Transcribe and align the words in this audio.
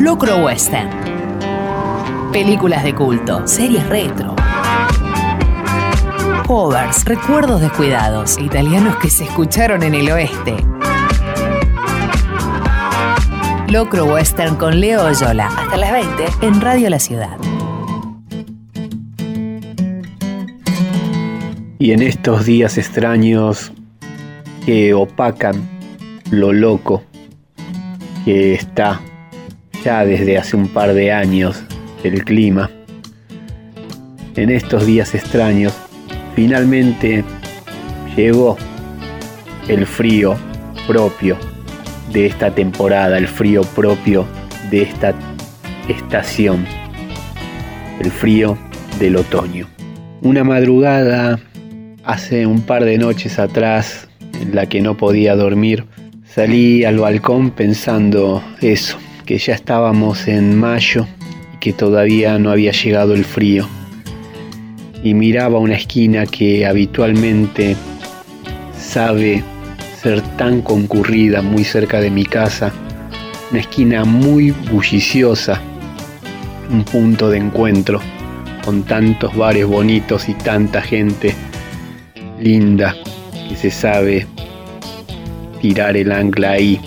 Locro 0.00 0.38
Western. 0.38 0.88
Películas 2.32 2.82
de 2.84 2.94
culto, 2.94 3.46
series 3.46 3.86
retro. 3.86 4.34
Covers, 6.46 7.04
recuerdos 7.04 7.60
descuidados, 7.60 8.38
italianos 8.38 8.96
que 8.96 9.10
se 9.10 9.24
escucharon 9.24 9.82
en 9.82 9.94
el 9.94 10.10
oeste. 10.10 10.56
Locro 13.68 14.06
Western 14.06 14.56
con 14.56 14.80
Leo 14.80 15.04
Oyola. 15.04 15.48
Hasta 15.48 15.76
las 15.76 15.92
20 15.92 16.24
en 16.46 16.60
Radio 16.62 16.88
La 16.88 16.98
Ciudad. 16.98 17.36
Y 21.78 21.92
en 21.92 22.00
estos 22.00 22.46
días 22.46 22.78
extraños 22.78 23.70
que 24.64 24.94
opacan 24.94 25.68
lo 26.30 26.54
loco 26.54 27.02
que 28.24 28.54
está 28.54 29.02
ya 29.84 30.04
desde 30.04 30.38
hace 30.38 30.56
un 30.56 30.68
par 30.68 30.92
de 30.94 31.12
años 31.12 31.62
el 32.04 32.24
clima. 32.24 32.70
En 34.36 34.50
estos 34.50 34.86
días 34.86 35.14
extraños, 35.14 35.72
finalmente 36.34 37.24
llegó 38.16 38.56
el 39.68 39.86
frío 39.86 40.36
propio 40.86 41.36
de 42.12 42.26
esta 42.26 42.54
temporada, 42.54 43.18
el 43.18 43.28
frío 43.28 43.62
propio 43.62 44.26
de 44.70 44.82
esta 44.82 45.14
estación, 45.88 46.64
el 48.00 48.10
frío 48.10 48.56
del 48.98 49.16
otoño. 49.16 49.66
Una 50.22 50.44
madrugada 50.44 51.38
hace 52.04 52.46
un 52.46 52.62
par 52.62 52.84
de 52.84 52.98
noches 52.98 53.38
atrás 53.38 54.08
en 54.40 54.54
la 54.54 54.66
que 54.66 54.80
no 54.80 54.96
podía 54.96 55.36
dormir, 55.36 55.84
salí 56.24 56.84
al 56.84 56.98
balcón 56.98 57.50
pensando 57.50 58.42
eso, 58.60 58.98
que 59.30 59.38
ya 59.38 59.54
estábamos 59.54 60.26
en 60.26 60.58
mayo 60.58 61.06
y 61.54 61.58
que 61.58 61.72
todavía 61.72 62.36
no 62.40 62.50
había 62.50 62.72
llegado 62.72 63.14
el 63.14 63.24
frío. 63.24 63.68
Y 65.04 65.14
miraba 65.14 65.60
una 65.60 65.76
esquina 65.76 66.26
que 66.26 66.66
habitualmente 66.66 67.76
sabe 68.76 69.44
ser 70.02 70.20
tan 70.36 70.62
concurrida 70.62 71.42
muy 71.42 71.62
cerca 71.62 72.00
de 72.00 72.10
mi 72.10 72.24
casa, 72.24 72.72
una 73.52 73.60
esquina 73.60 74.04
muy 74.04 74.50
bulliciosa, 74.50 75.60
un 76.68 76.82
punto 76.82 77.30
de 77.30 77.38
encuentro 77.38 78.00
con 78.64 78.82
tantos 78.82 79.36
bares 79.36 79.64
bonitos 79.64 80.28
y 80.28 80.34
tanta 80.34 80.82
gente 80.82 81.36
linda 82.40 82.96
que 83.48 83.54
se 83.54 83.70
sabe 83.70 84.26
tirar 85.60 85.96
el 85.96 86.10
ancla 86.10 86.50
ahí 86.50 86.80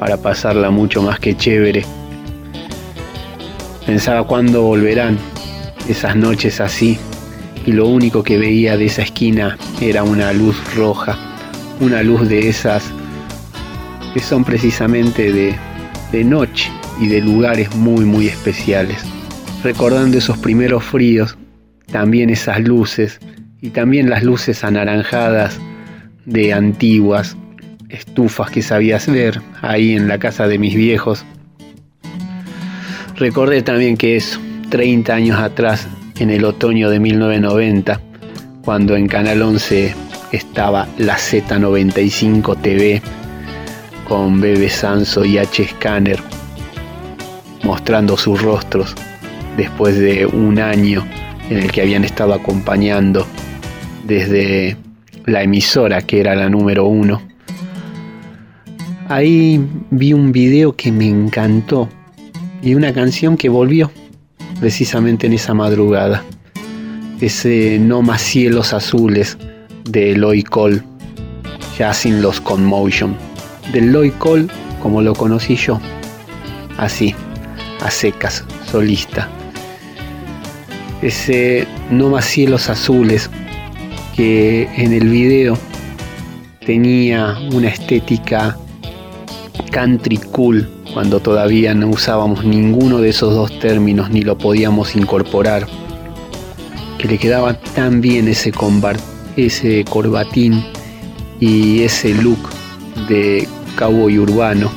para 0.00 0.16
pasarla 0.16 0.70
mucho 0.70 1.02
más 1.02 1.20
que 1.20 1.36
chévere. 1.36 1.84
Pensaba 3.84 4.26
cuándo 4.26 4.62
volverán 4.62 5.18
esas 5.88 6.16
noches 6.16 6.58
así 6.58 6.98
y 7.66 7.72
lo 7.72 7.86
único 7.86 8.22
que 8.22 8.38
veía 8.38 8.78
de 8.78 8.86
esa 8.86 9.02
esquina 9.02 9.58
era 9.78 10.02
una 10.02 10.32
luz 10.32 10.56
roja, 10.74 11.18
una 11.80 12.02
luz 12.02 12.26
de 12.30 12.48
esas 12.48 12.90
que 14.14 14.20
son 14.20 14.42
precisamente 14.42 15.32
de, 15.32 15.54
de 16.12 16.24
noche 16.24 16.72
y 16.98 17.06
de 17.08 17.20
lugares 17.20 17.76
muy 17.76 18.06
muy 18.06 18.26
especiales. 18.26 19.04
Recordando 19.62 20.16
esos 20.16 20.38
primeros 20.38 20.82
fríos, 20.82 21.36
también 21.92 22.30
esas 22.30 22.60
luces 22.60 23.20
y 23.60 23.68
también 23.68 24.08
las 24.08 24.22
luces 24.22 24.64
anaranjadas 24.64 25.60
de 26.24 26.54
antiguas 26.54 27.36
estufas 27.90 28.50
que 28.50 28.62
sabías 28.62 29.06
ver 29.06 29.40
ahí 29.62 29.94
en 29.94 30.08
la 30.08 30.18
casa 30.18 30.48
de 30.48 30.58
mis 30.58 30.74
viejos. 30.74 31.24
Recordé 33.16 33.62
también 33.62 33.96
que 33.96 34.16
es 34.16 34.38
30 34.70 35.12
años 35.12 35.38
atrás, 35.38 35.88
en 36.18 36.30
el 36.30 36.44
otoño 36.44 36.90
de 36.90 37.00
1990, 37.00 38.00
cuando 38.62 38.96
en 38.96 39.08
Canal 39.08 39.42
11 39.42 39.94
estaba 40.32 40.86
la 40.98 41.16
Z95 41.16 42.60
TV 42.60 43.02
con 44.06 44.40
Bebe 44.40 44.68
Sanso 44.68 45.24
y 45.24 45.38
H. 45.38 45.68
Scanner 45.68 46.20
mostrando 47.62 48.16
sus 48.16 48.40
rostros 48.42 48.94
después 49.56 49.98
de 49.98 50.26
un 50.26 50.58
año 50.58 51.06
en 51.48 51.58
el 51.58 51.72
que 51.72 51.82
habían 51.82 52.04
estado 52.04 52.34
acompañando 52.34 53.26
desde 54.04 54.76
la 55.26 55.42
emisora 55.42 56.02
que 56.02 56.20
era 56.20 56.34
la 56.34 56.48
número 56.48 56.86
uno 56.86 57.29
Ahí 59.10 59.60
vi 59.90 60.12
un 60.12 60.30
video 60.30 60.76
que 60.76 60.92
me 60.92 61.08
encantó 61.08 61.88
y 62.62 62.76
una 62.76 62.92
canción 62.92 63.36
que 63.36 63.48
volvió 63.48 63.90
precisamente 64.60 65.26
en 65.26 65.32
esa 65.32 65.52
madrugada. 65.52 66.22
Ese 67.20 67.80
No 67.80 68.02
más 68.02 68.22
cielos 68.22 68.72
azules 68.72 69.36
de 69.82 70.12
Eloy 70.12 70.44
Cole, 70.44 70.84
ya 71.76 71.92
sin 71.92 72.22
los 72.22 72.40
Conmotion. 72.40 73.16
Del 73.72 73.88
Eloy 73.88 74.12
Cole 74.12 74.46
como 74.80 75.02
lo 75.02 75.12
conocí 75.16 75.56
yo, 75.56 75.80
así, 76.76 77.12
a 77.80 77.90
secas, 77.90 78.44
solista. 78.70 79.28
Ese 81.02 81.66
No 81.90 82.10
más 82.10 82.26
cielos 82.26 82.70
azules 82.70 83.28
que 84.14 84.68
en 84.76 84.92
el 84.92 85.08
video 85.08 85.58
tenía 86.64 87.36
una 87.52 87.70
estética 87.70 88.56
country 89.70 90.18
cool 90.32 90.68
cuando 90.92 91.20
todavía 91.20 91.74
no 91.74 91.88
usábamos 91.88 92.44
ninguno 92.44 92.98
de 92.98 93.10
esos 93.10 93.34
dos 93.34 93.58
términos 93.60 94.10
ni 94.10 94.22
lo 94.22 94.36
podíamos 94.36 94.96
incorporar. 94.96 95.66
Que 96.98 97.08
le 97.08 97.18
quedaba 97.18 97.54
tan 97.54 98.00
bien 98.00 98.28
ese, 98.28 98.52
ese 99.36 99.84
corbatín 99.84 100.62
y 101.38 101.82
ese 101.82 102.14
look 102.14 102.38
de 103.08 103.48
cowboy 103.76 104.18
urbano. 104.18 104.70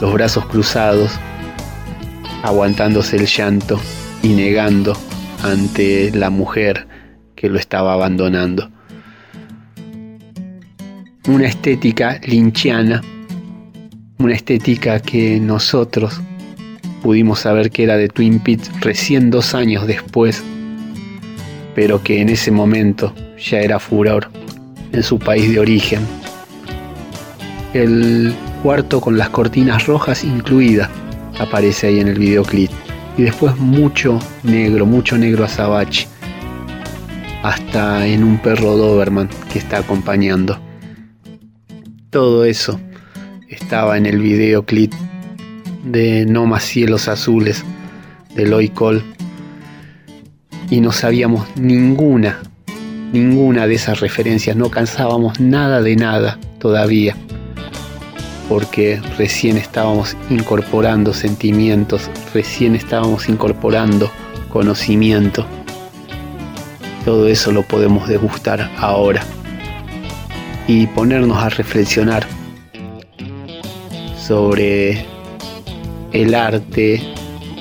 Los 0.00 0.12
brazos 0.12 0.46
cruzados, 0.46 1.18
aguantándose 2.42 3.16
el 3.16 3.26
llanto 3.26 3.80
y 4.22 4.28
negando 4.28 4.96
ante 5.42 6.12
la 6.12 6.30
mujer 6.30 6.86
que 7.34 7.48
lo 7.48 7.58
estaba 7.58 7.94
abandonando. 7.94 8.70
Una 11.26 11.48
estética 11.48 12.20
linchiana 12.24 13.02
una 14.18 14.34
estética 14.34 15.00
que 15.00 15.38
nosotros 15.38 16.20
pudimos 17.02 17.40
saber 17.40 17.70
que 17.70 17.84
era 17.84 17.96
de 17.96 18.08
Twin 18.08 18.40
Peaks 18.40 18.70
recién 18.80 19.30
dos 19.30 19.54
años 19.54 19.86
después, 19.86 20.42
pero 21.74 22.02
que 22.02 22.20
en 22.20 22.28
ese 22.28 22.50
momento 22.50 23.14
ya 23.38 23.60
era 23.60 23.78
furor 23.78 24.28
en 24.92 25.02
su 25.02 25.18
país 25.18 25.50
de 25.50 25.60
origen. 25.60 26.00
El 27.74 28.34
cuarto 28.62 29.00
con 29.00 29.16
las 29.16 29.28
cortinas 29.28 29.86
rojas 29.86 30.24
incluida 30.24 30.90
aparece 31.38 31.86
ahí 31.86 32.00
en 32.00 32.08
el 32.08 32.18
videoclip. 32.18 32.70
Y 33.16 33.22
después 33.22 33.56
mucho 33.56 34.18
negro, 34.42 34.86
mucho 34.86 35.18
negro 35.18 35.44
azabache. 35.44 36.08
Hasta 37.42 38.06
en 38.06 38.24
un 38.24 38.38
perro 38.38 38.76
Doberman 38.76 39.28
que 39.52 39.58
está 39.58 39.78
acompañando. 39.78 40.58
Todo 42.10 42.44
eso 42.44 42.80
estaba 43.48 43.96
en 43.96 44.06
el 44.06 44.20
videoclip 44.20 44.92
de 45.84 46.26
No 46.26 46.46
más 46.46 46.64
cielos 46.64 47.08
azules 47.08 47.64
de 48.34 48.46
Loy 48.46 48.68
Cole 48.68 49.02
y 50.70 50.80
no 50.80 50.92
sabíamos 50.92 51.46
ninguna, 51.56 52.42
ninguna 53.12 53.66
de 53.66 53.74
esas 53.74 54.00
referencias, 54.00 54.56
no 54.56 54.70
cansábamos 54.70 55.40
nada 55.40 55.80
de 55.80 55.96
nada 55.96 56.38
todavía, 56.58 57.16
porque 58.48 59.00
recién 59.16 59.56
estábamos 59.56 60.16
incorporando 60.28 61.14
sentimientos, 61.14 62.10
recién 62.34 62.74
estábamos 62.74 63.28
incorporando 63.28 64.10
conocimiento. 64.50 65.46
Todo 67.04 67.28
eso 67.28 67.52
lo 67.52 67.62
podemos 67.62 68.08
degustar 68.08 68.70
ahora 68.76 69.22
y 70.66 70.86
ponernos 70.88 71.42
a 71.42 71.48
reflexionar 71.48 72.26
sobre 74.28 75.06
el 76.12 76.34
arte, 76.34 77.00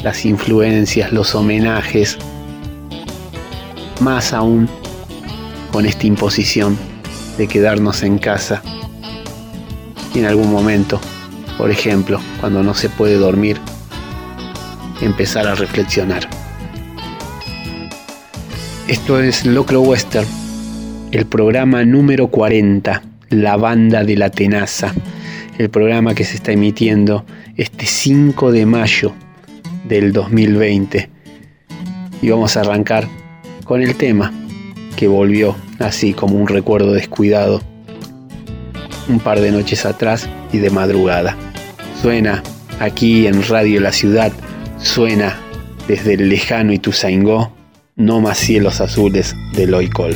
las 0.03 0.25
influencias, 0.25 1.13
los 1.13 1.33
homenajes, 1.33 2.17
más 4.01 4.33
aún 4.33 4.67
con 5.71 5.85
esta 5.85 6.05
imposición 6.07 6.77
de 7.37 7.47
quedarnos 7.47 8.03
en 8.03 8.17
casa 8.17 8.61
y 10.13 10.19
en 10.19 10.25
algún 10.25 10.51
momento, 10.51 10.99
por 11.57 11.71
ejemplo, 11.71 12.19
cuando 12.41 12.61
no 12.63 12.73
se 12.73 12.89
puede 12.89 13.15
dormir, 13.15 13.61
empezar 14.99 15.47
a 15.47 15.55
reflexionar. 15.55 16.27
Esto 18.89 19.21
es 19.21 19.45
Locro 19.45 19.79
Western, 19.79 20.27
el 21.13 21.25
programa 21.27 21.85
número 21.85 22.27
40, 22.27 23.03
La 23.29 23.55
Banda 23.55 24.03
de 24.03 24.17
la 24.17 24.29
Tenaza 24.29 24.93
el 25.57 25.69
programa 25.69 26.13
que 26.13 26.24
se 26.24 26.36
está 26.36 26.51
emitiendo 26.51 27.25
este 27.56 27.86
5 27.86 28.51
de 28.51 28.65
mayo 28.65 29.13
del 29.88 30.13
2020. 30.13 31.09
Y 32.21 32.30
vamos 32.30 32.57
a 32.57 32.62
arrancar 32.62 33.07
con 33.63 33.81
el 33.81 33.95
tema 33.95 34.33
que 34.95 35.07
volvió 35.07 35.56
así 35.80 36.13
como 36.13 36.36
un 36.36 36.48
recuerdo 36.48 36.94
descuidado 36.94 37.62
un 39.07 39.19
par 39.19 39.39
de 39.39 39.51
noches 39.51 39.86
atrás 39.86 40.30
y 40.51 40.57
de 40.57 40.69
madrugada. 40.69 41.36
Suena 42.01 42.44
aquí 42.80 43.25
en 43.27 43.48
Radio 43.48 43.80
La 43.80 43.92
Ciudad, 43.92 44.31
suena 44.77 45.39
desde 45.88 46.15
el 46.15 46.30
lejano 46.30 46.74
Ituzaingó, 46.74 47.51
no 47.95 48.19
más 48.21 48.38
cielos 48.38 48.81
azules 48.81 49.36
de 49.53 49.68
Loicol. 49.68 50.15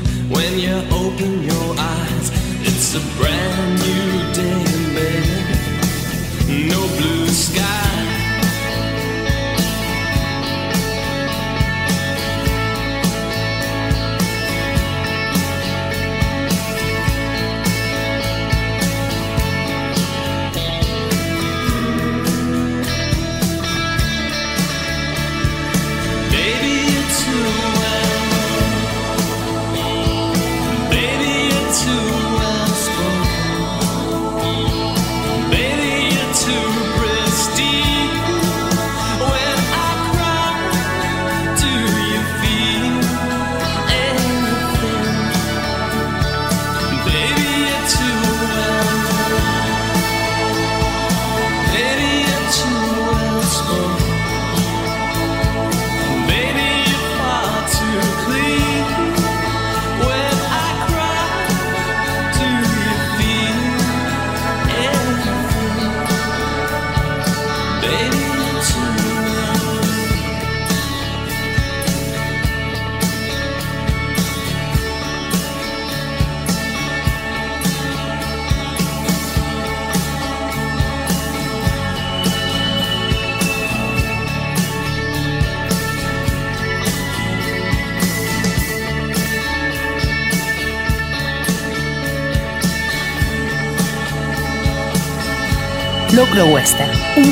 Locro 2.93 3.70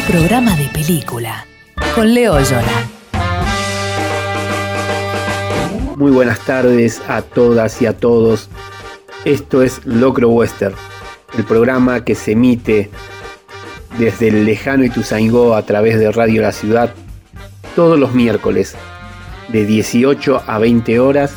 programa 0.10 0.56
de 0.56 0.66
película. 0.70 1.46
Con 1.94 2.16
Leo 2.16 2.42
Yola. 2.42 2.90
Muy 5.98 6.10
buenas 6.10 6.40
tardes 6.40 7.00
a 7.08 7.22
todas 7.22 7.80
y 7.84 7.86
a 7.86 7.96
todos. 7.96 8.50
Esto 9.24 9.62
es 9.62 9.86
Locro 9.86 10.30
Western, 10.30 10.74
el 11.38 11.44
programa 11.44 12.04
que 12.04 12.16
se 12.16 12.32
emite 12.32 12.90
desde 14.00 14.30
el 14.30 14.46
lejano 14.46 14.84
Ituzaingó 14.84 15.54
a 15.54 15.62
través 15.62 16.00
de 16.00 16.12
Radio 16.12 16.42
La 16.42 16.54
Ciudad 16.54 16.92
todos 17.76 18.00
los 18.00 18.16
miércoles 18.16 18.74
de 19.50 19.64
18 19.64 20.42
a 20.48 20.58
20 20.58 21.00
horas 21.00 21.36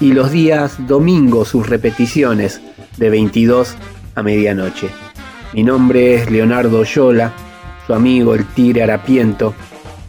y 0.00 0.12
los 0.12 0.30
días 0.30 0.76
domingos 0.86 1.48
sus 1.48 1.68
repeticiones 1.68 2.62
de 2.96 3.10
22 3.10 3.74
a 4.14 4.22
medianoche. 4.22 4.88
Mi 5.52 5.62
nombre 5.62 6.14
es 6.14 6.30
Leonardo 6.30 6.84
Yola, 6.84 7.34
su 7.86 7.94
amigo 7.94 8.34
el 8.34 8.44
Tigre 8.46 8.82
Harapiento, 8.82 9.54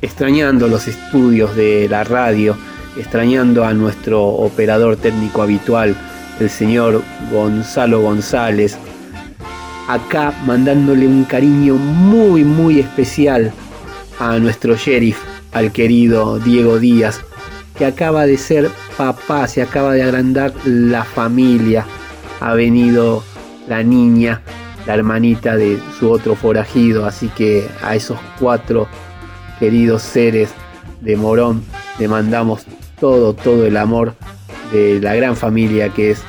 extrañando 0.01 0.67
los 0.67 0.87
estudios 0.87 1.55
de 1.55 1.87
la 1.89 2.03
radio, 2.03 2.55
extrañando 2.97 3.65
a 3.65 3.73
nuestro 3.73 4.23
operador 4.23 4.97
técnico 4.97 5.41
habitual, 5.41 5.95
el 6.39 6.49
señor 6.49 7.01
Gonzalo 7.31 8.01
González, 8.01 8.77
acá 9.87 10.33
mandándole 10.45 11.07
un 11.07 11.23
cariño 11.25 11.75
muy 11.75 12.43
muy 12.43 12.79
especial 12.79 13.51
a 14.19 14.37
nuestro 14.39 14.75
sheriff, 14.75 15.17
al 15.51 15.71
querido 15.71 16.39
Diego 16.39 16.79
Díaz, 16.79 17.21
que 17.77 17.85
acaba 17.85 18.25
de 18.25 18.37
ser 18.37 18.69
papá, 18.97 19.47
se 19.47 19.61
acaba 19.61 19.93
de 19.93 20.03
agrandar 20.03 20.53
la 20.65 21.03
familia, 21.03 21.85
ha 22.39 22.53
venido 22.53 23.23
la 23.67 23.83
niña, 23.83 24.41
la 24.85 24.93
hermanita 24.93 25.55
de 25.55 25.79
su 25.99 26.09
otro 26.11 26.35
forajido, 26.35 27.05
así 27.05 27.29
que 27.29 27.67
a 27.81 27.95
esos 27.95 28.19
cuatro 28.39 28.87
queridos 29.59 30.01
seres 30.01 30.49
de 31.01 31.15
Morón 31.15 31.63
le 31.99 32.07
mandamos 32.07 32.65
todo, 32.99 33.33
todo 33.33 33.65
el 33.65 33.77
amor 33.77 34.15
de 34.71 34.99
la 34.99 35.15
gran 35.15 35.35
familia 35.35 35.89
que 35.89 36.11
es 36.11 36.21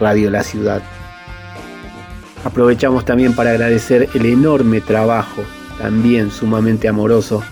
Radio 0.00 0.30
La 0.30 0.42
Ciudad. 0.42 0.82
Aprovechamos 2.44 3.04
también 3.04 3.34
para 3.34 3.50
agradecer 3.50 4.08
el 4.14 4.26
enorme 4.26 4.80
trabajo, 4.80 5.42
también 5.78 6.30
sumamente 6.30 6.88
amoroso, 6.88 7.42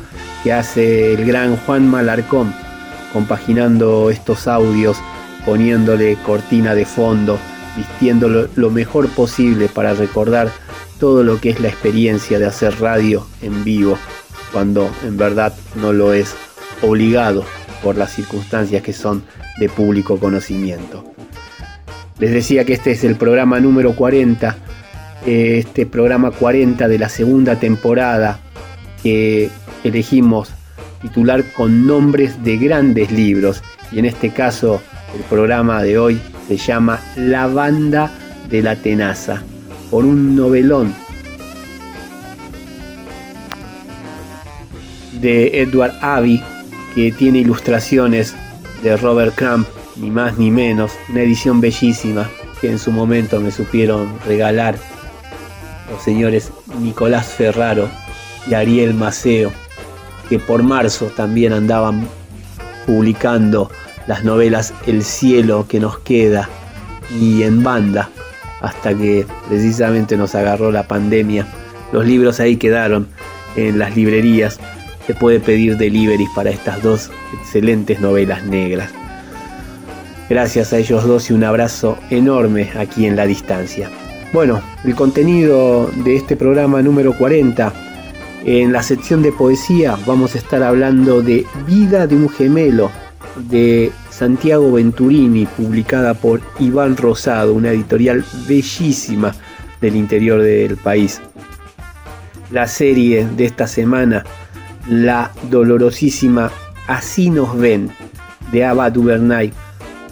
que 0.42 0.52
hace 0.52 1.14
el 1.14 1.24
gran 1.24 1.56
Juan 1.56 1.88
Malarcón, 1.88 2.54
compaginando 3.12 4.10
estos 4.10 4.46
audios, 4.46 4.96
poniéndole 5.44 6.16
cortina 6.24 6.74
de 6.74 6.84
fondo, 6.84 7.38
vistiéndolo 7.76 8.48
lo 8.56 8.70
mejor 8.70 9.08
posible 9.08 9.68
para 9.68 9.94
recordar 9.94 10.50
todo 10.98 11.22
lo 11.22 11.40
que 11.40 11.50
es 11.50 11.60
la 11.60 11.68
experiencia 11.68 12.38
de 12.38 12.46
hacer 12.46 12.80
radio 12.80 13.26
en 13.42 13.64
vivo, 13.64 13.98
cuando 14.52 14.90
en 15.04 15.16
verdad 15.16 15.54
no 15.76 15.92
lo 15.92 16.12
es 16.12 16.34
obligado 16.82 17.44
por 17.82 17.96
las 17.96 18.12
circunstancias 18.12 18.82
que 18.82 18.92
son 18.92 19.24
de 19.58 19.68
público 19.68 20.18
conocimiento. 20.18 21.04
Les 22.18 22.32
decía 22.32 22.64
que 22.64 22.74
este 22.74 22.92
es 22.92 23.04
el 23.04 23.16
programa 23.16 23.60
número 23.60 23.94
40 23.94 24.56
este 25.26 25.86
programa 25.86 26.30
40 26.30 26.86
de 26.86 26.98
la 26.98 27.08
segunda 27.08 27.58
temporada 27.58 28.40
que 29.02 29.50
elegimos 29.82 30.50
titular 31.00 31.44
con 31.52 31.86
nombres 31.86 32.42
de 32.44 32.56
grandes 32.58 33.10
libros. 33.10 33.62
Y 33.92 33.98
en 33.98 34.04
este 34.04 34.30
caso 34.30 34.82
el 35.14 35.23
programa 35.25 35.83
de 35.83 35.99
hoy 35.99 36.21
se 36.49 36.56
llama 36.56 37.00
La 37.16 37.47
banda 37.47 38.11
de 38.49 38.62
la 38.62 38.76
tenaza, 38.76 39.42
por 39.90 40.04
un 40.04 40.37
novelón 40.37 40.94
de 45.21 45.62
Edward 45.62 45.94
Abbey 46.02 46.42
que 46.94 47.12
tiene 47.12 47.38
ilustraciones 47.38 48.35
de 48.83 48.97
Robert 48.97 49.35
Crumb, 49.35 49.66
ni 49.97 50.11
más 50.11 50.37
ni 50.38 50.50
menos, 50.50 50.92
una 51.09 51.23
edición 51.23 51.61
bellísima 51.61 52.28
que 52.61 52.71
en 52.71 52.78
su 52.78 52.92
momento 52.92 53.40
me 53.40 53.50
supieron 53.50 54.12
regalar 54.26 54.76
los 55.90 56.02
señores 56.02 56.50
Nicolás 56.80 57.26
Ferraro 57.26 57.88
y 58.49 58.54
Ariel 58.54 58.94
Maceo, 58.94 59.52
que 60.28 60.38
por 60.38 60.62
marzo 60.62 61.06
también 61.06 61.52
andaban 61.52 62.06
publicando 62.87 63.71
las 64.06 64.25
novelas 64.25 64.75
El 64.87 65.02
cielo 65.02 65.66
que 65.68 65.80
nos 65.80 65.99
queda 65.99 66.49
y 67.11 67.42
en 67.42 67.62
banda, 67.62 68.11
hasta 68.61 68.94
que 68.94 69.26
precisamente 69.49 70.16
nos 70.16 70.34
agarró 70.34 70.73
la 70.73 70.84
pandemia. 70.84 71.46
Los 71.92 72.06
libros 72.06 72.40
ahí 72.40 72.56
quedaron 72.56 73.08
en 73.56 73.78
las 73.78 73.96
librerías. 73.96 74.58
Se 75.06 75.14
puede 75.14 75.38
pedir 75.40 75.76
delivery 75.76 76.26
para 76.34 76.50
estas 76.50 76.82
dos 76.82 77.11
excelentes 77.40 78.00
novelas 78.00 78.44
negras. 78.44 78.90
Gracias 80.30 80.73
a 80.73 80.78
ellos 80.78 81.04
dos 81.04 81.30
y 81.30 81.34
un 81.34 81.44
abrazo 81.44 81.99
enorme 82.08 82.70
aquí 82.78 83.04
en 83.06 83.16
la 83.16 83.26
distancia. 83.26 83.90
Bueno, 84.32 84.62
el 84.84 84.94
contenido 84.94 85.90
de 86.04 86.16
este 86.16 86.37
programa 86.37 86.80
número 86.82 87.16
40. 87.16 87.73
En 88.46 88.73
la 88.73 88.82
sección 88.82 89.23
de 89.23 89.32
poesía 89.32 89.96
vamos 90.06 90.34
a 90.34 90.38
estar 90.38 90.62
hablando 90.62 91.23
de 91.23 91.46
Vida 91.66 92.06
de 92.06 92.16
un 92.16 92.28
gemelo 92.28 92.90
de 93.36 93.92
Santiago 94.10 94.72
Venturini, 94.72 95.46
publicada 95.46 96.14
por 96.14 96.40
Iván 96.58 96.96
Rosado, 96.96 97.54
una 97.54 97.70
editorial 97.70 98.24
bellísima 98.46 99.34
del 99.80 99.96
interior 99.96 100.40
del 100.42 100.76
país. 100.76 101.20
La 102.50 102.66
serie 102.66 103.26
de 103.26 103.44
esta 103.44 103.66
semana, 103.66 104.24
la 104.88 105.30
dolorosísima 105.50 106.50
Así 106.86 107.30
nos 107.30 107.56
ven, 107.56 107.90
de 108.52 108.64
Ava 108.64 108.90
DuVernay, 108.90 109.52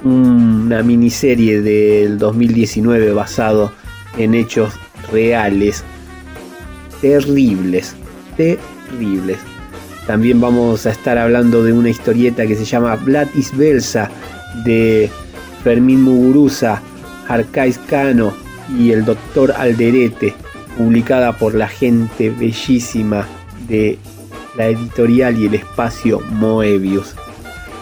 una 0.04 0.82
miniserie 0.82 1.60
del 1.60 2.18
2019 2.18 3.12
basado 3.12 3.72
en 4.16 4.34
hechos 4.34 4.72
reales 5.12 5.84
terribles, 7.02 7.94
terribles. 8.36 9.51
También 10.06 10.40
vamos 10.40 10.86
a 10.86 10.90
estar 10.90 11.16
hablando 11.16 11.62
de 11.62 11.72
una 11.72 11.90
historieta 11.90 12.46
que 12.46 12.56
se 12.56 12.64
llama 12.64 12.96
Blatis 12.96 13.56
Belsa 13.56 14.10
de 14.64 15.10
Fermín 15.62 16.02
Muguruza, 16.02 16.82
Arcais 17.28 17.78
Cano 17.78 18.34
y 18.78 18.90
el 18.90 19.04
doctor 19.04 19.52
Alderete, 19.52 20.34
publicada 20.76 21.32
por 21.32 21.54
la 21.54 21.68
gente 21.68 22.30
bellísima 22.30 23.26
de 23.68 23.98
la 24.56 24.66
editorial 24.66 25.38
y 25.38 25.46
el 25.46 25.54
espacio 25.54 26.20
Moebius. 26.30 27.14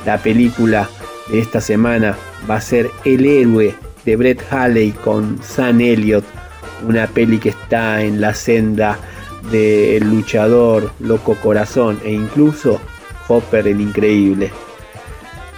La 0.04 0.18
película 0.18 0.88
de 1.30 1.40
esta 1.40 1.60
semana 1.60 2.16
va 2.48 2.56
a 2.56 2.60
ser 2.60 2.90
El 3.04 3.24
héroe 3.24 3.74
de 4.04 4.16
Brett 4.16 4.42
Halley 4.50 4.92
con 4.92 5.42
Sam 5.42 5.80
Elliott, 5.80 6.24
una 6.86 7.06
peli 7.06 7.38
que 7.38 7.50
está 7.50 8.02
en 8.02 8.20
la 8.20 8.34
senda 8.34 8.98
del 9.50 10.08
luchador 10.08 10.92
Loco 11.00 11.34
Corazón 11.36 12.00
e 12.04 12.12
incluso 12.12 12.80
Hopper 13.28 13.68
el 13.68 13.80
Increíble. 13.80 14.50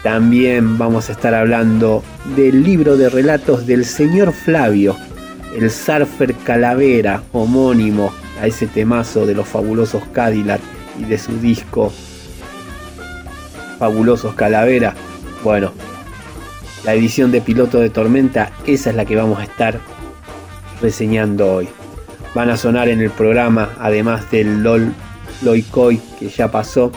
También 0.02 0.78
vamos 0.78 1.08
a 1.08 1.12
estar 1.12 1.34
hablando 1.34 2.02
del 2.36 2.62
libro 2.62 2.96
de 2.96 3.08
relatos 3.08 3.66
del 3.66 3.84
señor 3.84 4.32
Flavio, 4.32 4.96
el 5.56 5.70
Surfer 5.70 6.34
Calavera, 6.34 7.22
homónimo 7.32 8.12
a 8.40 8.46
ese 8.46 8.66
temazo 8.66 9.26
de 9.26 9.34
los 9.34 9.46
fabulosos 9.46 10.02
Cadillac 10.12 10.60
y 10.98 11.04
de 11.04 11.18
su 11.18 11.38
disco 11.38 11.92
Fabulosos 13.78 14.34
Calavera. 14.34 14.94
Bueno, 15.44 15.72
la 16.84 16.94
edición 16.94 17.30
de 17.30 17.40
piloto 17.40 17.78
de 17.78 17.90
Tormenta, 17.90 18.50
esa 18.66 18.90
es 18.90 18.96
la 18.96 19.04
que 19.04 19.16
vamos 19.16 19.38
a 19.38 19.44
estar 19.44 19.78
reseñando 20.80 21.54
hoy. 21.54 21.68
Van 22.34 22.48
a 22.48 22.56
sonar 22.56 22.88
en 22.88 23.00
el 23.00 23.10
programa, 23.10 23.70
además 23.78 24.30
del 24.30 24.62
LOL 24.62 24.92
Loicoy 25.42 26.00
que 26.18 26.28
ya 26.28 26.50
pasó, 26.50 26.92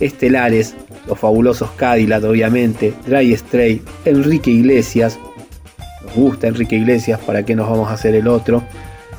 Estelares, 0.00 0.74
los 1.06 1.18
fabulosos 1.18 1.70
Cadillac 1.72 2.24
obviamente, 2.24 2.94
Dry 3.06 3.36
Stray, 3.36 3.82
Enrique 4.04 4.50
Iglesias, 4.50 5.18
nos 6.04 6.14
gusta 6.14 6.48
Enrique 6.48 6.76
Iglesias, 6.76 7.20
¿para 7.20 7.44
qué 7.44 7.54
nos 7.54 7.68
vamos 7.68 7.90
a 7.90 7.94
hacer 7.94 8.14
el 8.14 8.28
otro? 8.28 8.62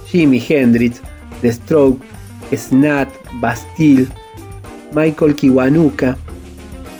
Jimi 0.07 0.43
Hendrix, 0.47 1.01
The 1.41 1.51
Stroke, 1.51 2.01
Snat, 2.55 3.09
Bastille, 3.35 4.07
Michael 4.93 5.35
Kiwanuka, 5.35 6.17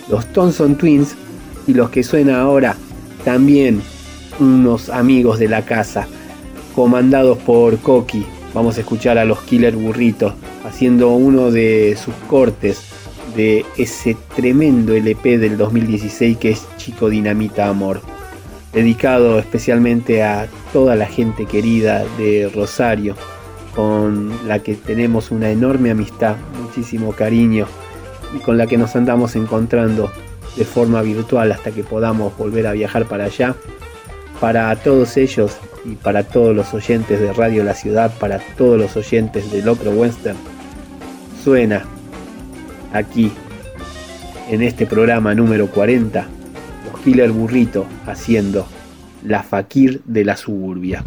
los 0.10 0.25
Thompson 0.34 0.77
Twins 0.77 1.15
y 1.68 1.74
los 1.74 1.89
que 1.89 2.03
suena 2.03 2.41
ahora 2.41 2.75
también 3.25 3.82
unos 4.39 4.89
amigos 4.89 5.39
de 5.39 5.48
la 5.48 5.63
casa, 5.63 6.08
comandados 6.75 7.38
por 7.39 7.77
Coqui. 7.80 8.25
Vamos 8.53 8.77
a 8.77 8.81
escuchar 8.81 9.17
a 9.17 9.25
los 9.25 9.39
Killer 9.41 9.75
Burritos 9.75 10.34
haciendo 10.65 11.10
uno 11.12 11.51
de 11.51 11.98
sus 12.01 12.13
cortes 12.27 12.81
de 13.36 13.65
ese 13.77 14.17
tremendo 14.36 14.93
LP 14.93 15.38
del 15.38 15.58
2016 15.58 16.38
que 16.38 16.51
es 16.51 16.67
Chico 16.77 17.10
Dinamita 17.10 17.70
Amor, 17.70 18.01
dedicado 18.74 19.39
especialmente 19.39 20.24
a 20.24 20.48
toda 20.74 20.98
la 20.98 21.05
gente 21.05 21.46
querida 21.46 22.03
de 22.17 22.51
Rosario, 22.53 23.15
con 23.74 24.31
la 24.46 24.60
que 24.60 24.75
tenemos 24.75 25.31
una 25.31 25.50
enorme 25.50 25.91
amistad, 25.91 26.36
muchísimo 26.62 27.13
cariño 27.13 27.67
y 28.36 28.39
con 28.39 28.58
la 28.58 28.67
que 28.67 28.77
nos 28.77 28.96
andamos 28.98 29.38
encontrando 29.38 30.12
de 30.58 30.65
forma 30.65 31.01
virtual 31.01 31.53
hasta 31.53 31.72
que 31.72 31.84
podamos 31.84 32.38
volver 32.38 32.67
a 32.67 32.74
viajar 32.74 33.05
para 33.05 33.25
allá. 33.25 33.55
Para 34.42 34.76
todos 34.76 35.16
ellos 35.16 35.56
y 35.86 35.96
para 35.96 36.24
todos 36.24 36.54
los 36.54 36.74
oyentes 36.74 37.22
de 37.22 37.32
Radio 37.32 37.64
La 37.64 37.76
Ciudad, 37.76 38.12
para 38.20 38.40
todos 38.58 38.78
los 38.78 38.98
oyentes 38.98 39.50
de 39.52 39.62
Locro 39.62 39.92
Western, 39.92 40.36
suena 41.44 41.86
aquí 42.92 43.32
en 44.50 44.64
este 44.64 44.86
programa 44.86 45.34
número 45.34 45.68
40 45.68 46.28
los 46.92 47.02
Killer 47.02 47.32
Burrito 47.32 47.86
haciendo 48.06 48.68
la 49.24 49.44
Fakir 49.44 50.02
de 50.06 50.26
la 50.26 50.36
Suburbia. 50.36 51.04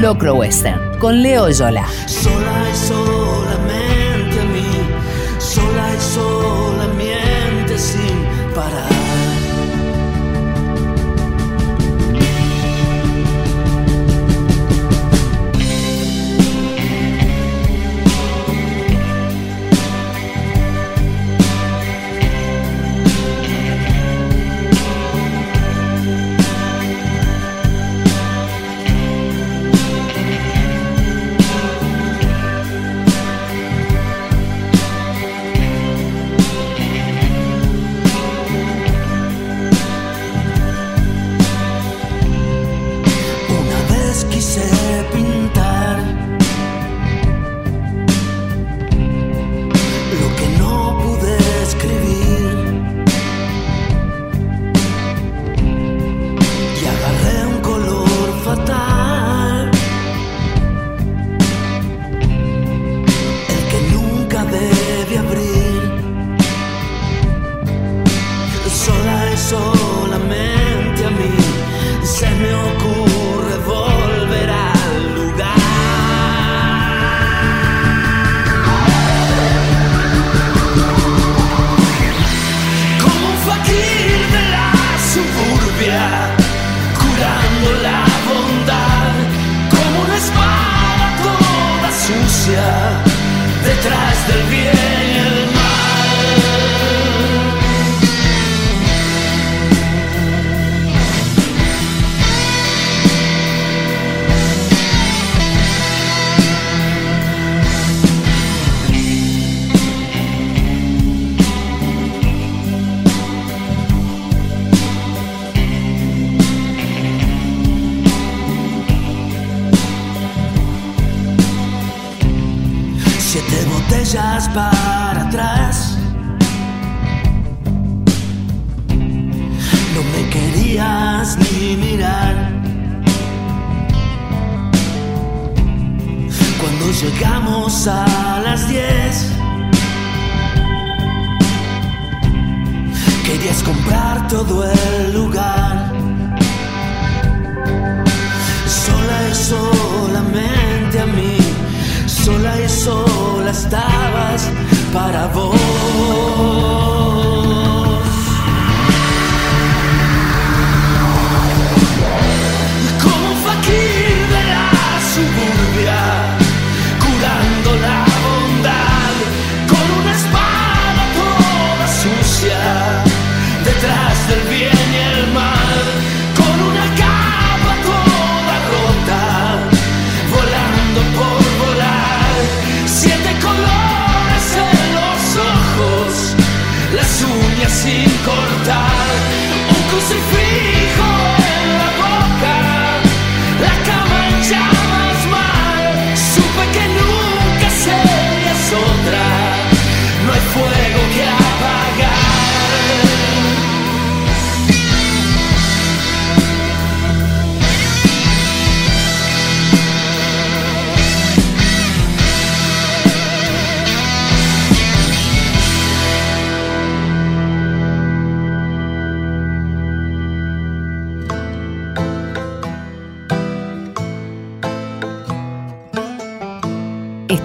Locro 0.00 0.34
Western 0.34 0.96
con 0.98 1.20
Leo 1.20 1.50
Yola. 1.50 1.86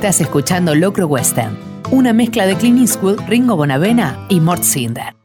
Estás 0.06 0.22
escuchando 0.22 0.76
Locro 0.76 1.08
Western, 1.08 1.58
una 1.89 2.13
mezcla 2.13 2.46
de 2.46 2.56
Clint 2.56 2.80
Eastwood, 2.80 3.22
Ringo 3.28 3.56
Bonavena 3.56 4.28
y 4.30 4.39
Mort 4.39 4.62
Cinder. 4.62 5.15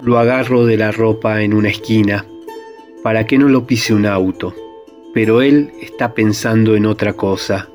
Lo 0.00 0.18
agarro 0.18 0.64
de 0.64 0.78
la 0.78 0.90
ropa 0.90 1.42
en 1.42 1.52
una 1.52 1.68
esquina 1.68 2.24
para 3.02 3.26
que 3.26 3.36
no 3.36 3.50
lo 3.50 3.66
pise 3.66 3.92
un 3.92 4.06
auto, 4.06 4.54
pero 5.12 5.42
él 5.42 5.70
está 5.82 6.14
pensando 6.14 6.76
en 6.76 6.86
otra 6.86 7.12
cosa. 7.12 7.68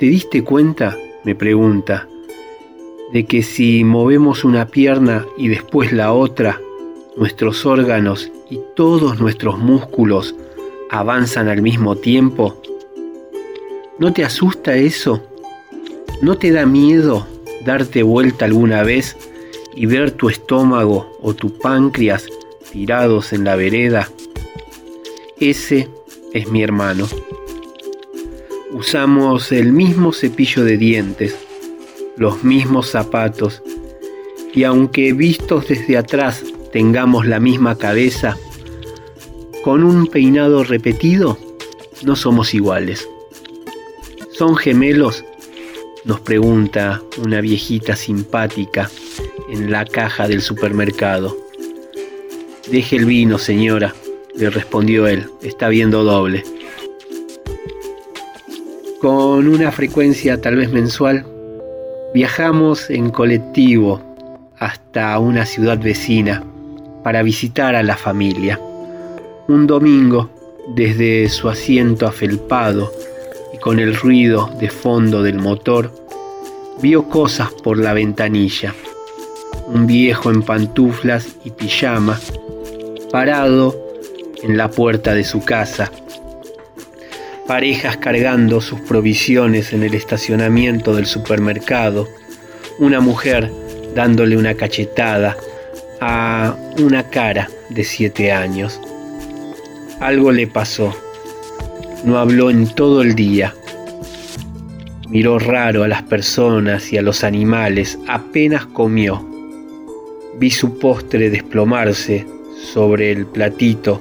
¿Te 0.00 0.06
diste 0.06 0.42
cuenta? 0.42 0.96
me 1.22 1.36
pregunta, 1.36 2.08
de 3.12 3.26
que 3.26 3.44
si 3.44 3.84
movemos 3.84 4.42
una 4.42 4.66
pierna 4.66 5.24
y 5.38 5.46
después 5.46 5.92
la 5.92 6.12
otra, 6.12 6.60
nuestros 7.16 7.64
órganos 7.64 8.28
y 8.50 8.58
todos 8.74 9.20
nuestros 9.20 9.56
músculos 9.56 10.34
avanzan 10.90 11.46
al 11.46 11.62
mismo 11.62 11.94
tiempo? 11.94 12.60
¿No 14.00 14.14
te 14.14 14.24
asusta 14.24 14.76
eso? 14.76 15.22
¿No 16.22 16.38
te 16.38 16.52
da 16.52 16.64
miedo 16.64 17.26
darte 17.66 18.02
vuelta 18.02 18.46
alguna 18.46 18.82
vez 18.82 19.14
y 19.76 19.84
ver 19.84 20.12
tu 20.12 20.30
estómago 20.30 21.18
o 21.20 21.34
tu 21.34 21.58
páncreas 21.58 22.24
tirados 22.72 23.34
en 23.34 23.44
la 23.44 23.56
vereda? 23.56 24.08
Ese 25.38 25.90
es 26.32 26.48
mi 26.48 26.62
hermano. 26.62 27.08
Usamos 28.72 29.52
el 29.52 29.70
mismo 29.70 30.14
cepillo 30.14 30.64
de 30.64 30.78
dientes, 30.78 31.36
los 32.16 32.42
mismos 32.42 32.88
zapatos, 32.88 33.62
y 34.54 34.64
aunque 34.64 35.12
vistos 35.12 35.68
desde 35.68 35.98
atrás 35.98 36.42
tengamos 36.72 37.26
la 37.26 37.38
misma 37.38 37.76
cabeza, 37.76 38.38
con 39.62 39.84
un 39.84 40.06
peinado 40.06 40.64
repetido 40.64 41.36
no 42.02 42.16
somos 42.16 42.54
iguales. 42.54 43.06
¿Son 44.40 44.56
gemelos? 44.56 45.22
Nos 46.06 46.20
pregunta 46.20 47.02
una 47.22 47.42
viejita 47.42 47.94
simpática 47.94 48.90
en 49.50 49.70
la 49.70 49.84
caja 49.84 50.28
del 50.28 50.40
supermercado. 50.40 51.36
Deje 52.70 52.96
el 52.96 53.04
vino, 53.04 53.36
señora, 53.36 53.94
le 54.34 54.48
respondió 54.48 55.06
él, 55.06 55.26
está 55.42 55.68
viendo 55.68 56.04
doble. 56.04 56.42
Con 59.02 59.46
una 59.46 59.70
frecuencia 59.72 60.40
tal 60.40 60.56
vez 60.56 60.72
mensual, 60.72 61.26
viajamos 62.14 62.88
en 62.88 63.10
colectivo 63.10 64.00
hasta 64.58 65.18
una 65.18 65.44
ciudad 65.44 65.78
vecina 65.78 66.42
para 67.04 67.22
visitar 67.22 67.74
a 67.74 67.82
la 67.82 67.98
familia. 67.98 68.58
Un 69.48 69.66
domingo, 69.66 70.30
desde 70.74 71.28
su 71.28 71.50
asiento 71.50 72.06
afelpado 72.06 72.90
con 73.60 73.78
el 73.78 73.94
ruido 73.94 74.50
de 74.58 74.70
fondo 74.70 75.22
del 75.22 75.38
motor, 75.38 75.92
vio 76.80 77.08
cosas 77.08 77.50
por 77.52 77.78
la 77.78 77.92
ventanilla. 77.92 78.74
Un 79.66 79.86
viejo 79.86 80.30
en 80.30 80.42
pantuflas 80.42 81.28
y 81.44 81.50
pijama, 81.50 82.18
parado 83.12 83.76
en 84.42 84.56
la 84.56 84.70
puerta 84.70 85.14
de 85.14 85.24
su 85.24 85.44
casa. 85.44 85.90
Parejas 87.46 87.96
cargando 87.98 88.60
sus 88.60 88.80
provisiones 88.80 89.72
en 89.72 89.82
el 89.82 89.94
estacionamiento 89.94 90.94
del 90.94 91.06
supermercado. 91.06 92.08
Una 92.78 93.00
mujer 93.00 93.50
dándole 93.94 94.36
una 94.36 94.54
cachetada 94.54 95.36
a 96.00 96.56
una 96.78 97.10
cara 97.10 97.50
de 97.68 97.84
siete 97.84 98.32
años. 98.32 98.80
Algo 100.00 100.32
le 100.32 100.46
pasó. 100.46 100.94
No 102.04 102.18
habló 102.18 102.48
en 102.48 102.66
todo 102.74 103.02
el 103.02 103.14
día. 103.14 103.54
Miró 105.10 105.38
raro 105.38 105.84
a 105.84 105.88
las 105.88 106.02
personas 106.02 106.92
y 106.92 106.96
a 106.96 107.02
los 107.02 107.24
animales. 107.24 107.98
Apenas 108.08 108.64
comió. 108.64 109.22
Vi 110.38 110.50
su 110.50 110.78
postre 110.78 111.28
desplomarse 111.28 112.26
sobre 112.72 113.12
el 113.12 113.26
platito 113.26 114.00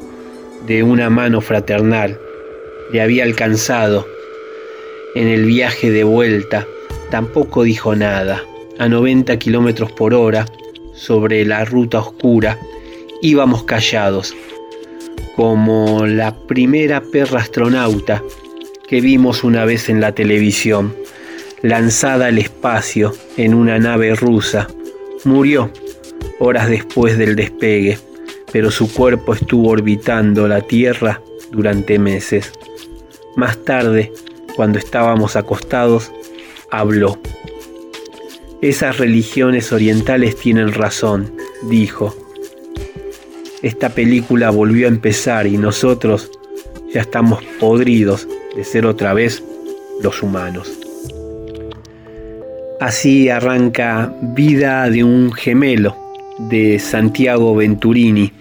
de 0.66 0.82
una 0.82 1.10
mano 1.10 1.42
fraternal. 1.42 2.18
Le 2.94 3.02
había 3.02 3.26
alcanzado. 3.26 4.08
En 5.14 5.28
el 5.28 5.46
viaje 5.46 5.92
de 5.92 6.06
vuelta 6.06 6.66
tampoco 7.12 7.64
dijo 7.64 7.96
nada. 7.96 8.42
A 8.78 8.88
90 8.88 9.38
kilómetros 9.40 9.92
por 9.92 10.14
hora, 10.14 10.46
sobre 10.94 11.44
la 11.44 11.66
ruta 11.66 12.00
oscura, 12.00 12.58
íbamos 13.22 13.64
callados 13.64 14.34
como 15.40 16.06
la 16.06 16.36
primera 16.36 17.00
perra 17.00 17.40
astronauta 17.40 18.22
que 18.90 19.00
vimos 19.00 19.46
una 19.46 19.64
vez 19.64 19.88
en 19.88 20.02
la 20.02 20.12
televisión, 20.12 20.94
lanzada 21.62 22.26
al 22.26 22.38
espacio 22.40 23.14
en 23.38 23.54
una 23.54 23.80
nave 23.80 24.16
rusa. 24.16 24.68
Murió 25.24 25.72
horas 26.42 26.70
después 26.70 27.18
del 27.18 27.38
despegue, 27.38 27.98
pero 28.52 28.70
su 28.70 28.92
cuerpo 28.92 29.34
estuvo 29.34 29.70
orbitando 29.70 30.46
la 30.50 30.60
Tierra 30.60 31.22
durante 31.52 32.00
meses. 32.00 32.52
Más 33.38 33.64
tarde, 33.64 34.12
cuando 34.58 34.78
estábamos 34.78 35.38
acostados, 35.38 36.12
habló. 36.70 37.18
Esas 38.62 38.98
religiones 38.98 39.72
orientales 39.72 40.36
tienen 40.36 40.74
razón, 40.74 41.34
dijo 41.62 42.14
esta 43.62 43.90
película 43.90 44.50
volvió 44.52 44.88
a 44.88 44.90
empezar 44.90 45.46
y 45.48 45.58
nosotros 45.58 46.32
ya 46.94 47.02
estamos 47.02 47.44
podridos 47.60 48.28
de 48.56 48.64
ser 48.64 48.86
otra 48.86 49.14
vez 49.14 49.44
los 50.02 50.24
humanos. 50.24 50.72
Así 52.80 53.30
arranca 53.30 54.14
Vida 54.22 54.90
de 54.90 55.04
un 55.04 55.34
gemelo 55.34 55.96
de 56.38 56.80
Santiago 56.80 57.54
Venturini, 57.54 58.32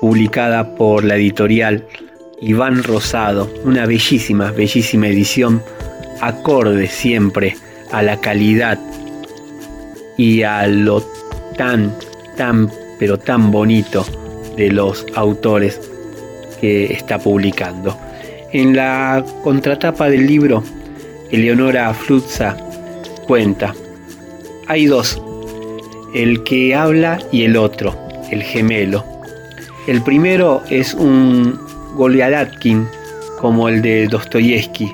publicada 0.00 0.74
por 0.74 1.04
la 1.04 1.16
editorial 1.16 1.86
Iván 2.40 2.82
Rosado, 2.82 3.50
una 3.64 3.84
bellísima, 3.84 4.52
bellísima 4.52 5.08
edición, 5.08 5.62
acorde 6.22 6.86
siempre 6.86 7.56
a 7.92 8.02
la 8.02 8.18
calidad 8.20 8.78
y 10.16 10.42
a 10.42 10.66
lo 10.66 11.02
tan, 11.58 11.94
tan, 12.36 12.70
pero 12.98 13.18
tan 13.18 13.50
bonito 13.50 14.06
de 14.56 14.70
los 14.70 15.06
autores 15.14 15.80
que 16.60 16.92
está 16.92 17.18
publicando. 17.18 17.96
En 18.52 18.74
la 18.74 19.24
contratapa 19.42 20.08
del 20.08 20.26
libro, 20.26 20.62
Eleonora 21.30 21.92
Fruzza 21.94 22.56
cuenta, 23.26 23.74
hay 24.66 24.86
dos, 24.86 25.20
el 26.14 26.42
que 26.44 26.74
habla 26.74 27.18
y 27.32 27.42
el 27.42 27.56
otro, 27.56 27.94
el 28.30 28.42
gemelo. 28.42 29.04
El 29.86 30.02
primero 30.02 30.62
es 30.70 30.94
un 30.94 31.58
Goliadatkin 31.94 32.86
como 33.40 33.68
el 33.68 33.82
de 33.82 34.08
Dostoyevsky, 34.08 34.92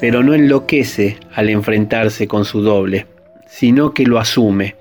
pero 0.00 0.22
no 0.22 0.34
enloquece 0.34 1.18
al 1.34 1.48
enfrentarse 1.48 2.26
con 2.26 2.44
su 2.44 2.62
doble, 2.62 3.06
sino 3.46 3.92
que 3.92 4.04
lo 4.04 4.18
asume, 4.18 4.76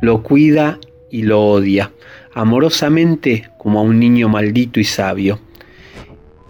lo 0.00 0.22
cuida 0.22 0.78
y 1.10 1.22
lo 1.22 1.40
odia 1.42 1.90
amorosamente 2.36 3.48
como 3.56 3.78
a 3.78 3.82
un 3.82 3.98
niño 3.98 4.28
maldito 4.28 4.78
y 4.78 4.84
sabio. 4.84 5.40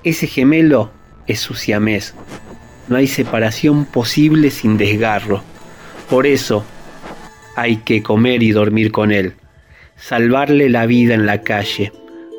Ese 0.02 0.26
gemelo 0.26 0.90
es 1.28 1.38
su 1.38 1.54
siamés. 1.54 2.12
No 2.88 2.96
hay 2.96 3.06
separación 3.06 3.84
posible 3.84 4.50
sin 4.50 4.78
desgarro. 4.78 5.42
Por 6.10 6.26
eso 6.26 6.64
hay 7.54 7.76
que 7.76 8.02
comer 8.02 8.42
y 8.42 8.50
dormir 8.50 8.90
con 8.90 9.12
él, 9.12 9.34
salvarle 9.94 10.68
la 10.70 10.86
vida 10.86 11.14
en 11.14 11.24
la 11.24 11.42
calle, 11.42 11.92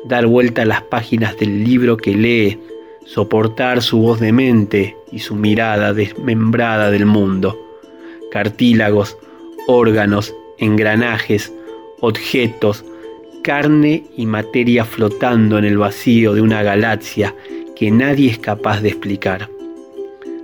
dar 0.04 0.26
vuelta 0.26 0.62
a 0.62 0.66
las 0.66 0.82
páginas 0.82 1.34
del 1.38 1.64
libro 1.64 1.96
que 1.96 2.14
lee, 2.14 2.60
soportar 3.06 3.80
su 3.80 3.98
voz 4.00 4.20
demente 4.20 4.94
y 5.10 5.20
su 5.20 5.34
mirada 5.34 5.94
desmembrada 5.94 6.90
del 6.90 7.06
mundo. 7.06 7.58
Cartílagos, 8.30 9.16
órganos, 9.66 10.34
engranajes, 10.58 11.50
objetos, 12.00 12.84
carne 13.48 14.04
y 14.14 14.26
materia 14.26 14.84
flotando 14.84 15.56
en 15.56 15.64
el 15.64 15.78
vacío 15.78 16.34
de 16.34 16.42
una 16.42 16.62
galaxia 16.62 17.34
que 17.74 17.90
nadie 17.90 18.30
es 18.30 18.38
capaz 18.38 18.82
de 18.82 18.90
explicar. 18.90 19.48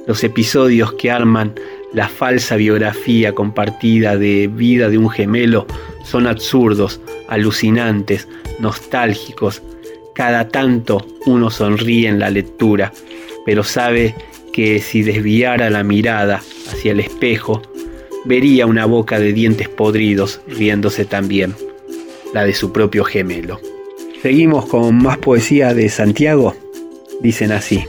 Los 0.06 0.24
episodios 0.24 0.94
que 0.94 1.10
arman 1.10 1.52
la 1.92 2.08
falsa 2.08 2.56
biografía 2.56 3.34
compartida 3.34 4.16
de 4.16 4.46
vida 4.50 4.88
de 4.88 4.96
un 4.96 5.10
gemelo 5.10 5.66
son 6.02 6.26
absurdos, 6.26 6.98
alucinantes, 7.28 8.26
nostálgicos. 8.58 9.60
Cada 10.14 10.48
tanto 10.48 11.06
uno 11.26 11.50
sonríe 11.50 12.08
en 12.08 12.18
la 12.18 12.30
lectura, 12.30 12.90
pero 13.44 13.64
sabe 13.64 14.14
que 14.50 14.78
si 14.78 15.02
desviara 15.02 15.68
la 15.68 15.84
mirada 15.84 16.36
hacia 16.72 16.92
el 16.92 17.00
espejo, 17.00 17.60
vería 18.24 18.64
una 18.64 18.86
boca 18.86 19.18
de 19.18 19.34
dientes 19.34 19.68
podridos 19.68 20.40
riéndose 20.48 21.04
también 21.04 21.54
la 22.35 22.44
de 22.44 22.53
su 22.53 22.73
propio 22.73 23.05
gemelo. 23.05 23.61
Seguimos 24.20 24.66
con 24.66 25.03
más 25.03 25.16
poesía 25.18 25.73
de 25.73 25.88
Santiago. 25.88 26.55
Dicen 27.20 27.53
así. 27.53 27.85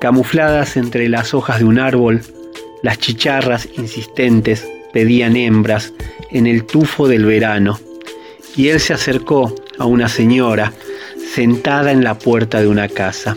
Camufladas 0.00 0.76
entre 0.78 1.08
las 1.08 1.34
hojas 1.34 1.58
de 1.58 1.64
un 1.66 1.78
árbol, 1.78 2.22
las 2.82 2.98
chicharras 2.98 3.68
insistentes 3.76 4.66
pedían 4.92 5.36
hembras 5.36 5.92
en 6.30 6.46
el 6.46 6.64
tufo 6.64 7.08
del 7.08 7.26
verano, 7.26 7.78
y 8.56 8.68
él 8.68 8.80
se 8.80 8.94
acercó 8.94 9.54
a 9.78 9.84
una 9.84 10.08
señora 10.08 10.72
sentada 11.34 11.90
en 11.90 12.04
la 12.04 12.16
puerta 12.16 12.60
de 12.60 12.68
una 12.68 12.88
casa. 12.88 13.36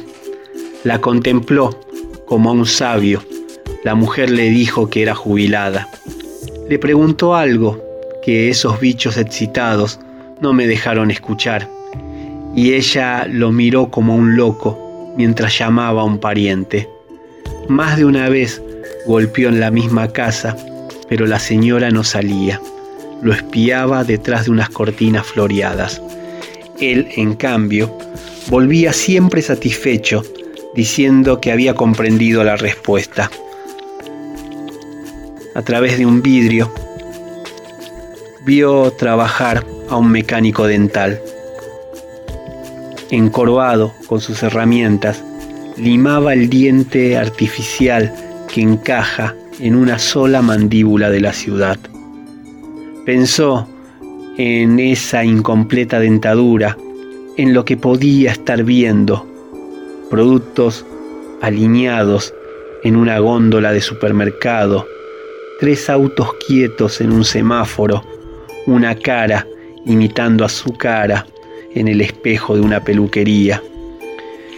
La 0.83 1.01
contempló 1.01 1.79
como 2.25 2.51
a 2.51 2.53
un 2.53 2.65
sabio. 2.65 3.23
La 3.83 3.95
mujer 3.95 4.29
le 4.29 4.49
dijo 4.49 4.89
que 4.89 5.01
era 5.01 5.15
jubilada. 5.15 5.89
Le 6.69 6.79
preguntó 6.79 7.35
algo 7.35 7.92
que 8.23 8.49
esos 8.49 8.79
bichos 8.79 9.17
excitados 9.17 9.99
no 10.39 10.53
me 10.53 10.67
dejaron 10.67 11.11
escuchar, 11.11 11.69
y 12.55 12.73
ella 12.73 13.25
lo 13.29 13.51
miró 13.51 13.89
como 13.89 14.15
un 14.15 14.35
loco 14.35 15.13
mientras 15.17 15.57
llamaba 15.57 16.01
a 16.01 16.05
un 16.05 16.19
pariente. 16.19 16.89
Más 17.67 17.97
de 17.97 18.05
una 18.05 18.29
vez 18.29 18.61
golpeó 19.05 19.49
en 19.49 19.59
la 19.59 19.71
misma 19.71 20.07
casa, 20.09 20.55
pero 21.09 21.25
la 21.25 21.39
señora 21.39 21.91
no 21.91 22.03
salía. 22.03 22.61
Lo 23.21 23.33
espiaba 23.33 24.03
detrás 24.03 24.45
de 24.45 24.51
unas 24.51 24.69
cortinas 24.69 25.25
floreadas. 25.25 26.01
Él, 26.79 27.07
en 27.15 27.35
cambio, 27.35 27.97
volvía 28.49 28.93
siempre 28.93 29.41
satisfecho, 29.41 30.23
diciendo 30.75 31.39
que 31.39 31.51
había 31.51 31.73
comprendido 31.75 32.43
la 32.43 32.55
respuesta. 32.55 33.29
a 35.55 35.61
través 35.61 35.99
de 35.99 36.05
un 36.07 36.23
vidrio, 36.23 36.73
vio 38.45 38.91
trabajar 38.91 39.65
a 39.89 39.97
un 39.97 40.11
mecánico 40.11 40.67
dental. 40.67 41.21
Encorvado 43.09 43.93
con 44.07 44.19
sus 44.19 44.43
herramientas, 44.43 45.23
limaba 45.77 46.33
el 46.33 46.49
diente 46.49 47.17
artificial 47.17 48.13
que 48.51 48.61
encaja 48.61 49.35
en 49.59 49.75
una 49.75 49.99
sola 49.99 50.41
mandíbula 50.41 51.09
de 51.09 51.21
la 51.21 51.33
ciudad. 51.33 51.77
Pensó 53.05 53.67
en 54.37 54.79
esa 54.79 55.23
incompleta 55.23 55.99
dentadura, 55.99 56.77
en 57.37 57.53
lo 57.53 57.65
que 57.65 57.77
podía 57.77 58.31
estar 58.31 58.63
viendo, 58.63 59.25
productos 60.09 60.85
alineados 61.41 62.33
en 62.83 62.95
una 62.95 63.19
góndola 63.19 63.71
de 63.71 63.81
supermercado, 63.81 64.87
tres 65.59 65.89
autos 65.89 66.33
quietos 66.45 66.99
en 66.99 67.11
un 67.11 67.23
semáforo, 67.23 68.03
una 68.65 68.95
cara 68.95 69.47
imitando 69.85 70.45
a 70.45 70.49
su 70.49 70.73
cara 70.73 71.25
en 71.75 71.87
el 71.87 72.01
espejo 72.01 72.55
de 72.55 72.61
una 72.61 72.83
peluquería. 72.83 73.61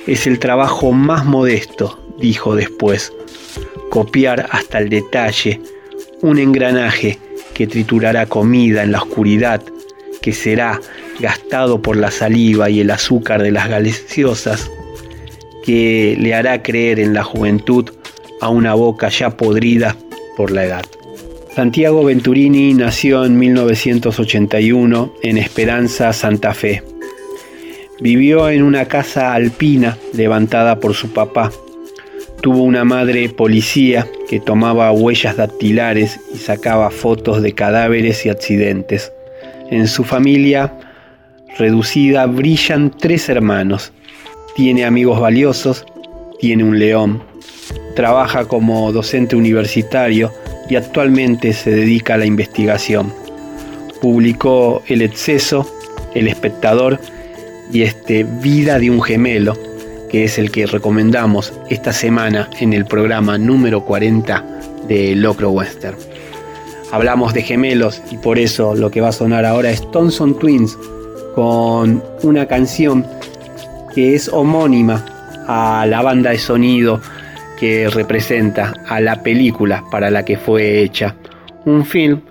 Es 0.08 0.28
el 0.28 0.40
trabajo 0.40 0.92
más 0.92 1.26
modesto, 1.26 2.00
dijo 2.20 2.56
después, 2.56 3.12
copiar 3.90 4.48
hasta 4.52 4.80
el 4.80 4.90
detalle 4.90 5.62
un 6.22 6.38
engranaje 6.38 7.20
que 7.54 7.68
triturará 7.68 8.26
comida 8.26 8.84
en 8.84 8.92
la 8.92 9.02
oscuridad, 9.02 9.64
que 10.22 10.34
será 10.34 10.80
gastado 11.20 11.82
por 11.82 11.96
la 11.96 12.12
saliva 12.12 12.70
y 12.70 12.82
el 12.82 12.92
azúcar 12.92 13.42
de 13.42 13.52
las 13.52 13.70
gaseosas, 13.70 14.70
que 15.64 16.18
le 16.20 16.34
hará 16.34 16.62
creer 16.62 17.00
en 17.00 17.14
la 17.14 17.24
juventud 17.24 17.90
a 18.42 18.50
una 18.50 18.74
boca 18.74 19.10
ya 19.10 19.36
podrida 19.38 19.96
por 20.36 20.52
la 20.52 20.66
edad. 20.66 20.86
Santiago 21.56 22.04
Venturini 22.04 22.74
nació 22.74 23.24
en 23.24 23.40
1981 23.40 25.14
en 25.24 25.38
Esperanza, 25.38 26.12
Santa 26.12 26.54
Fe. 26.54 26.84
Vivió 28.02 28.50
en 28.50 28.62
una 28.62 28.90
casa 28.90 29.34
alpina 29.34 29.98
levantada 30.14 30.82
por 30.82 30.96
su 30.96 31.14
papá. 31.14 31.54
Tuvo 32.42 32.62
una 32.62 32.84
madre 32.84 33.30
policía 33.30 34.06
que 34.28 34.42
tomaba 34.42 34.92
huellas 34.92 35.38
dactilares 35.38 36.20
y 36.34 36.40
sacaba 36.40 36.92
fotos 36.92 37.42
de 37.42 37.54
cadáveres 37.54 38.26
y 38.26 38.30
accidentes. 38.30 39.14
En 39.72 39.88
su 39.88 40.04
familia 40.04 40.74
reducida 41.58 42.26
brillan 42.26 42.92
tres 42.92 43.30
hermanos. 43.30 43.94
Tiene 44.58 44.84
amigos 44.84 45.22
valiosos, 45.22 45.86
tiene 46.38 46.66
un 46.66 46.80
león, 46.80 47.24
trabaja 47.96 48.44
como 48.44 48.92
docente 48.92 49.38
universitario 49.38 50.34
y 50.70 50.76
actualmente 50.76 51.54
se 51.54 51.72
dedica 51.72 52.16
a 52.16 52.18
la 52.18 52.26
investigación. 52.26 53.14
Publicó 54.02 54.84
El 54.88 55.02
exceso, 55.02 55.70
El 56.14 56.28
espectador 56.28 57.00
y 57.72 57.84
este 57.84 58.24
Vida 58.24 58.80
de 58.80 58.90
un 58.90 59.02
gemelo, 59.02 59.54
que 60.10 60.24
es 60.24 60.38
el 60.38 60.52
que 60.52 60.66
recomendamos 60.66 61.54
esta 61.70 61.94
semana 61.94 62.50
en 62.60 62.74
el 62.74 62.86
programa 62.86 63.38
número 63.38 63.84
40 63.86 64.44
de 64.88 65.16
Locro 65.16 65.52
Western. 65.52 65.98
Hablamos 66.92 67.34
de 67.34 67.42
gemelos 67.42 68.02
y 68.12 68.18
por 68.18 68.38
eso 68.38 68.76
lo 68.76 68.92
que 68.92 69.02
va 69.02 69.10
a 69.10 69.12
sonar 69.12 69.46
ahora 69.46 69.72
es 69.72 69.90
Thompson 69.92 70.38
Twins 70.38 70.78
con 71.34 72.02
una 72.24 72.46
canción 72.46 73.06
que 73.94 74.16
es 74.16 74.30
homónima 74.30 75.04
a 75.48 75.86
la 75.88 76.02
banda 76.02 76.32
de 76.32 76.38
sonido 76.38 77.02
que 77.60 77.90
representa 77.90 78.74
a 78.88 79.00
la 79.00 79.24
película 79.24 79.84
para 79.92 80.10
la 80.10 80.26
que 80.26 80.38
fue 80.38 80.82
hecha. 80.82 81.16
Un 81.66 81.86
film 81.86 82.22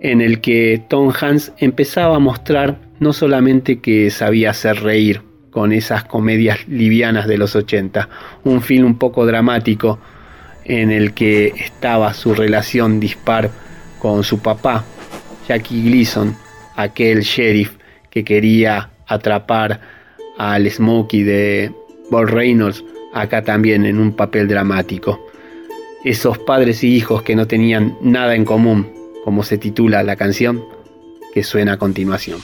en 0.00 0.20
el 0.20 0.40
que 0.40 0.82
Tom 0.88 1.12
Hanks 1.18 1.52
empezaba 1.58 2.16
a 2.16 2.20
mostrar 2.20 2.78
no 2.98 3.12
solamente 3.12 3.80
que 3.80 4.10
sabía 4.10 4.50
hacer 4.50 4.82
reír 4.82 5.22
con 5.50 5.72
esas 5.72 6.04
comedias 6.04 6.66
livianas 6.66 7.26
de 7.26 7.38
los 7.38 7.54
80, 7.54 8.08
un 8.44 8.62
film 8.62 8.86
un 8.86 8.98
poco 8.98 9.26
dramático 9.26 9.98
en 10.64 10.90
el 10.90 11.12
que 11.12 11.48
estaba 11.48 12.14
su 12.14 12.34
relación 12.34 13.00
dispar 13.00 13.50
con 13.98 14.24
su 14.24 14.40
papá, 14.40 14.84
Jackie 15.48 15.82
Gleason, 15.82 16.34
aquel 16.76 17.20
sheriff 17.20 17.76
que 18.10 18.24
quería 18.24 18.90
atrapar 19.06 19.80
al 20.38 20.70
Smokey 20.70 21.22
de 21.22 21.72
Bob 22.10 22.26
Reynolds 22.26 22.82
acá 23.12 23.42
también 23.42 23.84
en 23.84 23.98
un 23.98 24.12
papel 24.12 24.48
dramático. 24.48 25.26
Esos 26.04 26.38
padres 26.38 26.82
y 26.82 26.94
hijos 26.94 27.22
que 27.22 27.36
no 27.36 27.46
tenían 27.46 27.96
nada 28.00 28.34
en 28.34 28.44
común, 28.44 28.92
como 29.24 29.42
se 29.44 29.58
titula 29.58 30.02
la 30.02 30.16
canción 30.16 30.64
que 31.32 31.42
suena 31.42 31.74
a 31.74 31.78
continuación. 31.78 32.40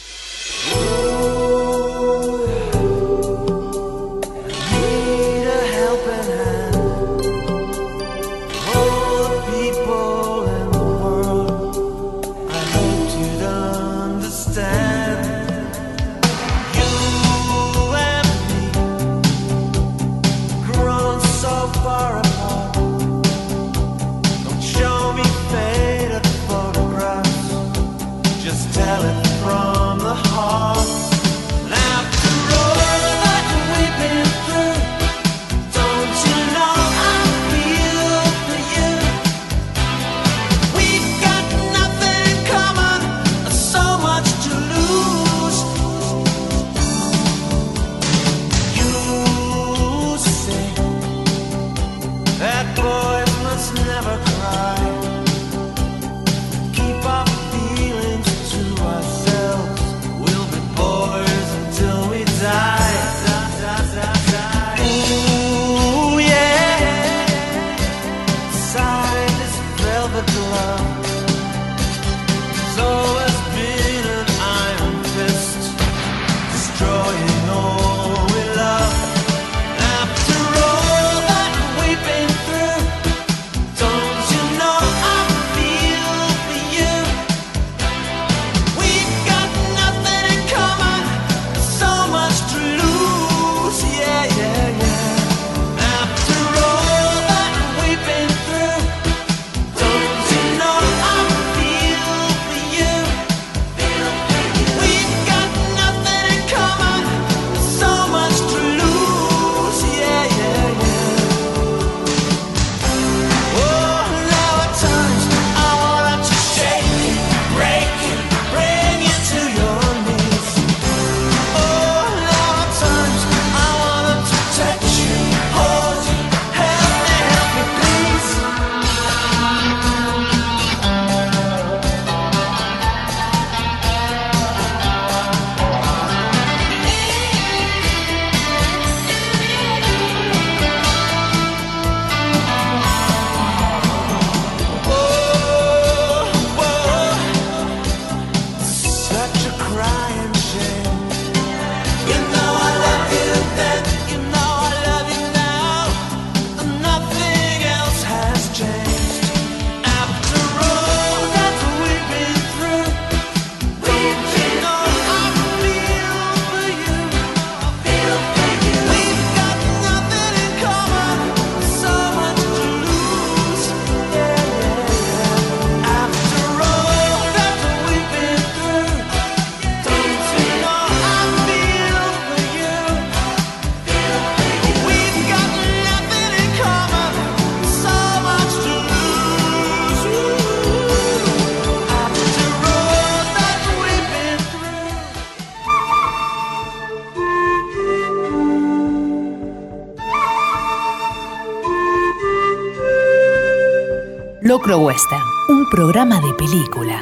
Programa 205.78 206.20
de 206.20 206.34
película 206.34 206.98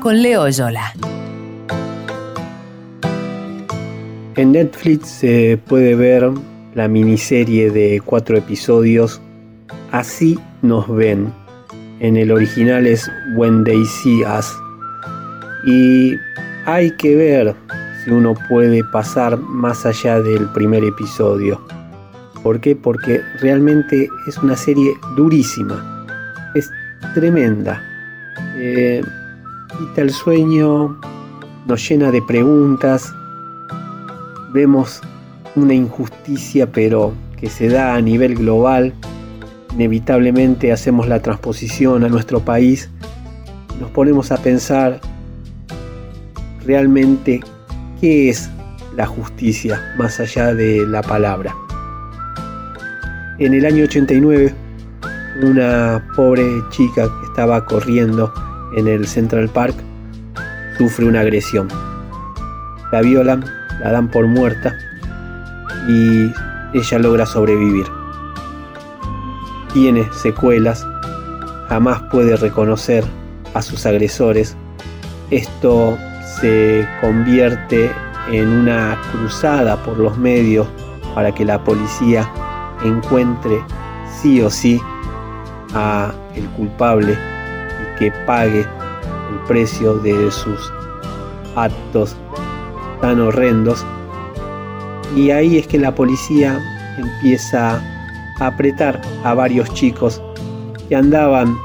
con 0.00 0.22
Leo 0.22 0.48
Yola. 0.48 0.92
En 4.36 4.52
Netflix 4.52 5.08
se 5.08 5.58
puede 5.66 5.96
ver 5.96 6.30
la 6.76 6.86
miniserie 6.86 7.72
de 7.72 8.00
cuatro 8.04 8.36
episodios 8.36 9.20
Así 9.90 10.38
nos 10.62 10.86
ven. 10.86 11.32
En 11.98 12.16
el 12.16 12.30
original 12.30 12.86
es 12.86 13.10
When 13.34 13.64
They 13.64 13.84
See 13.86 14.22
Us. 14.24 14.54
Y 15.66 16.14
hay 16.64 16.92
que 16.98 17.16
ver 17.16 17.56
si 18.04 18.12
uno 18.12 18.34
puede 18.48 18.84
pasar 18.92 19.36
más 19.36 19.84
allá 19.84 20.20
del 20.20 20.48
primer 20.50 20.84
episodio. 20.84 21.60
¿Por 22.44 22.60
qué? 22.60 22.76
Porque 22.76 23.20
realmente 23.40 24.08
es 24.28 24.38
una 24.38 24.56
serie 24.56 24.92
durísima. 25.16 26.06
Es 26.54 26.70
tremenda. 27.14 27.88
Eh, 28.56 29.02
quita 29.78 30.02
el 30.02 30.10
sueño, 30.10 30.98
nos 31.66 31.88
llena 31.88 32.10
de 32.10 32.20
preguntas. 32.22 33.12
Vemos 34.52 35.00
una 35.56 35.74
injusticia 35.74 36.70
pero 36.70 37.12
que 37.38 37.48
se 37.48 37.68
da 37.68 37.94
a 37.94 38.00
nivel 38.00 38.34
global. 38.34 38.92
Inevitablemente 39.74 40.72
hacemos 40.72 41.08
la 41.08 41.20
transposición 41.20 42.04
a 42.04 42.08
nuestro 42.08 42.40
país. 42.40 42.90
Nos 43.80 43.90
ponemos 43.90 44.30
a 44.30 44.36
pensar 44.36 45.00
realmente 46.64 47.40
qué 48.00 48.28
es 48.28 48.50
la 48.96 49.06
justicia 49.06 49.94
más 49.96 50.20
allá 50.20 50.54
de 50.54 50.86
la 50.86 51.02
palabra. 51.02 51.54
En 53.38 53.54
el 53.54 53.64
año 53.64 53.84
89, 53.84 54.54
una 55.42 56.02
pobre 56.14 56.62
chica 56.70 57.08
que 57.08 57.26
estaba 57.26 57.64
corriendo 57.64 58.32
en 58.76 58.88
el 58.88 59.06
Central 59.06 59.48
Park 59.48 59.74
sufre 60.78 61.06
una 61.06 61.20
agresión. 61.20 61.68
La 62.90 63.00
violan, 63.00 63.44
la 63.80 63.92
dan 63.92 64.10
por 64.10 64.26
muerta 64.26 64.74
y 65.88 66.32
ella 66.74 66.98
logra 66.98 67.26
sobrevivir. 67.26 67.86
Tiene 69.72 70.08
secuelas, 70.12 70.86
jamás 71.68 72.02
puede 72.10 72.36
reconocer 72.36 73.04
a 73.54 73.62
sus 73.62 73.86
agresores. 73.86 74.56
Esto 75.30 75.98
se 76.40 76.86
convierte 77.00 77.90
en 78.30 78.48
una 78.48 78.98
cruzada 79.10 79.82
por 79.82 79.98
los 79.98 80.16
medios 80.16 80.68
para 81.14 81.34
que 81.34 81.44
la 81.44 81.62
policía 81.64 82.30
encuentre 82.84 83.62
sí 84.20 84.40
o 84.40 84.50
sí 84.50 84.80
a 85.74 86.12
el 86.34 86.46
culpable 86.50 87.12
y 87.12 87.98
que 87.98 88.12
pague 88.26 88.60
el 88.60 89.38
precio 89.46 89.94
de 89.98 90.30
sus 90.30 90.72
actos 91.56 92.16
tan 93.00 93.20
horrendos 93.20 93.84
y 95.16 95.30
ahí 95.30 95.58
es 95.58 95.66
que 95.66 95.78
la 95.78 95.94
policía 95.94 96.58
empieza 96.96 97.82
a 98.40 98.46
apretar 98.46 99.00
a 99.24 99.34
varios 99.34 99.72
chicos 99.74 100.22
que 100.88 100.96
andaban 100.96 101.56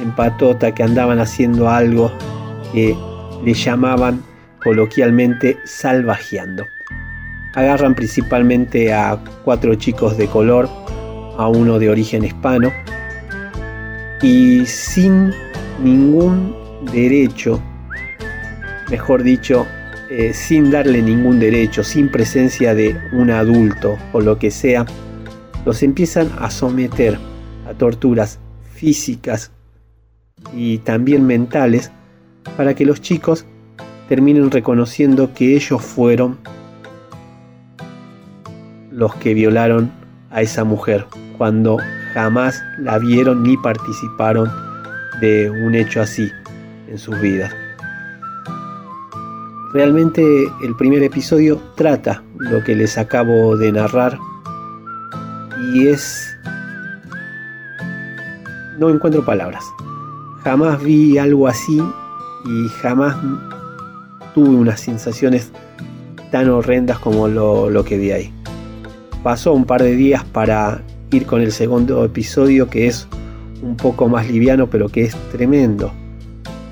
en 0.00 0.10
patota, 0.12 0.72
que 0.72 0.82
andaban 0.82 1.18
haciendo 1.18 1.68
algo 1.68 2.10
que 2.72 2.96
le 3.44 3.52
llamaban 3.54 4.22
coloquialmente 4.62 5.58
salvajeando. 5.64 6.64
Agarran 7.54 7.94
principalmente 7.94 8.92
a 8.92 9.18
cuatro 9.44 9.74
chicos 9.74 10.16
de 10.16 10.26
color, 10.26 10.68
a 11.38 11.48
uno 11.48 11.78
de 11.78 11.90
origen 11.90 12.24
hispano, 12.24 12.72
y 14.22 14.64
sin 14.66 15.32
ningún 15.82 16.54
derecho, 16.92 17.60
mejor 18.90 19.22
dicho, 19.22 19.66
eh, 20.10 20.32
sin 20.32 20.70
darle 20.70 21.02
ningún 21.02 21.38
derecho, 21.38 21.82
sin 21.84 22.10
presencia 22.10 22.74
de 22.74 22.96
un 23.12 23.30
adulto 23.30 23.98
o 24.12 24.20
lo 24.20 24.38
que 24.38 24.50
sea, 24.50 24.86
los 25.64 25.82
empiezan 25.82 26.30
a 26.38 26.50
someter 26.50 27.18
a 27.68 27.74
torturas 27.74 28.38
físicas 28.72 29.50
y 30.54 30.78
también 30.78 31.26
mentales 31.26 31.90
para 32.56 32.74
que 32.74 32.84
los 32.84 33.00
chicos 33.00 33.44
terminen 34.08 34.50
reconociendo 34.50 35.34
que 35.34 35.56
ellos 35.56 35.82
fueron 35.82 36.38
los 38.90 39.14
que 39.16 39.34
violaron 39.34 39.90
a 40.30 40.42
esa 40.42 40.64
mujer 40.64 41.06
cuando 41.36 41.78
jamás 42.16 42.64
la 42.78 42.98
vieron 42.98 43.42
ni 43.42 43.58
participaron 43.58 44.50
de 45.20 45.50
un 45.50 45.74
hecho 45.74 46.00
así 46.00 46.32
en 46.88 46.98
sus 46.98 47.20
vidas. 47.20 47.54
Realmente 49.74 50.22
el 50.62 50.74
primer 50.76 51.02
episodio 51.02 51.60
trata 51.76 52.22
lo 52.38 52.64
que 52.64 52.74
les 52.74 52.96
acabo 52.96 53.58
de 53.58 53.70
narrar 53.70 54.18
y 55.74 55.88
es... 55.88 56.34
No 58.78 58.88
encuentro 58.88 59.22
palabras. 59.22 59.64
Jamás 60.42 60.82
vi 60.82 61.18
algo 61.18 61.48
así 61.48 61.82
y 62.46 62.68
jamás 62.80 63.14
tuve 64.34 64.56
unas 64.56 64.80
sensaciones 64.80 65.52
tan 66.30 66.48
horrendas 66.48 66.98
como 66.98 67.28
lo, 67.28 67.68
lo 67.68 67.84
que 67.84 67.98
vi 67.98 68.12
ahí. 68.12 68.32
Pasó 69.22 69.52
un 69.52 69.66
par 69.66 69.82
de 69.82 69.94
días 69.96 70.24
para 70.24 70.80
ir 71.10 71.26
con 71.26 71.40
el 71.40 71.52
segundo 71.52 72.04
episodio 72.04 72.68
que 72.68 72.86
es 72.86 73.08
un 73.62 73.76
poco 73.76 74.08
más 74.08 74.28
liviano 74.28 74.68
pero 74.68 74.88
que 74.88 75.04
es 75.04 75.16
tremendo. 75.32 75.92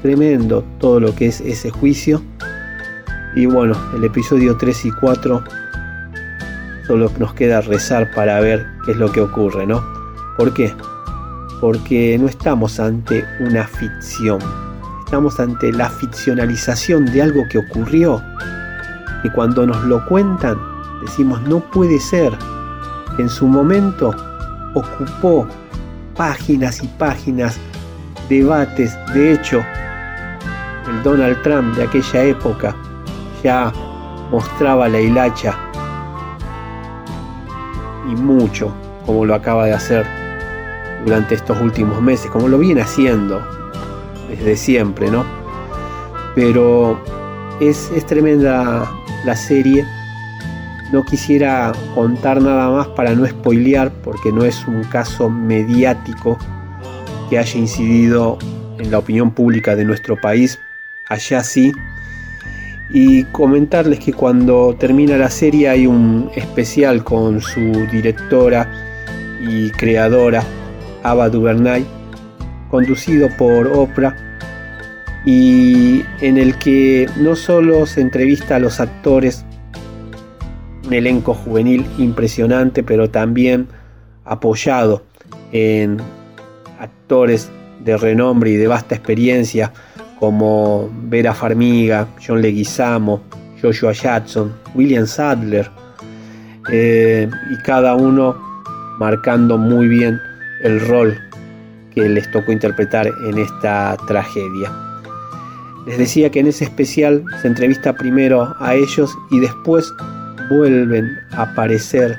Tremendo 0.02 0.64
todo 0.78 1.00
lo 1.00 1.14
que 1.14 1.26
es 1.26 1.40
ese 1.40 1.70
juicio 1.70 2.22
y 3.34 3.46
bueno, 3.46 3.76
el 3.96 4.04
episodio 4.04 4.56
3 4.56 4.84
y 4.86 4.90
4 4.92 5.44
solo 6.86 7.10
nos 7.18 7.34
queda 7.34 7.60
rezar 7.62 8.10
para 8.14 8.38
ver 8.40 8.66
qué 8.84 8.92
es 8.92 8.98
lo 8.98 9.10
que 9.10 9.20
ocurre, 9.20 9.66
¿no? 9.66 9.82
¿Por 10.36 10.54
qué? 10.54 10.72
Porque 11.60 12.16
no 12.18 12.28
estamos 12.28 12.78
ante 12.78 13.24
una 13.40 13.66
ficción, 13.66 14.38
estamos 15.04 15.40
ante 15.40 15.72
la 15.72 15.88
ficcionalización 15.88 17.06
de 17.06 17.22
algo 17.22 17.42
que 17.50 17.58
ocurrió, 17.58 18.22
y 19.24 19.30
cuando 19.30 19.66
nos 19.66 19.82
lo 19.84 20.04
cuentan 20.06 20.58
decimos 21.04 21.42
no 21.42 21.60
puede 21.60 21.98
ser. 21.98 22.32
En 23.18 23.28
su 23.28 23.46
momento 23.46 24.14
ocupó 24.74 25.46
páginas 26.16 26.82
y 26.82 26.86
páginas, 26.86 27.58
debates, 28.28 28.96
de 29.12 29.32
hecho, 29.32 29.64
el 30.88 31.02
Donald 31.02 31.40
Trump 31.42 31.74
de 31.76 31.84
aquella 31.84 32.24
época 32.24 32.76
ya 33.42 33.72
mostraba 34.30 34.88
la 34.88 35.00
hilacha 35.00 35.58
y 38.10 38.16
mucho 38.16 38.72
como 39.06 39.24
lo 39.24 39.34
acaba 39.34 39.66
de 39.66 39.74
hacer 39.74 40.06
durante 41.04 41.34
estos 41.34 41.60
últimos 41.60 42.00
meses, 42.00 42.30
como 42.30 42.48
lo 42.48 42.58
viene 42.58 42.80
haciendo 42.80 43.42
desde 44.28 44.56
siempre, 44.56 45.10
¿no? 45.10 45.24
Pero 46.34 46.98
es, 47.60 47.90
es 47.94 48.06
tremenda 48.06 48.90
la 49.24 49.36
serie. 49.36 49.86
No 50.94 51.04
quisiera 51.04 51.72
contar 51.92 52.40
nada 52.40 52.70
más 52.70 52.86
para 52.86 53.16
no 53.16 53.26
spoilear, 53.26 53.90
porque 54.04 54.30
no 54.30 54.44
es 54.44 54.64
un 54.68 54.84
caso 54.84 55.28
mediático 55.28 56.38
que 57.28 57.36
haya 57.36 57.58
incidido 57.58 58.38
en 58.78 58.92
la 58.92 58.98
opinión 58.98 59.32
pública 59.32 59.74
de 59.74 59.84
nuestro 59.84 60.20
país. 60.20 60.56
Allá 61.08 61.42
sí, 61.42 61.72
y 62.90 63.24
comentarles 63.32 63.98
que 63.98 64.12
cuando 64.12 64.76
termina 64.78 65.16
la 65.16 65.30
serie 65.30 65.68
hay 65.68 65.88
un 65.88 66.30
especial 66.36 67.02
con 67.02 67.40
su 67.40 67.60
directora 67.90 68.70
y 69.40 69.70
creadora 69.70 70.44
Ava 71.02 71.28
DuVernay 71.28 71.84
conducido 72.70 73.28
por 73.36 73.66
Oprah 73.66 74.14
y 75.26 76.04
en 76.20 76.38
el 76.38 76.56
que 76.56 77.08
no 77.16 77.34
solo 77.34 77.84
se 77.84 78.00
entrevista 78.00 78.54
a 78.54 78.60
los 78.60 78.78
actores 78.78 79.44
un 80.86 80.92
elenco 80.92 81.34
juvenil 81.34 81.86
impresionante 81.98 82.82
pero 82.82 83.10
también 83.10 83.66
apoyado 84.24 85.02
en 85.52 85.98
actores 86.78 87.50
de 87.84 87.96
renombre 87.96 88.50
y 88.50 88.56
de 88.56 88.66
vasta 88.66 88.94
experiencia 88.94 89.72
como 90.18 90.90
Vera 91.04 91.34
Farmiga, 91.34 92.08
John 92.24 92.40
Leguizamo, 92.40 93.20
Joshua 93.60 93.92
Jackson, 93.92 94.54
William 94.74 95.06
Sadler, 95.06 95.70
eh, 96.70 97.28
y 97.50 97.62
cada 97.62 97.94
uno 97.94 98.34
marcando 98.98 99.58
muy 99.58 99.88
bien 99.88 100.18
el 100.62 100.80
rol 100.80 101.18
que 101.94 102.08
les 102.08 102.30
tocó 102.30 102.52
interpretar 102.52 103.06
en 103.28 103.38
esta 103.38 103.96
tragedia. 104.06 104.72
Les 105.86 105.98
decía 105.98 106.30
que 106.30 106.40
en 106.40 106.46
ese 106.46 106.64
especial 106.64 107.22
se 107.42 107.48
entrevista 107.48 107.92
primero 107.92 108.54
a 108.58 108.74
ellos 108.74 109.14
y 109.30 109.40
después 109.40 109.92
vuelven 110.48 111.18
a 111.32 111.42
aparecer 111.42 112.18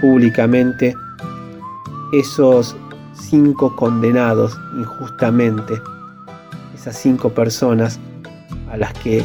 públicamente 0.00 0.94
esos 2.12 2.76
cinco 3.14 3.74
condenados 3.76 4.58
injustamente, 4.76 5.80
esas 6.74 6.96
cinco 6.96 7.30
personas 7.30 7.98
a 8.70 8.76
las 8.76 8.92
que 8.94 9.24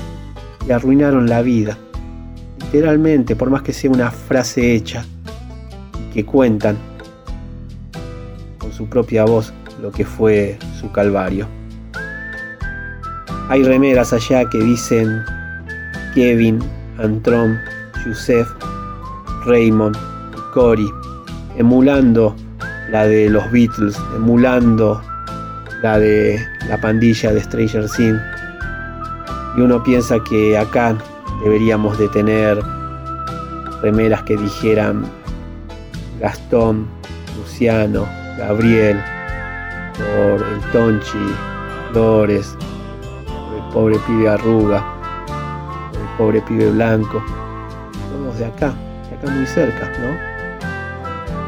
le 0.68 0.74
arruinaron 0.74 1.28
la 1.28 1.42
vida, 1.42 1.78
literalmente, 2.60 3.36
por 3.36 3.50
más 3.50 3.62
que 3.62 3.74
sea 3.74 3.92
una 3.92 4.12
frase 4.12 4.74
hecha, 4.74 5.06
que 6.14 6.26
cuentan 6.26 6.78
con 8.58 8.72
su 8.72 8.88
propia 8.88 9.26
voz 9.26 9.54
lo 9.82 9.92
que 9.92 10.06
fue 10.06 10.58
su 10.80 10.92
calvario. 10.92 11.48
Hay 13.50 13.64
remeras 13.64 14.14
allá 14.14 14.48
que 14.50 14.60
dicen 14.60 15.24
Kevin, 16.14 16.60
Antron, 16.98 17.58
Yusef, 18.06 18.48
Raymond 19.46 19.98
Cory, 20.54 20.92
emulando 21.58 22.36
la 22.92 23.06
de 23.06 23.30
los 23.30 23.50
Beatles, 23.52 23.98
emulando 24.16 25.02
la 25.82 26.00
de 26.00 26.40
la 26.68 26.80
pandilla 26.80 27.32
de 27.32 27.42
Stranger 27.42 27.86
Things. 27.90 28.22
Y 29.58 29.62
uno 29.62 29.84
piensa 29.84 30.18
que 30.24 30.58
acá 30.58 30.96
deberíamos 31.44 31.98
de 31.98 32.08
tener 32.10 32.60
remeras 33.82 34.24
que 34.24 34.38
dijeran 34.38 35.06
Gastón, 36.20 36.88
Luciano, 37.38 38.06
Gabriel, 38.38 39.02
por 39.98 40.46
el 40.48 40.60
Tonchi, 40.72 41.34
Flores, 41.92 42.56
el 43.56 43.74
pobre 43.74 43.98
pibe 44.06 44.30
Arruga, 44.30 44.84
el 45.94 46.18
pobre 46.18 46.42
pibe 46.42 46.70
Blanco, 46.72 47.24
de 48.40 48.46
acá, 48.46 48.74
de 49.10 49.18
acá 49.18 49.32
muy 49.32 49.46
cerca, 49.46 49.92
¿no? 50.00 50.14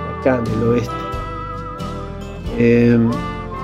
De 0.05 0.19
acá, 0.19 0.41
del 0.41 0.63
oeste. 0.69 0.93
Em, 2.57 3.09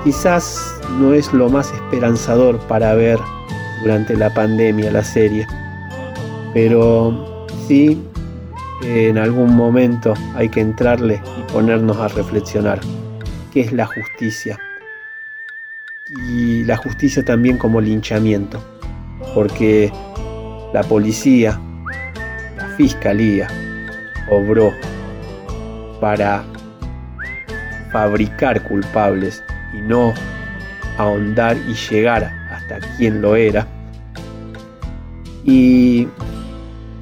quizás 0.04 0.80
no 1.00 1.14
es 1.14 1.32
lo 1.34 1.50
más 1.50 1.72
esperanzador 1.74 2.58
para 2.68 2.96
ver 2.96 3.20
durante 3.84 4.16
la 4.16 4.34
pandemia 4.34 4.92
la 4.92 5.04
serie, 5.04 5.46
pero 6.54 7.46
sí 7.68 8.02
en 8.84 9.18
algún 9.18 9.56
momento 9.56 10.14
hay 10.36 10.50
que 10.50 10.62
entrarle 10.62 11.22
y 11.38 11.52
ponernos 11.52 11.98
a 11.98 12.08
reflexionar 12.08 12.80
qué 13.52 13.62
es 13.62 13.74
la 13.74 13.86
justicia. 13.86 14.60
Y 16.30 16.64
la 16.64 16.78
justicia 16.78 17.24
también 17.24 17.58
como 17.58 17.82
linchamiento, 17.82 18.64
porque 19.34 19.92
la 20.74 20.84
policía, 20.84 21.60
fiscalía, 22.78 23.48
obró 24.30 24.72
para 26.00 26.44
fabricar 27.92 28.62
culpables 28.64 29.44
y 29.74 29.82
no 29.82 30.14
ahondar 30.98 31.58
y 31.68 31.74
llegar 31.74 32.32
hasta 32.52 32.80
quien 32.98 33.22
lo 33.22 33.36
era. 33.36 33.68
Y 35.44 36.08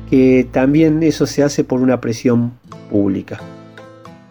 que 0.10 0.48
también 0.52 1.04
eso 1.04 1.26
se 1.26 1.44
hace 1.44 1.64
por 1.64 1.82
una 1.82 2.00
presión 2.00 2.54
pública, 2.90 3.40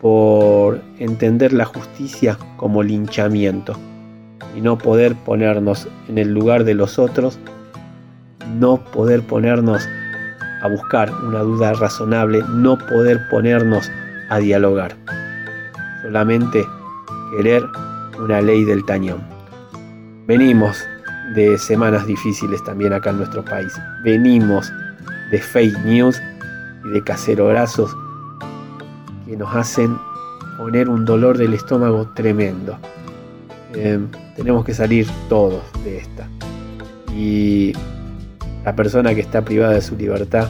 por 0.01 0.81
entender 0.99 1.53
la 1.53 1.65
justicia 1.65 2.39
como 2.57 2.83
linchamiento 2.83 3.77
y 4.57 4.61
no 4.61 4.79
poder 4.79 5.15
ponernos 5.17 5.89
en 6.09 6.19
el 6.19 6.33
lugar 6.33 6.65
de 6.65 6.75
los 6.75 6.99
otros, 6.99 7.39
no 8.59 8.85
poder 8.85 9.23
ponernos 9.23 9.87
a 10.65 10.69
buscar 10.69 11.12
una 11.23 11.41
duda 11.41 11.75
razonable, 11.75 12.43
no 12.49 12.79
poder 12.79 13.21
ponernos 13.29 13.91
a 14.31 14.39
dialogar, 14.39 14.97
solamente 16.03 16.67
querer 17.37 17.62
una 18.19 18.41
ley 18.41 18.65
del 18.65 18.83
tañón. 18.87 19.23
Venimos 20.27 20.83
de 21.35 21.59
semanas 21.59 22.07
difíciles 22.07 22.65
también 22.65 22.95
acá 22.95 23.11
en 23.11 23.19
nuestro 23.19 23.45
país, 23.45 23.75
venimos 24.05 24.73
de 25.31 25.39
fake 25.39 25.79
news 25.85 26.21
y 26.87 26.89
de 26.89 27.05
cacerolazos 27.05 27.95
que 29.27 29.37
nos 29.37 29.55
hacen 29.55 29.99
poner 30.57 30.89
un 30.89 31.05
dolor 31.05 31.37
del 31.37 31.53
estómago 31.53 32.09
tremendo. 32.15 32.79
Em, 33.75 34.09
tenemos 34.35 34.65
que 34.65 34.73
salir 34.73 35.07
todos 35.29 35.62
de 35.85 35.99
esta. 35.99 36.27
Y 37.15 37.75
la 38.65 38.75
persona 38.75 39.15
que 39.15 39.21
está 39.21 39.43
privada 39.43 39.75
de 39.75 39.83
su 39.83 39.97
libertad 39.97 40.49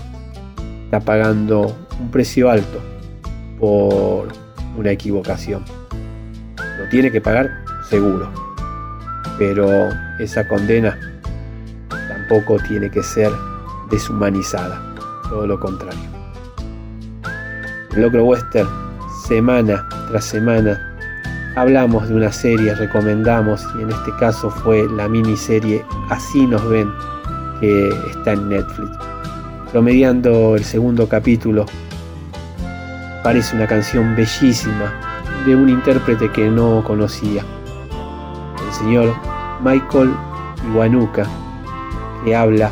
está 0.84 1.00
pagando 1.00 1.76
un 2.00 2.10
precio 2.10 2.48
alto 2.48 2.80
por 3.58 4.28
una 4.76 4.90
equivocación. 4.90 5.64
Lo 6.78 6.88
tiene 6.90 7.10
que 7.10 7.20
pagar 7.20 7.50
seguro, 7.88 8.30
pero 9.38 9.68
esa 10.18 10.46
condena 10.46 10.98
tampoco 11.88 12.56
tiene 12.68 12.90
que 12.90 13.02
ser 13.02 13.30
deshumanizada, 13.90 14.80
todo 15.28 15.46
lo 15.46 15.58
contrario. 15.58 16.02
En 17.92 18.02
Locro 18.02 18.24
Western, 18.24 18.68
semana 19.26 19.86
tras 20.08 20.24
semana, 20.24 20.80
hablamos 21.56 22.08
de 22.08 22.14
una 22.14 22.32
serie, 22.32 22.74
recomendamos, 22.74 23.64
y 23.78 23.82
en 23.82 23.90
este 23.90 24.12
caso 24.18 24.50
fue 24.50 24.88
la 24.90 25.08
miniserie 25.08 25.84
Así 26.10 26.46
nos 26.46 26.68
ven, 26.68 26.90
que 27.60 27.88
está 28.10 28.32
en 28.32 28.48
Netflix. 28.48 28.90
Promediando 29.72 30.56
el 30.56 30.64
segundo 30.64 31.08
capítulo, 31.08 31.66
parece 33.22 33.56
una 33.56 33.66
canción 33.66 34.14
bellísima 34.14 34.92
de 35.46 35.56
un 35.56 35.68
intérprete 35.68 36.30
que 36.30 36.48
no 36.48 36.82
conocía, 36.84 37.44
el 38.66 38.72
señor 38.72 39.14
Michael 39.62 40.12
Iwanuka, 40.66 41.26
que 42.24 42.34
habla 42.34 42.70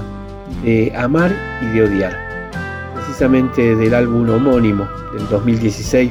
de 0.63 0.93
amar 0.97 1.35
y 1.61 1.67
de 1.67 1.85
odiar. 1.85 2.17
Precisamente 2.95 3.77
del 3.77 3.95
álbum 3.95 4.29
homónimo 4.31 4.89
del 5.13 5.29
2016 5.29 6.11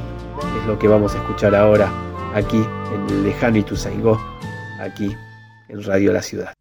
es 0.62 0.68
lo 0.68 0.78
que 0.78 0.88
vamos 0.88 1.16
a 1.16 1.18
escuchar 1.18 1.56
ahora 1.56 1.90
aquí 2.36 2.64
en 2.94 3.16
el 3.16 3.24
lejano 3.24 3.58
Ituzaingó, 3.58 4.20
aquí 4.80 5.16
en 5.70 5.84
Radio 5.84 6.14
La 6.14 6.22
Ciudad. 6.22 6.54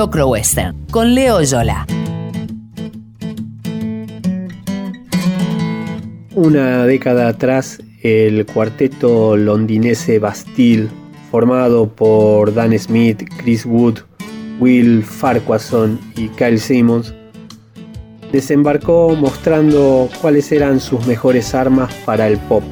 Locro 0.00 0.28
Western 0.28 0.86
con 0.90 1.14
Leo 1.14 1.42
Yola. 1.42 1.86
Una 6.34 6.86
década 6.86 7.28
atrás, 7.28 7.82
el 8.02 8.46
cuarteto 8.46 9.36
londinense 9.36 10.18
Bastille, 10.18 10.88
formado 11.30 11.86
por 11.86 12.54
Dan 12.54 12.78
Smith, 12.78 13.28
Chris 13.36 13.66
Wood, 13.66 13.98
Will 14.58 15.04
Farquharson 15.04 16.00
y 16.16 16.28
Kyle 16.28 16.58
Simmons, 16.58 17.12
desembarcó 18.32 19.14
mostrando 19.14 20.08
cuáles 20.22 20.50
eran 20.50 20.80
sus 20.80 21.06
mejores 21.06 21.54
armas 21.54 21.92
para 22.06 22.26
el 22.26 22.38
pop, 22.38 22.62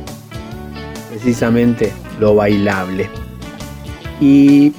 precisamente 1.11 1.93
lo 2.19 2.37
bailable. 2.37 3.07
Y 4.19 4.73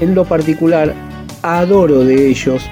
en 0.00 0.14
lo 0.14 0.24
particular, 0.24 0.94
adoro 1.44 2.06
de 2.06 2.28
ellos 2.28 2.62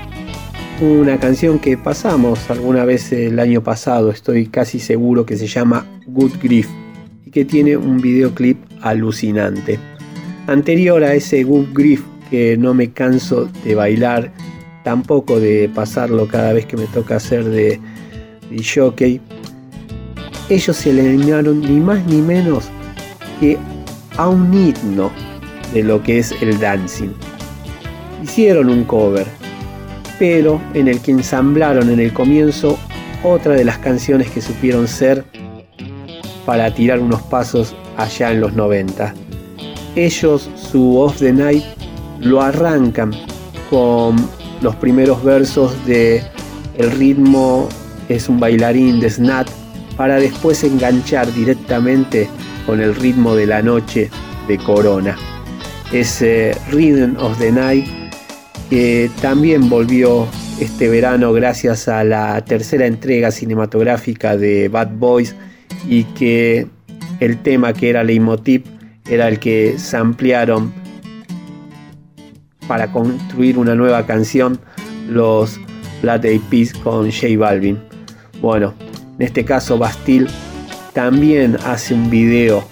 una 0.80 1.20
canción 1.20 1.58
que 1.58 1.76
pasamos 1.76 2.50
alguna 2.50 2.86
vez 2.86 3.12
el 3.12 3.38
año 3.38 3.62
pasado, 3.62 4.10
estoy 4.10 4.46
casi 4.46 4.80
seguro 4.80 5.26
que 5.26 5.36
se 5.36 5.46
llama 5.46 5.86
Good 6.06 6.32
Grief 6.42 6.68
y 7.26 7.30
que 7.30 7.44
tiene 7.44 7.76
un 7.76 7.98
videoclip 7.98 8.56
alucinante. 8.80 9.78
Anterior 10.46 11.04
a 11.04 11.14
ese 11.14 11.44
Good 11.44 11.66
Grief 11.74 12.02
que 12.30 12.56
no 12.56 12.72
me 12.72 12.90
canso 12.90 13.46
de 13.62 13.74
bailar, 13.74 14.32
tampoco 14.84 15.38
de 15.38 15.70
pasarlo 15.72 16.26
cada 16.26 16.54
vez 16.54 16.64
que 16.64 16.78
me 16.78 16.86
toca 16.86 17.16
hacer 17.16 17.44
de, 17.44 17.78
de 18.50 18.64
jockey, 18.64 19.20
ellos 20.48 20.76
se 20.78 20.90
eliminaron 20.90 21.60
ni 21.60 21.78
más 21.78 22.04
ni 22.06 22.22
menos 22.22 22.70
que 23.38 23.58
a 24.16 24.28
un 24.28 24.52
himno 24.54 25.12
de 25.74 25.82
lo 25.82 26.02
que 26.02 26.18
es 26.18 26.32
el 26.40 26.58
dancing. 26.58 27.12
Hicieron 28.22 28.70
un 28.70 28.84
cover 28.84 29.26
pero 30.22 30.60
en 30.72 30.86
el 30.86 31.00
que 31.00 31.10
ensamblaron 31.10 31.90
en 31.90 31.98
el 31.98 32.12
comienzo 32.12 32.78
otra 33.24 33.54
de 33.54 33.64
las 33.64 33.78
canciones 33.78 34.30
que 34.30 34.40
supieron 34.40 34.86
ser 34.86 35.24
para 36.46 36.72
tirar 36.72 37.00
unos 37.00 37.22
pasos 37.22 37.74
allá 37.96 38.30
en 38.30 38.40
los 38.40 38.52
90. 38.52 39.14
Ellos 39.96 40.48
su 40.54 40.96
Off 40.98 41.18
the 41.18 41.32
Night 41.32 41.64
lo 42.20 42.40
arrancan 42.40 43.10
con 43.68 44.14
los 44.60 44.76
primeros 44.76 45.24
versos 45.24 45.74
de 45.86 46.22
el 46.78 46.92
ritmo 46.92 47.68
es 48.08 48.28
un 48.28 48.38
bailarín 48.38 49.00
de 49.00 49.10
snap 49.10 49.48
para 49.96 50.20
después 50.20 50.62
enganchar 50.62 51.34
directamente 51.34 52.28
con 52.64 52.80
el 52.80 52.94
ritmo 52.94 53.34
de 53.34 53.46
la 53.46 53.60
noche 53.60 54.08
de 54.46 54.56
Corona. 54.58 55.16
Ese 55.90 56.56
Rhythm 56.70 57.16
of 57.18 57.36
the 57.40 57.50
Night 57.50 58.01
que 58.72 59.10
también 59.20 59.68
volvió 59.68 60.26
este 60.58 60.88
verano 60.88 61.34
gracias 61.34 61.88
a 61.88 62.04
la 62.04 62.42
tercera 62.42 62.86
entrega 62.86 63.30
cinematográfica 63.30 64.38
de 64.38 64.70
Bad 64.70 64.92
Boys 64.92 65.36
y 65.86 66.04
que 66.04 66.66
el 67.20 67.36
tema 67.42 67.74
que 67.74 67.90
era 67.90 68.02
Leitmotiv 68.02 68.64
era 69.06 69.28
el 69.28 69.38
que 69.40 69.78
se 69.78 69.94
ampliaron 69.98 70.72
para 72.66 72.90
construir 72.90 73.58
una 73.58 73.74
nueva 73.74 74.06
canción 74.06 74.58
los 75.06 75.60
Black 76.00 76.24
Eyed 76.24 76.40
Peas 76.48 76.72
con 76.72 77.12
J 77.12 77.26
Balvin. 77.36 77.78
Bueno, 78.40 78.72
en 79.18 79.26
este 79.26 79.44
caso 79.44 79.76
Bastille 79.76 80.28
también 80.94 81.58
hace 81.66 81.92
un 81.92 82.08
video 82.08 82.64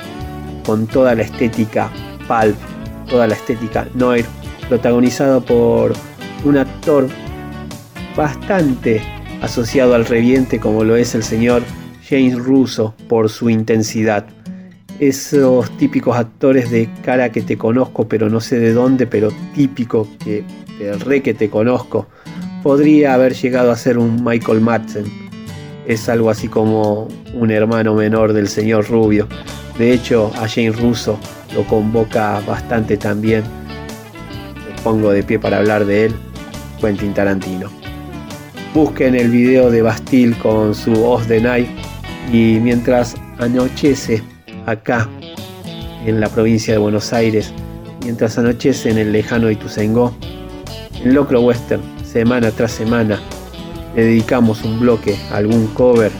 con 0.65 0.87
toda 0.87 1.15
la 1.15 1.25
estética 1.25 1.91
pulp, 2.27 2.57
toda 3.07 3.27
la 3.27 3.35
estética 3.35 3.87
noir 3.93 4.25
protagonizado 4.71 5.45
por 5.45 5.93
un 6.45 6.57
actor 6.57 7.09
bastante 8.17 9.03
asociado 9.43 9.97
al 9.97 10.07
reviente 10.07 10.61
como 10.61 10.85
lo 10.85 10.95
es 10.95 11.17
el 11.17 11.25
señor 11.25 11.63
James 12.09 12.39
Russo 12.39 12.95
por 13.09 13.29
su 13.29 13.51
intensidad. 13.51 14.27
Esos 15.01 15.77
típicos 15.77 16.17
actores 16.17 16.71
de 16.71 16.89
cara 17.03 17.33
que 17.33 17.43
te 17.43 17.59
conozco 17.59 18.07
pero 18.07 18.31
no 18.31 18.41
sé 18.41 18.61
de 18.61 18.73
dónde, 18.73 19.09
pero 19.09 19.33
típico 19.57 20.07
que 20.23 20.45
el 20.81 21.01
re 21.01 21.21
que 21.21 21.35
te 21.35 21.51
conozco. 21.51 22.07
Podría 22.63 23.15
haber 23.15 23.35
llegado 23.35 23.73
a 23.73 23.77
ser 23.77 23.99
un 23.99 24.23
Michael 24.23 24.61
Madsen. 24.61 25.07
Es 25.89 26.09
algo 26.09 26.31
así 26.31 26.47
como 26.47 27.09
un 27.35 27.51
hermano 27.51 27.95
menor 27.95 28.33
del 28.35 28.47
señor 28.47 28.89
Rubio. 28.89 29.27
De 29.79 29.93
hecho, 29.93 30.31
a 30.37 30.47
James 30.47 30.79
Russo 30.79 31.19
lo 31.57 31.65
convoca 31.65 32.41
bastante 32.47 32.97
también 32.97 33.43
pongo 34.83 35.11
de 35.11 35.23
pie 35.23 35.39
para 35.39 35.59
hablar 35.59 35.85
de 35.85 36.07
él, 36.07 36.15
Quentin 36.81 37.15
Tarantino. 37.15 37.71
Busquen 38.75 39.15
el 39.15 39.31
video 39.31 39.71
de 39.71 39.83
Bastille 39.83 40.37
con 40.39 40.75
su 40.75 40.93
Oz 41.05 41.27
de 41.29 41.41
Night 41.41 41.69
y 42.33 42.59
mientras 42.61 43.17
anochece 43.39 44.23
acá 44.67 45.09
en 46.07 46.21
la 46.21 46.29
provincia 46.29 46.75
de 46.75 46.79
Buenos 46.79 47.13
Aires, 47.13 47.53
mientras 48.05 48.39
anochece 48.39 48.91
en 48.91 48.99
el 48.99 49.13
lejano 49.13 49.51
Ituzaingó, 49.51 50.15
en 51.03 51.15
Locro 51.15 51.41
Western, 51.41 51.83
semana 52.05 52.51
tras 52.51 52.73
semana, 52.73 53.21
le 53.97 54.05
dedicamos 54.05 54.63
un 54.65 54.79
bloque 54.81 55.17
a 55.33 55.39
algún 55.39 55.67
cover 55.69 56.13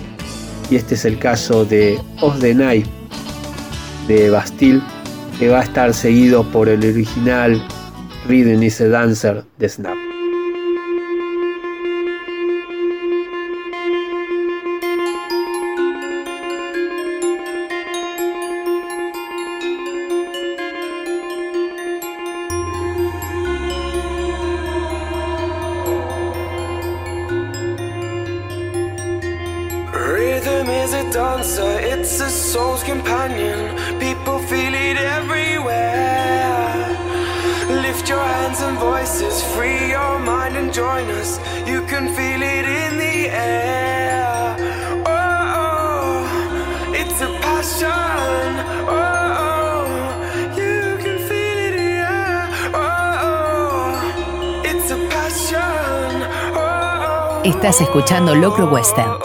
y 0.71 0.77
este 0.77 0.95
es 0.95 1.05
el 1.05 1.19
caso 1.19 1.65
de 1.65 1.99
Oz 2.21 2.39
the 2.41 2.55
Night 2.55 2.87
de 4.09 4.31
Bastille 4.31 4.83
que 5.39 5.49
va 5.49 5.61
a 5.61 5.63
estar 5.63 5.95
seguido 5.95 6.43
por 6.45 6.69
el 6.69 6.85
original 6.85 7.63
Rhythm 8.31 8.63
is 8.63 8.79
Dancer 8.79 9.45
de 9.59 9.69
Snap. 9.69 10.00
Escuchando 57.81 58.35
Locro 58.35 58.67
Western. 58.67 59.19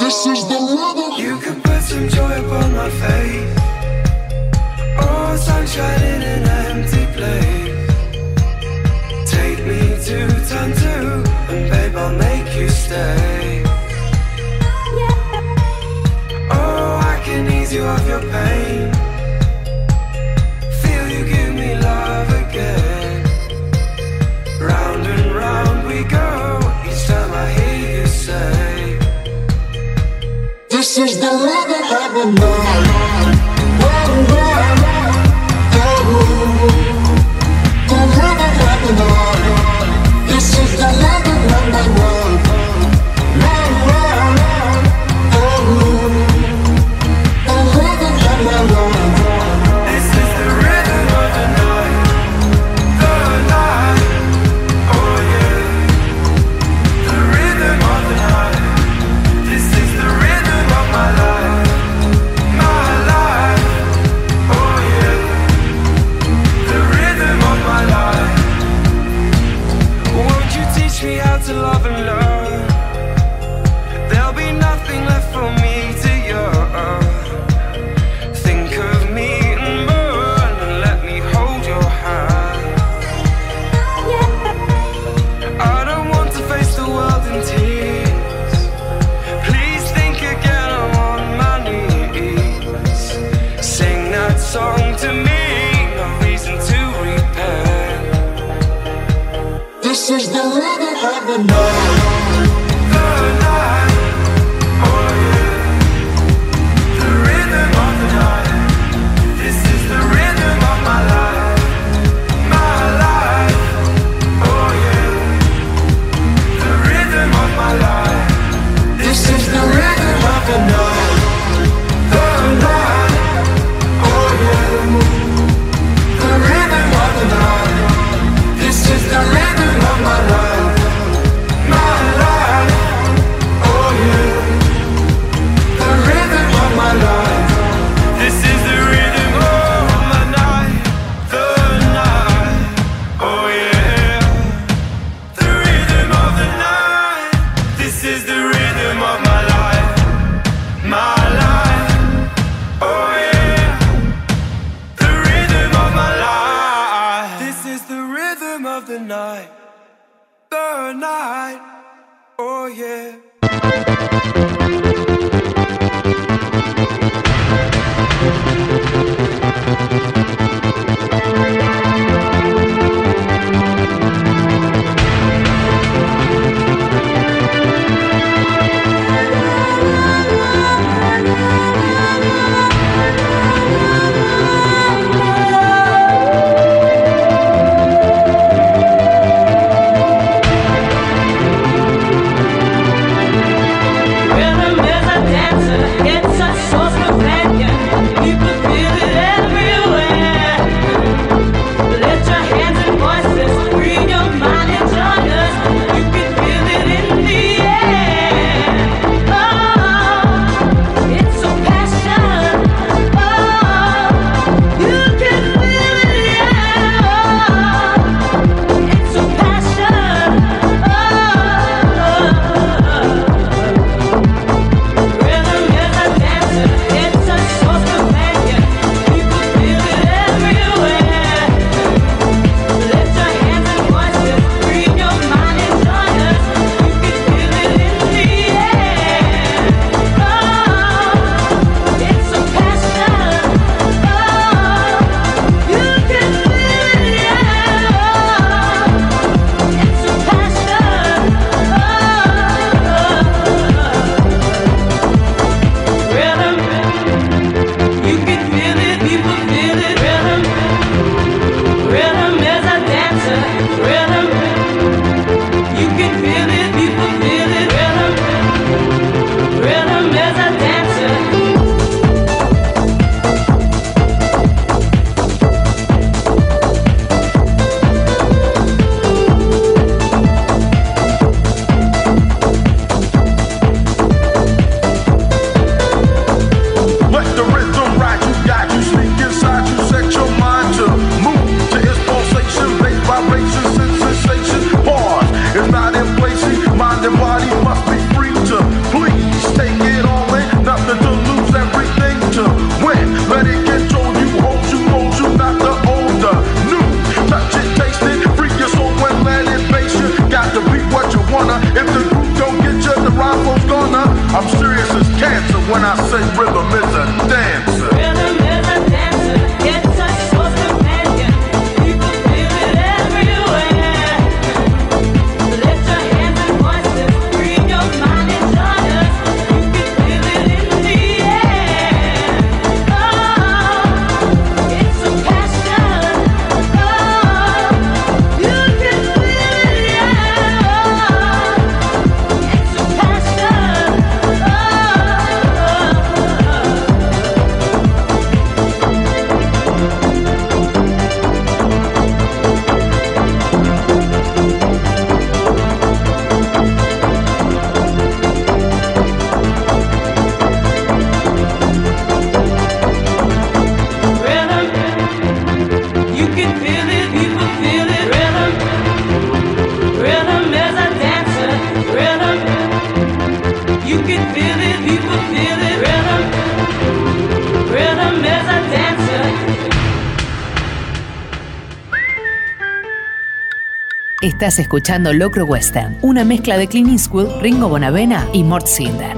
Estás 384.46 384.60
escuchando 384.60 385.12
Locro 385.12 385.44
Western, 385.44 385.98
una 386.04 386.24
mezcla 386.24 386.56
de 386.56 386.68
Clint 386.68 386.92
Eastwood, 386.92 387.42
Ringo 387.42 387.68
Bonavena 387.68 388.30
y 388.32 388.44
Mort 388.44 388.68
Sinder. 388.68 389.18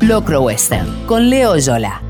Locro 0.00 0.40
Western, 0.40 1.06
con 1.06 1.30
Leo 1.30 1.56
Yola. 1.56 2.02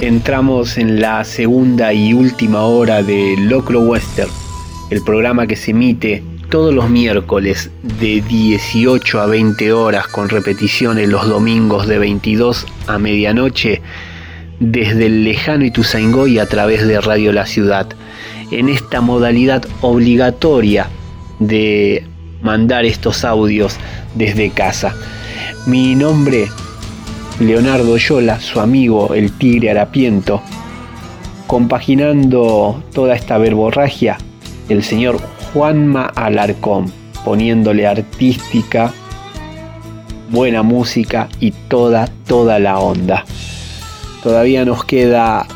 Entramos 0.00 0.76
en 0.76 1.00
la 1.00 1.22
segunda 1.24 1.92
y 1.92 2.12
última 2.12 2.64
hora 2.64 3.04
de 3.04 3.36
Locro 3.38 3.78
Western, 3.82 4.30
el 4.90 5.04
programa 5.04 5.46
que 5.46 5.54
se 5.54 5.70
emite 5.70 6.24
todos 6.50 6.74
los 6.74 6.90
miércoles 6.90 7.70
de 8.00 8.22
18 8.22 9.20
a 9.20 9.26
20 9.26 9.72
horas 9.72 10.08
con 10.08 10.28
repeticiones 10.28 11.08
los 11.08 11.28
domingos 11.28 11.86
de 11.86 12.00
22 12.00 12.66
a 12.88 12.98
medianoche 12.98 13.82
desde 14.60 15.06
el 15.06 15.24
lejano 15.24 15.64
Ituzaingó 15.64 16.26
a 16.40 16.46
través 16.46 16.86
de 16.86 17.00
Radio 17.00 17.32
La 17.32 17.46
Ciudad, 17.46 17.88
en 18.50 18.68
esta 18.68 19.00
modalidad 19.00 19.64
obligatoria 19.80 20.88
de 21.38 22.04
mandar 22.42 22.84
estos 22.84 23.24
audios 23.24 23.76
desde 24.14 24.50
casa. 24.50 24.94
Mi 25.66 25.94
nombre, 25.94 26.48
Leonardo 27.40 27.96
Yola, 27.96 28.40
su 28.40 28.60
amigo 28.60 29.14
el 29.14 29.32
Tigre 29.32 29.70
Harapiento, 29.70 30.42
compaginando 31.46 32.82
toda 32.92 33.14
esta 33.14 33.38
verborragia, 33.38 34.18
el 34.68 34.82
señor 34.82 35.20
Juanma 35.52 36.06
Alarcón, 36.06 36.92
poniéndole 37.24 37.86
artística, 37.86 38.92
buena 40.30 40.62
música 40.62 41.28
y 41.40 41.52
toda, 41.52 42.08
toda 42.26 42.58
la 42.58 42.78
onda. 42.78 43.24
Todavía 44.22 44.64
nos 44.64 44.84
queda 44.84 45.46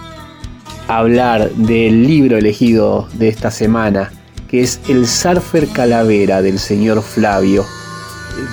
hablar 0.87 1.51
del 1.51 2.07
libro 2.07 2.39
elegido 2.39 3.09
de 3.15 3.29
esta 3.29 3.51
semana, 3.51 4.13
que 4.49 4.61
es 4.61 4.81
El 4.89 5.07
Surfer 5.09 5.67
Calavera 5.69 6.43
del 6.43 6.61
señor 6.61 7.03
Flavio, 7.03 7.65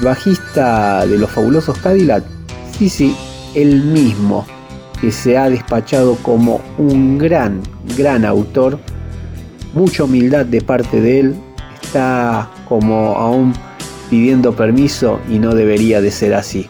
bajista 0.01 1.05
de 1.05 1.18
los 1.18 1.30
fabulosos 1.30 1.78
Cadillac. 1.78 2.24
Sí, 2.78 2.89
sí, 2.89 3.16
el 3.53 3.84
mismo, 3.84 4.47
que 4.99 5.12
se 5.12 5.38
ha 5.38 5.47
despachado 5.47 6.16
como 6.24 6.60
un 6.80 7.20
gran, 7.20 7.62
gran 7.95 8.26
autor. 8.26 8.80
Mucha 9.74 10.05
humildad 10.05 10.45
de 10.45 10.62
parte 10.62 11.01
de 11.01 11.20
él. 11.20 11.36
Está 11.84 12.49
como 12.68 13.16
aún 13.16 13.53
pidiendo 14.10 14.55
permiso 14.55 15.20
y 15.30 15.38
no 15.38 15.53
debería 15.53 16.01
de 16.01 16.10
ser 16.10 16.34
así 16.34 16.68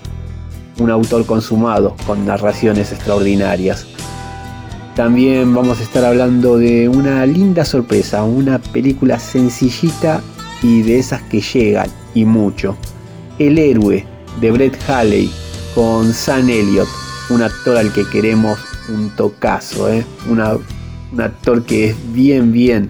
un 0.80 0.90
autor 0.90 1.26
consumado 1.26 1.96
con 2.06 2.26
narraciones 2.26 2.92
extraordinarias. 2.92 3.86
También 4.96 5.54
vamos 5.54 5.80
a 5.80 5.84
estar 5.84 6.04
hablando 6.04 6.58
de 6.58 6.90
una 6.90 7.26
linda 7.26 7.64
sorpresa, 7.64 8.24
una 8.24 8.60
película 8.60 9.20
sencillita 9.20 10.22
y 10.62 10.82
de 10.82 11.00
esas 11.00 11.22
que 11.24 11.42
llegan 11.42 11.90
y 12.14 12.26
mucho. 12.26 12.76
El 13.38 13.58
héroe 13.58 14.06
de 14.42 14.52
Brett 14.52 14.78
Halley 14.90 15.32
con 15.76 16.14
Sam 16.14 16.50
Elliott, 16.50 16.90
un 17.30 17.42
actor 17.42 17.78
al 17.78 17.94
que 17.94 18.06
queremos 18.10 18.60
un 18.90 19.10
tocazo, 19.16 19.90
¿eh? 19.90 20.04
un 20.30 21.22
actor 21.22 21.64
que 21.64 21.90
es 21.90 22.14
bien, 22.14 22.52
bien 22.52 22.90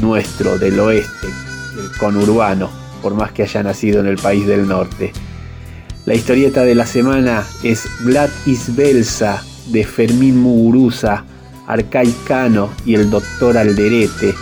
nuestro 0.00 0.58
del 0.58 0.78
oeste, 0.78 1.26
el 1.26 1.98
conurbano, 1.98 2.70
por 3.02 3.14
más 3.14 3.32
que 3.32 3.42
haya 3.42 3.62
nacido 3.62 4.00
en 4.00 4.06
el 4.06 4.16
país 4.16 4.46
del 4.46 4.68
norte. 4.68 5.12
La 6.08 6.14
historieta 6.14 6.64
de 6.64 6.74
la 6.74 6.86
semana 6.86 7.44
es 7.62 7.86
Vlad 8.00 8.30
Isbelsa 8.46 9.44
de 9.66 9.84
Fermín 9.84 10.40
Muguruza, 10.40 11.22
Arcai 11.66 12.10
Cano 12.26 12.70
y 12.86 12.94
el 12.94 13.10
Doctor 13.10 13.58
Alderete. 13.58 14.34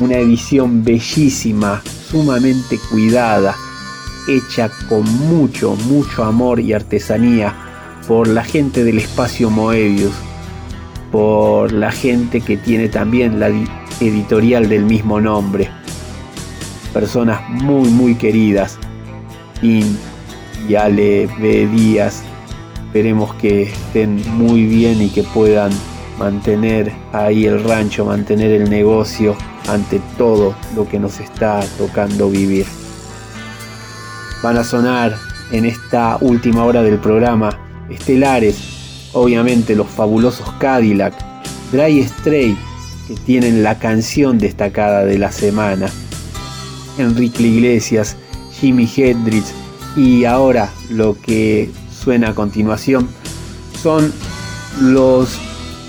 Una 0.00 0.16
edición 0.16 0.82
bellísima, 0.82 1.80
sumamente 2.10 2.76
cuidada, 2.90 3.54
hecha 4.26 4.68
con 4.88 5.04
mucho, 5.28 5.76
mucho 5.86 6.24
amor 6.24 6.58
y 6.58 6.72
artesanía 6.72 7.54
por 8.08 8.26
la 8.26 8.42
gente 8.42 8.82
del 8.82 8.98
espacio 8.98 9.48
Moebius, 9.48 10.14
por 11.12 11.70
la 11.70 11.92
gente 11.92 12.40
que 12.40 12.56
tiene 12.56 12.88
también 12.88 13.38
la 13.38 13.48
editorial 14.00 14.68
del 14.68 14.86
mismo 14.86 15.20
nombre. 15.20 15.70
Personas 16.92 17.48
muy, 17.48 17.88
muy 17.90 18.16
queridas. 18.16 18.76
Y 20.68 20.74
Ale 20.74 21.28
B. 21.38 21.66
Díaz. 21.66 22.22
Esperemos 22.86 23.34
que 23.36 23.62
estén 23.62 24.22
muy 24.36 24.66
bien 24.66 25.00
y 25.00 25.08
que 25.08 25.22
puedan 25.22 25.72
mantener 26.18 26.92
ahí 27.12 27.46
el 27.46 27.64
rancho, 27.64 28.04
mantener 28.04 28.50
el 28.52 28.68
negocio 28.70 29.36
ante 29.68 30.00
todo 30.18 30.54
lo 30.74 30.86
que 30.88 30.98
nos 30.98 31.20
está 31.20 31.60
tocando 31.78 32.28
vivir. 32.30 32.66
Van 34.42 34.58
a 34.58 34.64
sonar 34.64 35.16
en 35.52 35.64
esta 35.64 36.18
última 36.20 36.64
hora 36.64 36.82
del 36.82 36.98
programa 36.98 37.58
estelares, 37.90 39.10
obviamente 39.12 39.74
los 39.74 39.88
fabulosos 39.88 40.50
Cadillac, 40.58 41.14
Dry 41.70 42.02
Stray, 42.04 42.56
que 43.08 43.14
tienen 43.14 43.62
la 43.62 43.78
canción 43.78 44.38
destacada 44.38 45.04
de 45.04 45.18
la 45.18 45.30
semana, 45.32 45.88
Enrique 46.98 47.42
Iglesias, 47.42 48.16
Jimi 48.52 48.88
Hendrix, 48.96 49.54
y 49.96 50.24
ahora 50.24 50.70
lo 50.90 51.20
que 51.20 51.70
suena 51.90 52.30
a 52.30 52.34
continuación 52.34 53.08
son 53.82 54.12
los 54.80 55.38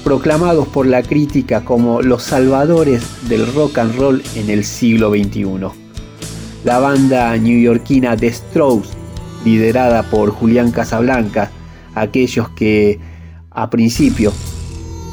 proclamados 0.03 0.67
por 0.67 0.85
la 0.85 1.01
crítica 1.01 1.63
como 1.63 2.01
los 2.01 2.23
salvadores 2.23 3.03
del 3.29 3.51
rock 3.53 3.77
and 3.77 3.95
roll 3.95 4.23
en 4.35 4.49
el 4.49 4.65
siglo 4.65 5.11
XXI. 5.11 5.45
La 6.65 6.79
banda 6.79 7.35
neoyorquina 7.37 8.17
The 8.17 8.33
Strokes, 8.33 8.89
liderada 9.45 10.03
por 10.03 10.31
Julián 10.31 10.71
Casablanca, 10.71 11.51
aquellos 11.95 12.49
que 12.49 12.99
a 13.51 13.69
principios 13.69 14.33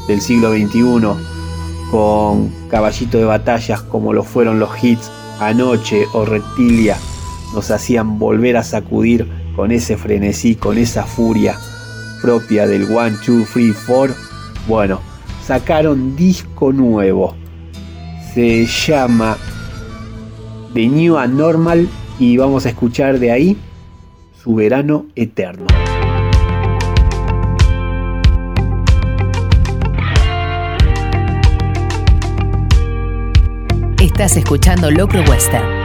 del 0.08 0.20
siglo 0.20 0.52
XXI, 0.52 0.82
con 1.90 2.52
caballito 2.68 3.18
de 3.18 3.24
batallas 3.24 3.82
como 3.82 4.12
lo 4.12 4.22
fueron 4.22 4.60
los 4.60 4.70
hits 4.82 5.10
Anoche 5.40 6.04
o 6.12 6.24
Reptilia, 6.24 6.96
nos 7.54 7.70
hacían 7.70 8.18
volver 8.18 8.56
a 8.56 8.62
sacudir 8.62 9.26
con 9.56 9.72
ese 9.72 9.96
frenesí, 9.96 10.54
con 10.54 10.78
esa 10.78 11.04
furia 11.04 11.58
propia 12.22 12.66
del 12.66 12.84
1, 12.84 13.18
2, 13.26 13.48
3, 13.52 13.76
4. 13.86 14.14
Bueno, 14.68 15.00
sacaron 15.44 16.16
disco 16.16 16.72
nuevo. 16.72 17.34
Se 18.34 18.66
llama 18.66 19.36
The 20.74 20.86
New 20.86 21.16
Anormal 21.16 21.88
y 22.18 22.36
vamos 22.36 22.66
a 22.66 22.68
escuchar 22.68 23.18
de 23.18 23.32
ahí 23.32 23.56
su 24.42 24.54
verano 24.54 25.06
eterno. 25.16 25.66
Estás 34.00 34.36
escuchando 34.36 34.90
Locro 34.90 35.22
Western 35.22 35.79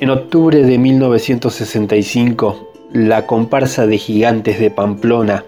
En 0.00 0.10
octubre 0.10 0.62
de 0.62 0.76
1965, 0.76 2.68
la 2.92 3.26
comparsa 3.26 3.86
de 3.86 3.96
gigantes 3.96 4.60
de 4.60 4.70
Pamplona, 4.70 5.44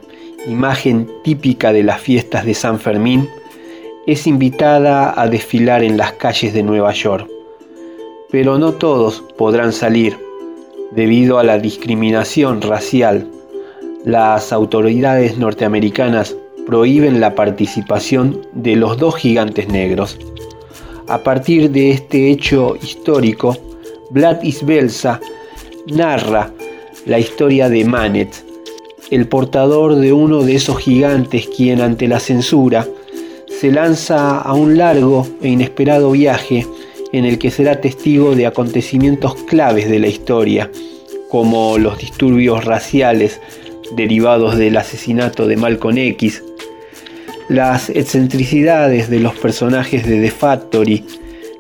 imagen 0.47 1.11
típica 1.23 1.75
de 1.75 1.83
las 1.83 2.01
fiestas 2.01 2.47
de 2.47 2.55
San 2.55 2.79
Fermín, 2.79 3.29
es 4.07 4.27
invitada 4.27 5.21
a 5.21 5.29
desfilar 5.29 5.85
en 5.85 5.99
las 5.99 6.13
calles 6.13 6.55
de 6.55 6.63
Nueva 6.63 6.93
York. 6.93 7.29
Pero 8.31 8.59
no 8.59 8.73
todos 8.73 9.23
podrán 9.37 9.75
salir 9.75 10.17
debido 10.93 11.39
a 11.39 11.45
la 11.45 11.59
discriminación 11.59 12.63
racial. 12.63 13.29
Las 14.07 14.55
autoridades 14.55 15.37
norteamericanas 15.37 16.35
prohíben 16.67 17.21
la 17.21 17.35
participación 17.35 18.41
de 18.55 18.77
los 18.77 18.97
dos 18.97 19.17
gigantes 19.17 19.69
negros. 19.69 20.19
A 21.09 21.23
partir 21.23 21.71
de 21.71 21.91
este 21.91 22.31
hecho 22.31 22.77
histórico, 22.83 23.57
Vlad 24.11 24.43
Isbelsa 24.43 25.19
narra 25.87 26.53
la 27.07 27.19
historia 27.19 27.71
de 27.71 27.87
Manet, 27.87 28.45
el 29.11 29.27
portador 29.27 29.95
de 29.97 30.13
uno 30.13 30.43
de 30.43 30.57
esos 30.57 30.77
gigantes 30.77 31.49
quien 31.49 31.81
ante 31.81 32.09
la 32.09 32.21
censura 32.21 32.87
se 33.49 33.73
lanza 33.73 34.39
a 34.39 34.53
un 34.53 34.77
largo 34.77 35.27
e 35.41 35.49
inesperado 35.49 36.11
viaje 36.11 36.67
en 37.13 37.25
el 37.25 37.39
que 37.39 37.51
será 37.51 37.81
testigo 37.81 38.35
de 38.35 38.47
acontecimientos 38.47 39.35
claves 39.45 39.89
de 39.89 40.01
la 40.01 40.09
historia, 40.09 40.71
como 41.31 41.79
los 41.79 41.97
disturbios 41.97 42.67
raciales 42.67 43.41
derivados 43.93 44.59
del 44.59 44.77
asesinato 44.77 45.47
de 45.47 45.57
Malcolm 45.57 45.97
X, 45.97 46.43
las 47.49 47.89
excentricidades 47.89 49.09
de 49.09 49.21
los 49.21 49.35
personajes 49.35 50.07
de 50.07 50.21
The 50.21 50.31
Factory, 50.31 51.05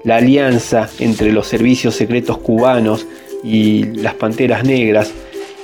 la 0.05 0.16
alianza 0.16 0.89
entre 0.99 1.32
los 1.32 1.47
servicios 1.47 1.95
secretos 1.95 2.39
cubanos 2.39 3.07
y 3.43 3.84
las 3.84 4.14
Panteras 4.14 4.64
Negras, 4.64 5.12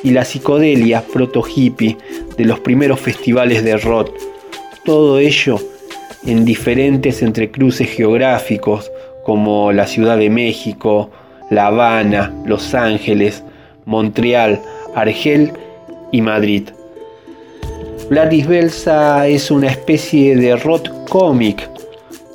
y 0.02 0.10
la 0.10 0.24
psicodelia 0.24 1.02
proto-hippie 1.02 1.96
de 2.36 2.44
los 2.44 2.60
primeros 2.60 3.00
festivales 3.00 3.64
de 3.64 3.76
rock. 3.78 4.10
Todo 4.84 5.18
ello 5.18 5.58
en 6.26 6.44
diferentes 6.44 7.22
entrecruces 7.22 7.88
geográficos 7.88 8.90
como 9.24 9.72
la 9.72 9.86
Ciudad 9.86 10.18
de 10.18 10.28
México, 10.28 11.10
La 11.50 11.68
Habana, 11.68 12.34
Los 12.44 12.74
Ángeles, 12.74 13.42
Montreal, 13.86 14.60
Argel 14.94 15.52
y 16.12 16.20
Madrid. 16.20 16.68
Vladis 18.10 18.46
Belsa 18.46 19.26
es 19.26 19.50
una 19.50 19.68
especie 19.68 20.36
de 20.36 20.56
rock 20.56 21.08
cómic, 21.08 21.70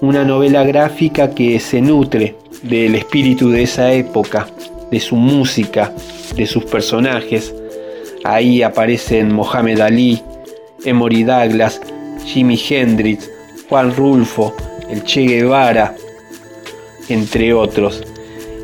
una 0.02 0.24
novela 0.24 0.64
gráfica 0.64 1.30
que 1.30 1.60
se 1.60 1.80
nutre 1.80 2.36
del 2.64 2.96
espíritu 2.96 3.52
de 3.52 3.64
esa 3.64 3.94
época, 3.94 4.48
de 4.90 5.00
su 5.00 5.16
música, 5.16 5.94
de 6.36 6.48
sus 6.48 6.66
personajes. 6.66 7.54
Ahí 8.24 8.64
aparecen 8.64 9.32
Mohamed 9.32 9.80
Ali, 9.80 10.24
Emory 10.86 11.24
Douglas, 11.24 11.80
Jimi 12.26 12.60
Hendrix, 12.68 13.30
Juan 13.70 13.96
Rulfo, 13.96 14.56
el 14.90 15.04
Che 15.04 15.22
Guevara, 15.22 15.96
entre 17.10 17.54
otros. 17.54 18.04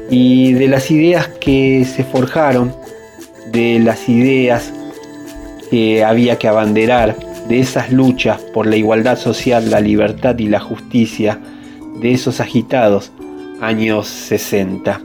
Y 0.10 0.53
de 0.53 0.68
las 0.68 0.89
ideas 0.89 1.28
que 1.39 1.86
se 1.86 2.03
forjaron, 2.03 2.76
de 3.51 3.78
las 3.80 4.10
ideas 4.10 4.74
que 5.70 6.03
había 6.03 6.38
que 6.38 6.47
abanderar, 6.47 7.16
de 7.47 7.59
esas 7.59 7.91
luchas 7.91 8.41
por 8.53 8.66
la 8.66 8.76
igualdad 8.76 9.18
social, 9.18 9.70
la 9.70 9.80
libertad 9.80 10.38
y 10.39 10.47
la 10.47 10.59
justicia, 10.59 11.39
de 11.99 12.11
esos 12.11 12.39
agitados 12.39 13.11
años 13.61 14.07
60. 14.07 15.01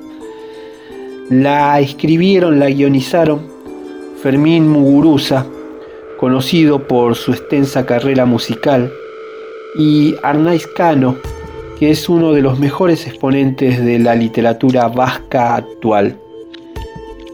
La 1.30 1.78
escribieron, 1.80 2.58
la 2.58 2.68
guionizaron 2.68 3.42
Fermín 4.22 4.68
Muguruza, 4.68 5.46
conocido 6.18 6.86
por 6.86 7.14
su 7.14 7.32
extensa 7.32 7.86
carrera 7.86 8.26
musical, 8.26 8.92
y 9.76 10.14
Arnaiz 10.22 10.66
Cano, 10.66 11.16
que 11.78 11.90
es 11.90 12.08
uno 12.08 12.32
de 12.32 12.42
los 12.42 12.58
mejores 12.58 13.06
exponentes 13.06 13.82
de 13.84 13.98
la 13.98 14.14
literatura 14.14 14.88
vasca 14.88 15.54
actual. 15.54 16.18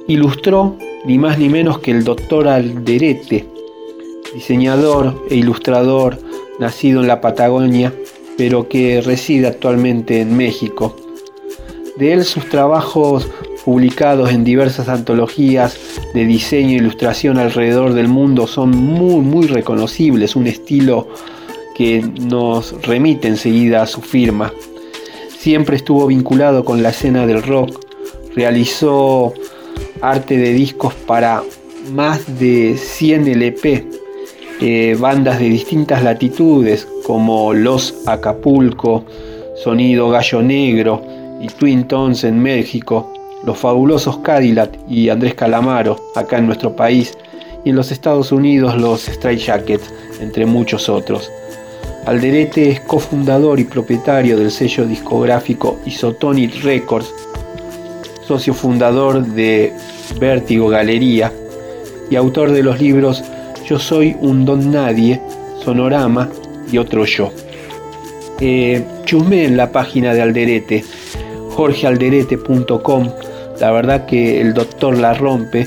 Ilustró 0.06 0.76
ni 1.06 1.18
más 1.18 1.38
ni 1.38 1.48
menos 1.48 1.78
que 1.78 1.92
el 1.92 2.04
doctor 2.04 2.48
Alderete, 2.48 3.46
diseñador 4.34 5.24
e 5.30 5.36
ilustrador 5.36 6.18
nacido 6.58 7.00
en 7.00 7.06
la 7.06 7.20
Patagonia, 7.20 7.92
pero 8.36 8.68
que 8.68 9.00
reside 9.00 9.46
actualmente 9.46 10.20
en 10.20 10.36
México. 10.36 10.96
De 11.96 12.12
él 12.12 12.24
sus 12.24 12.48
trabajos 12.48 13.28
publicados 13.64 14.30
en 14.30 14.44
diversas 14.44 14.88
antologías 14.88 15.78
de 16.12 16.26
diseño 16.26 16.70
e 16.70 16.80
ilustración 16.80 17.38
alrededor 17.38 17.94
del 17.94 18.08
mundo 18.08 18.46
son 18.46 18.70
muy 18.70 19.20
muy 19.20 19.46
reconocibles, 19.46 20.36
un 20.36 20.46
estilo 20.46 21.08
que 21.76 22.00
nos 22.02 22.80
remite 22.82 23.28
enseguida 23.28 23.82
a 23.82 23.86
su 23.86 24.00
firma. 24.00 24.52
Siempre 25.38 25.76
estuvo 25.76 26.06
vinculado 26.06 26.64
con 26.64 26.82
la 26.82 26.90
escena 26.90 27.26
del 27.26 27.42
rock, 27.42 27.80
realizó 28.34 29.32
arte 30.00 30.36
de 30.36 30.52
discos 30.52 30.94
para 30.94 31.42
más 31.92 32.38
de 32.38 32.76
100 32.76 33.28
LP, 33.28 33.86
eh, 34.60 34.96
bandas 34.98 35.38
de 35.38 35.48
distintas 35.48 36.02
latitudes 36.02 36.86
como 37.06 37.52
Los 37.52 37.94
Acapulco, 38.06 39.04
Sonido 39.62 40.10
Gallo 40.10 40.42
Negro 40.42 41.02
y 41.40 41.48
Twin 41.48 41.86
Tones 41.86 42.24
en 42.24 42.42
México, 42.42 43.12
los 43.44 43.58
fabulosos 43.58 44.18
Cadillac 44.18 44.78
y 44.88 45.08
Andrés 45.08 45.34
Calamaro 45.34 45.96
acá 46.14 46.38
en 46.38 46.46
nuestro 46.46 46.74
país 46.74 47.16
y 47.64 47.70
en 47.70 47.76
los 47.76 47.92
Estados 47.92 48.32
Unidos 48.32 48.76
los 48.76 49.02
Stray 49.02 49.36
Jackets, 49.36 49.92
entre 50.20 50.46
muchos 50.46 50.88
otros. 50.88 51.30
Alderete 52.06 52.70
es 52.70 52.80
cofundador 52.80 53.58
y 53.58 53.64
propietario 53.64 54.38
del 54.38 54.52
sello 54.52 54.86
discográfico 54.86 55.78
Isotonic 55.84 56.62
Records, 56.62 57.12
socio 58.26 58.54
fundador 58.54 59.24
de 59.26 59.72
Vértigo 60.18 60.68
Galería 60.68 61.32
y 62.10 62.16
autor 62.16 62.52
de 62.52 62.62
los 62.62 62.80
libros 62.80 63.22
Yo 63.68 63.78
soy 63.78 64.16
un 64.20 64.44
don 64.44 64.70
nadie, 64.70 65.20
Sonorama 65.64 66.30
y 66.70 66.78
otro 66.78 67.04
yo. 67.04 67.32
Eh, 68.40 68.84
chusme 69.04 69.44
en 69.44 69.56
la 69.56 69.72
página 69.72 70.14
de 70.14 70.22
Alderete, 70.22 70.84
jorgealderete.com. 71.50 73.08
La 73.60 73.70
verdad 73.70 74.06
que 74.06 74.40
el 74.40 74.52
doctor 74.54 74.98
la 74.98 75.14
rompe 75.14 75.66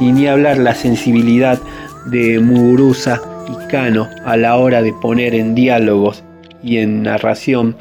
y 0.00 0.12
ni 0.12 0.26
hablar 0.26 0.58
la 0.58 0.74
sensibilidad 0.74 1.58
de 2.06 2.40
Muguruza 2.40 3.22
y 3.48 3.70
Cano 3.70 4.08
a 4.24 4.36
la 4.36 4.56
hora 4.56 4.82
de 4.82 4.92
poner 4.92 5.34
en 5.34 5.54
diálogos 5.54 6.24
y 6.62 6.78
en 6.78 7.02
narración 7.02 7.76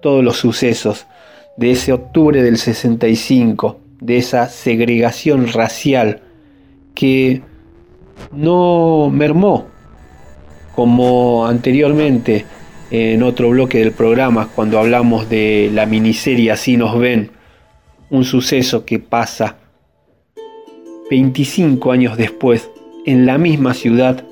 todos 0.00 0.24
los 0.24 0.36
sucesos 0.36 1.06
de 1.56 1.72
ese 1.72 1.92
octubre 1.92 2.42
del 2.42 2.58
65, 2.58 3.80
de 4.00 4.18
esa 4.18 4.48
segregación 4.48 5.52
racial 5.52 6.22
que 6.94 7.42
no 8.32 9.10
mermó 9.12 9.66
como 10.74 11.46
anteriormente 11.46 12.44
en 12.90 13.22
otro 13.22 13.50
bloque 13.50 13.78
del 13.78 13.92
programa 13.92 14.48
cuando 14.54 14.78
hablamos 14.78 15.28
de 15.28 15.70
la 15.72 15.86
miniserie 15.86 16.52
Así 16.52 16.76
nos 16.76 16.98
ven, 16.98 17.30
un 18.10 18.24
suceso 18.24 18.84
que 18.84 18.98
pasa 18.98 19.56
25 21.10 21.92
años 21.92 22.16
después 22.16 22.70
en 23.04 23.26
la 23.26 23.38
misma 23.38 23.74
ciudad 23.74 24.24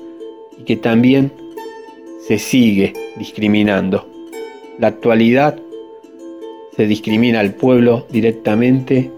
y 0.59 0.63
que 0.63 0.75
también 0.75 1.31
se 2.27 2.37
sigue 2.37 2.93
discriminando. 3.17 4.09
La 4.79 4.87
actualidad 4.87 5.57
se 6.75 6.85
discrimina 6.87 7.39
al 7.39 7.53
pueblo 7.53 8.05
directamente 8.11 9.11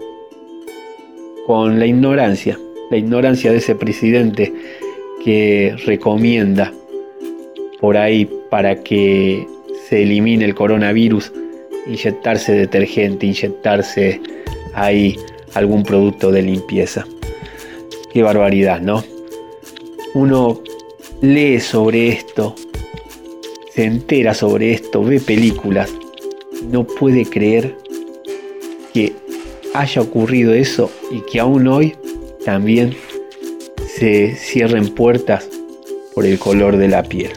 con 1.48 1.78
la 1.78 1.86
ignorancia, 1.86 2.60
la 2.90 2.98
ignorancia 2.98 3.50
de 3.50 3.56
ese 3.56 3.74
presidente 3.74 4.52
que 5.24 5.74
recomienda 5.86 6.74
por 7.80 7.96
ahí 7.96 8.28
para 8.50 8.82
que 8.82 9.46
se 9.88 10.02
elimine 10.02 10.44
el 10.44 10.54
coronavirus, 10.54 11.32
inyectarse 11.86 12.52
detergente, 12.52 13.24
inyectarse 13.24 14.20
ahí 14.74 15.16
algún 15.54 15.84
producto 15.84 16.30
de 16.30 16.42
limpieza. 16.42 17.06
Qué 18.12 18.22
barbaridad, 18.22 18.82
¿no? 18.82 19.02
Uno 20.12 20.60
lee 21.22 21.60
sobre 21.60 22.08
esto, 22.08 22.56
se 23.72 23.84
entera 23.84 24.34
sobre 24.34 24.74
esto, 24.74 25.02
ve 25.02 25.18
películas, 25.18 25.90
no 26.70 26.84
puede 26.84 27.24
creer 27.24 27.74
que 28.92 29.14
haya 29.74 30.02
ocurrido 30.02 30.52
eso 30.52 30.90
y 31.10 31.20
que 31.20 31.40
aún 31.40 31.66
hoy 31.68 31.96
también 32.44 32.96
se 33.86 34.34
cierren 34.34 34.94
puertas 34.94 35.48
por 36.14 36.26
el 36.26 36.38
color 36.38 36.76
de 36.76 36.88
la 36.88 37.02
piel. 37.02 37.32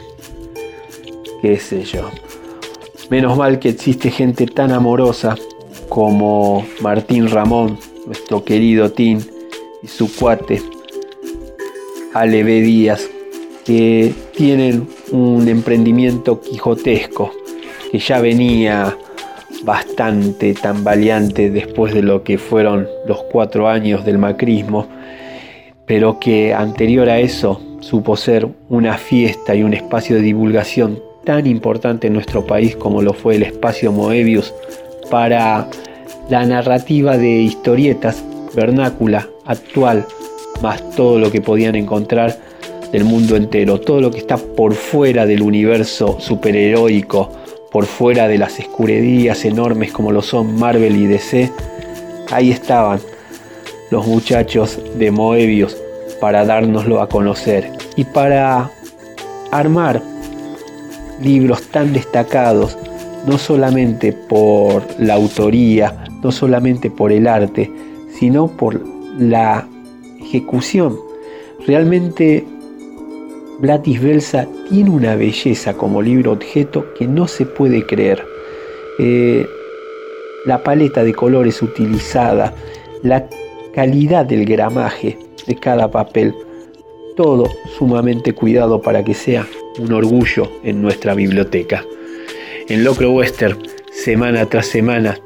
Qué 1.40 1.58
sé 1.58 1.82
yo. 1.84 2.10
Menos 3.10 3.36
mal 3.36 3.58
que 3.58 3.70
existe 3.70 4.10
gente 4.10 4.46
tan 4.46 4.72
amorosa 4.72 5.36
como 5.88 6.66
Martín 6.80 7.28
Ramón, 7.28 7.78
nuestro 8.06 8.44
querido 8.44 8.92
Tin, 8.92 9.24
y 9.82 9.88
su 9.88 10.14
cuate 10.14 10.62
Ale 12.14 12.44
B. 12.44 12.60
Díaz, 12.60 13.08
que 13.64 14.14
tienen 14.36 14.88
un 15.10 15.48
emprendimiento 15.48 16.40
quijotesco 16.40 17.32
que 17.90 17.98
ya 17.98 18.20
venía 18.20 18.96
bastante 19.64 20.54
tambaleante 20.54 21.50
después 21.50 21.94
de 21.94 22.02
lo 22.02 22.22
que 22.22 22.38
fueron 22.38 22.88
los 23.06 23.22
cuatro 23.24 23.68
años 23.68 24.04
del 24.04 24.18
macrismo, 24.18 24.86
pero 25.86 26.18
que 26.18 26.54
anterior 26.54 27.08
a 27.08 27.18
eso 27.18 27.60
supo 27.80 28.16
ser 28.16 28.48
una 28.68 28.96
fiesta 28.96 29.54
y 29.54 29.62
un 29.62 29.74
espacio 29.74 30.16
de 30.16 30.22
divulgación 30.22 31.00
tan 31.24 31.46
importante 31.46 32.08
en 32.08 32.14
nuestro 32.14 32.46
país 32.46 32.76
como 32.76 33.02
lo 33.02 33.12
fue 33.12 33.36
el 33.36 33.42
espacio 33.44 33.92
Moebius 33.92 34.52
para 35.10 35.68
la 36.28 36.44
narrativa 36.46 37.16
de 37.16 37.42
historietas 37.42 38.24
vernácula 38.54 39.28
actual, 39.44 40.06
más 40.62 40.88
todo 40.90 41.18
lo 41.18 41.30
que 41.30 41.40
podían 41.40 41.74
encontrar 41.74 42.36
del 42.92 43.04
mundo 43.04 43.36
entero, 43.36 43.80
todo 43.80 44.00
lo 44.00 44.10
que 44.10 44.18
está 44.18 44.36
por 44.36 44.74
fuera 44.74 45.26
del 45.26 45.42
universo 45.42 46.18
superheroico, 46.20 47.30
por 47.72 47.86
fuera 47.86 48.28
de 48.28 48.38
las 48.38 48.58
escuridías 48.58 49.44
enormes 49.44 49.92
como 49.92 50.12
lo 50.12 50.22
son 50.22 50.58
Marvel 50.58 50.94
y 50.96 51.06
DC, 51.06 51.50
ahí 52.30 52.50
estaban 52.50 53.00
los 53.90 54.06
muchachos 54.06 54.78
de 54.96 55.10
Moebius 55.10 55.76
para 56.20 56.44
dárnoslo 56.44 57.00
a 57.00 57.08
conocer 57.08 57.72
y 57.96 58.04
para 58.04 58.70
armar 59.50 60.02
libros 61.22 61.62
tan 61.68 61.92
destacados, 61.92 62.76
no 63.26 63.38
solamente 63.38 64.12
por 64.12 64.82
la 64.98 65.14
autoría, 65.14 66.04
no 66.22 66.32
solamente 66.32 66.90
por 66.90 67.12
el 67.12 67.26
arte, 67.26 67.70
sino 68.18 68.48
por 68.48 68.80
la 69.18 69.66
ejecución. 70.20 70.96
Realmente 71.66 72.44
Blatis 73.62 74.02
Belsa 74.02 74.48
tiene 74.68 74.90
una 74.90 75.14
belleza 75.14 75.74
como 75.74 76.02
libro 76.02 76.32
objeto 76.32 76.92
que 76.94 77.06
no 77.06 77.28
se 77.28 77.46
puede 77.46 77.86
creer. 77.86 78.26
Eh, 78.98 79.46
la 80.44 80.64
paleta 80.64 81.04
de 81.04 81.14
colores 81.14 81.62
utilizada, 81.62 82.52
la 83.04 83.28
calidad 83.72 84.26
del 84.26 84.46
gramaje 84.46 85.16
de 85.46 85.54
cada 85.54 85.92
papel, 85.92 86.34
todo 87.16 87.48
sumamente 87.78 88.32
cuidado 88.32 88.82
para 88.82 89.04
que 89.04 89.14
sea 89.14 89.46
un 89.78 89.92
orgullo 89.92 90.50
en 90.64 90.82
nuestra 90.82 91.14
biblioteca. 91.14 91.84
En 92.68 92.82
Locro 92.82 93.12
Western, 93.12 93.58
semana 93.92 94.44
tras 94.46 94.66
semana, 94.66 95.20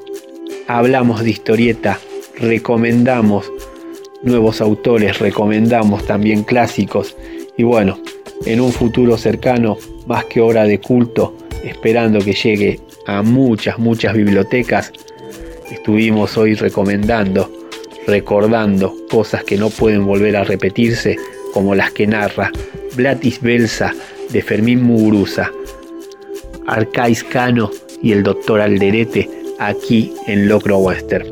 hablamos 0.67 1.23
de 1.23 1.31
historieta, 1.31 1.97
recomendamos 2.39 3.51
nuevos 4.21 4.61
autores, 4.61 5.17
recomendamos 5.17 6.05
también 6.05 6.43
clásicos 6.43 7.17
y 7.57 7.63
bueno, 7.63 7.97
en 8.47 8.61
un 8.61 8.71
futuro 8.71 9.17
cercano, 9.17 9.77
más 10.05 10.23
que 10.25 10.39
hora 10.39 10.63
de 10.63 10.79
culto, 10.79 11.35
esperando 11.63 12.19
que 12.19 12.33
llegue 12.33 12.79
a 13.05 13.21
muchas, 13.21 13.77
muchas 13.77 14.13
bibliotecas, 14.13 14.93
estuvimos 15.69 16.37
hoy 16.37 16.55
recomendando, 16.55 17.51
recordando 18.07 18.95
cosas 19.09 19.43
que 19.43 19.57
no 19.57 19.69
pueden 19.69 20.05
volver 20.05 20.37
a 20.37 20.45
repetirse, 20.45 21.17
como 21.53 21.75
las 21.75 21.91
que 21.91 22.07
narra 22.07 22.51
Blatis 22.95 23.41
Belsa 23.41 23.93
de 24.29 24.41
Fermín 24.41 24.81
Muguruza, 24.81 25.51
Arcais 26.67 27.25
Cano 27.25 27.69
y 28.01 28.13
el 28.13 28.23
doctor 28.23 28.61
Alderete 28.61 29.29
aquí 29.59 30.13
en 30.25 30.47
Locro 30.47 30.77
Western. 30.77 31.27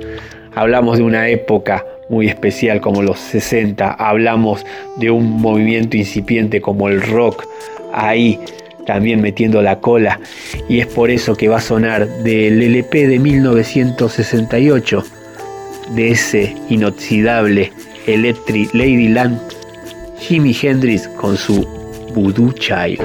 Hablamos 0.54 0.98
de 0.98 1.04
una 1.04 1.30
época 1.30 1.86
muy 2.10 2.28
especial 2.28 2.82
como 2.82 3.02
los 3.02 3.20
60, 3.20 3.92
hablamos 3.92 4.66
de 4.98 5.12
un 5.12 5.42
movimiento 5.42 5.98
incipiente 5.98 6.62
como 6.62 6.90
el 6.90 7.02
rock, 7.02 7.46
ahí 7.94 8.40
también 8.86 9.22
metiendo 9.22 9.62
la 9.62 9.80
cola, 9.80 10.20
y 10.70 10.80
es 10.80 10.88
por 10.88 11.10
eso 11.10 11.36
que 11.36 11.48
va 11.48 11.58
a 11.58 11.62
sonar 11.62 12.08
del 12.24 12.62
LP 12.62 13.08
de 13.08 13.20
1968, 13.20 15.04
de 15.96 16.12
ese 16.12 16.56
inoxidable 16.70 17.72
Electric 18.08 18.74
Ladyland, 18.74 19.40
Jimi 20.20 20.56
Hendrix 20.60 21.08
con 21.08 21.38
su 21.38 21.68
Voodoo 22.14 22.52
Child. 22.54 23.02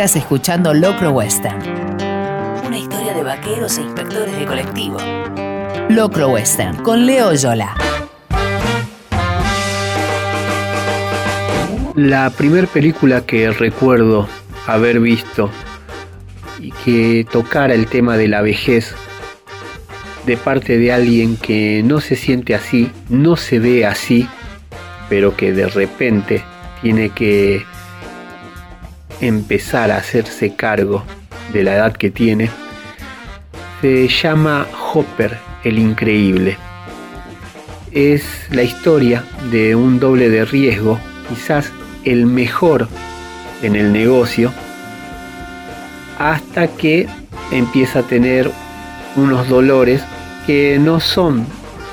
Estás 0.00 0.16
escuchando 0.16 0.72
Locro 0.72 1.10
Western. 1.10 1.60
Una 2.66 2.78
historia 2.78 3.12
de 3.12 3.22
vaqueros 3.22 3.76
e 3.76 3.82
inspectores 3.82 4.34
de 4.34 4.46
colectivo. 4.46 4.96
Locro 5.90 6.30
Western 6.30 6.82
con 6.82 7.04
Leo 7.04 7.34
Yola. 7.34 7.74
La 11.96 12.30
primera 12.30 12.66
película 12.66 13.26
que 13.26 13.50
recuerdo 13.50 14.26
haber 14.66 15.00
visto 15.00 15.50
y 16.58 16.72
que 16.72 17.26
tocara 17.30 17.74
el 17.74 17.86
tema 17.86 18.16
de 18.16 18.28
la 18.28 18.40
vejez 18.40 18.94
de 20.24 20.38
parte 20.38 20.78
de 20.78 20.94
alguien 20.94 21.36
que 21.36 21.82
no 21.84 22.00
se 22.00 22.16
siente 22.16 22.54
así, 22.54 22.90
no 23.10 23.36
se 23.36 23.58
ve 23.58 23.84
así, 23.84 24.26
pero 25.10 25.36
que 25.36 25.52
de 25.52 25.66
repente 25.66 26.42
tiene 26.80 27.10
que 27.10 27.66
empezar 29.20 29.90
a 29.90 29.98
hacerse 29.98 30.54
cargo 30.54 31.04
de 31.52 31.64
la 31.64 31.74
edad 31.74 31.96
que 31.96 32.10
tiene, 32.10 32.50
se 33.80 34.08
llama 34.08 34.66
Hopper 34.92 35.38
el 35.64 35.78
Increíble. 35.78 36.56
Es 37.92 38.24
la 38.50 38.62
historia 38.62 39.24
de 39.50 39.74
un 39.74 39.98
doble 39.98 40.30
de 40.30 40.44
riesgo, 40.44 40.98
quizás 41.28 41.72
el 42.04 42.26
mejor 42.26 42.88
en 43.62 43.76
el 43.76 43.92
negocio, 43.92 44.52
hasta 46.18 46.68
que 46.68 47.08
empieza 47.50 48.00
a 48.00 48.02
tener 48.02 48.50
unos 49.16 49.48
dolores 49.48 50.02
que 50.46 50.78
no 50.80 51.00
son 51.00 51.46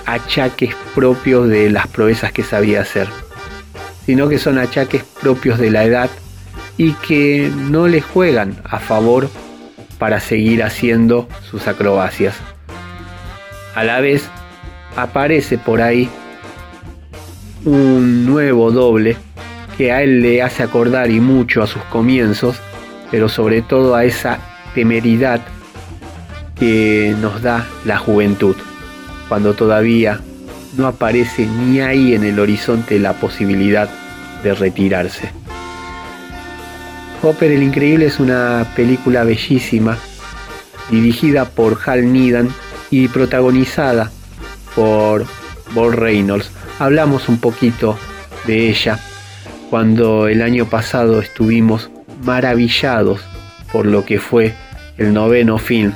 achaques 0.06 0.76
propios 0.96 1.50
de 1.50 1.70
las 1.70 1.88
proezas 1.88 2.32
que 2.32 2.44
sabía 2.44 2.82
hacer, 2.82 3.08
sino 4.06 4.30
que 4.30 4.40
son 4.40 4.58
achaques 4.58 5.04
propios 5.22 5.60
de 5.60 5.72
la 5.72 5.84
edad 5.84 6.10
y 6.78 6.94
que 6.94 7.52
no 7.56 7.88
le 7.88 8.02
juegan 8.02 8.56
a 8.64 8.80
favor 8.80 9.30
para 9.98 10.20
seguir 10.20 10.64
haciendo 10.64 11.28
sus 11.50 11.68
acrobacias. 11.68 12.36
A 13.76 13.84
la 13.84 14.00
vez 14.00 14.30
aparece 14.96 15.58
por 15.58 15.82
ahí 15.82 16.10
un 17.66 18.26
nuevo 18.26 18.72
doble 18.72 19.18
que 19.78 19.92
a 19.92 20.02
él 20.02 20.22
le 20.22 20.42
hace 20.42 20.64
acordar 20.64 21.12
y 21.12 21.20
mucho 21.20 21.62
a 21.62 21.68
sus 21.68 21.82
comienzos, 21.84 22.58
pero 23.12 23.30
sobre 23.30 23.62
todo 23.62 23.96
a 23.96 24.06
esa 24.06 24.40
temeridad 24.74 25.42
que 26.60 27.16
nos 27.22 27.42
da 27.42 27.68
la 27.86 27.98
juventud, 27.98 28.56
cuando 29.30 29.54
todavía 29.54 30.20
no 30.76 30.88
aparece 30.88 31.46
ni 31.46 31.80
ahí 31.80 32.14
en 32.16 32.24
el 32.24 32.40
horizonte 32.40 33.00
la 33.00 33.14
posibilidad 33.14 33.90
de 34.44 34.54
retirarse. 34.56 35.32
Hopper 37.22 37.52
el 37.52 37.64
Increíble 37.64 38.06
es 38.06 38.20
una 38.20 38.66
película 38.76 39.24
bellísima, 39.24 39.98
dirigida 40.92 41.46
por 41.46 41.80
Hal 41.86 42.14
Needham 42.14 42.50
y 42.92 43.08
protagonizada 43.08 44.12
por 44.76 45.26
Bob 45.74 45.92
Reynolds. 45.92 46.52
Hablamos 46.80 47.28
un 47.28 47.40
poquito 47.40 47.98
de 48.46 48.70
ella 48.70 49.00
cuando 49.72 50.28
el 50.28 50.42
año 50.44 50.66
pasado 50.66 51.20
estuvimos 51.20 51.90
maravillados 52.24 53.22
por 53.72 53.86
lo 53.88 54.06
que 54.06 54.20
fue 54.20 54.54
el 54.98 55.12
noveno 55.12 55.58
film 55.58 55.94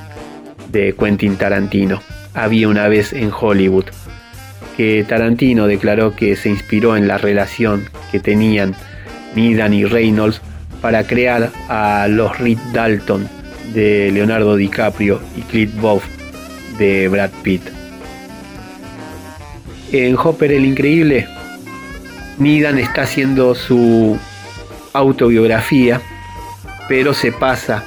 de 0.72 0.96
Quentin 0.98 1.38
Tarantino. 1.38 2.02
Había 2.34 2.68
una 2.68 2.88
vez 2.88 3.14
en 3.14 3.32
Hollywood, 3.32 3.86
que 4.76 5.06
Tarantino 5.08 5.68
declaró 5.68 6.16
que 6.16 6.36
se 6.36 6.50
inspiró 6.50 6.98
en 6.98 7.08
la 7.08 7.20
relación 7.20 7.88
que 8.12 8.20
tenían 8.20 8.76
Needham 9.36 9.74
y 9.74 9.86
Reynolds 9.86 10.42
para 10.82 11.06
crear 11.06 11.52
a 11.70 12.08
los 12.10 12.38
Reed 12.40 12.58
Dalton 12.74 13.28
de 13.74 14.12
Leonardo 14.12 14.56
DiCaprio 14.56 15.22
y 15.38 15.42
Clint 15.42 15.80
Boff 15.80 16.04
de 16.78 17.08
Brad 17.08 17.30
Pitt. 17.44 17.62
En 19.92 20.16
Hopper 20.18 20.52
el 20.52 20.66
Increíble, 20.66 21.28
Needham 22.38 22.78
está 22.80 23.04
haciendo 23.04 23.56
su 23.56 24.18
autobiografía, 24.94 26.02
pero 26.88 27.14
se 27.14 27.32
pasa 27.32 27.84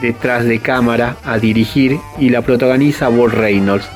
detrás 0.00 0.44
de 0.44 0.58
cámara 0.58 1.16
a 1.24 1.38
dirigir 1.38 1.98
y 2.18 2.30
la 2.30 2.42
protagoniza 2.42 3.08
Bob 3.08 3.28
Reynolds. 3.28 3.88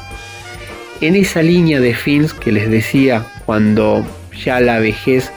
En 1.01 1.17
esa 1.17 1.43
línea 1.43 1.81
de 1.81 1.95
films 1.95 2.35
que 2.35 2.53
les 2.53 2.71
decía 2.71 3.27
cuando 3.47 4.07
ya 4.45 4.61
la 4.61 4.79
vejez 4.79 5.33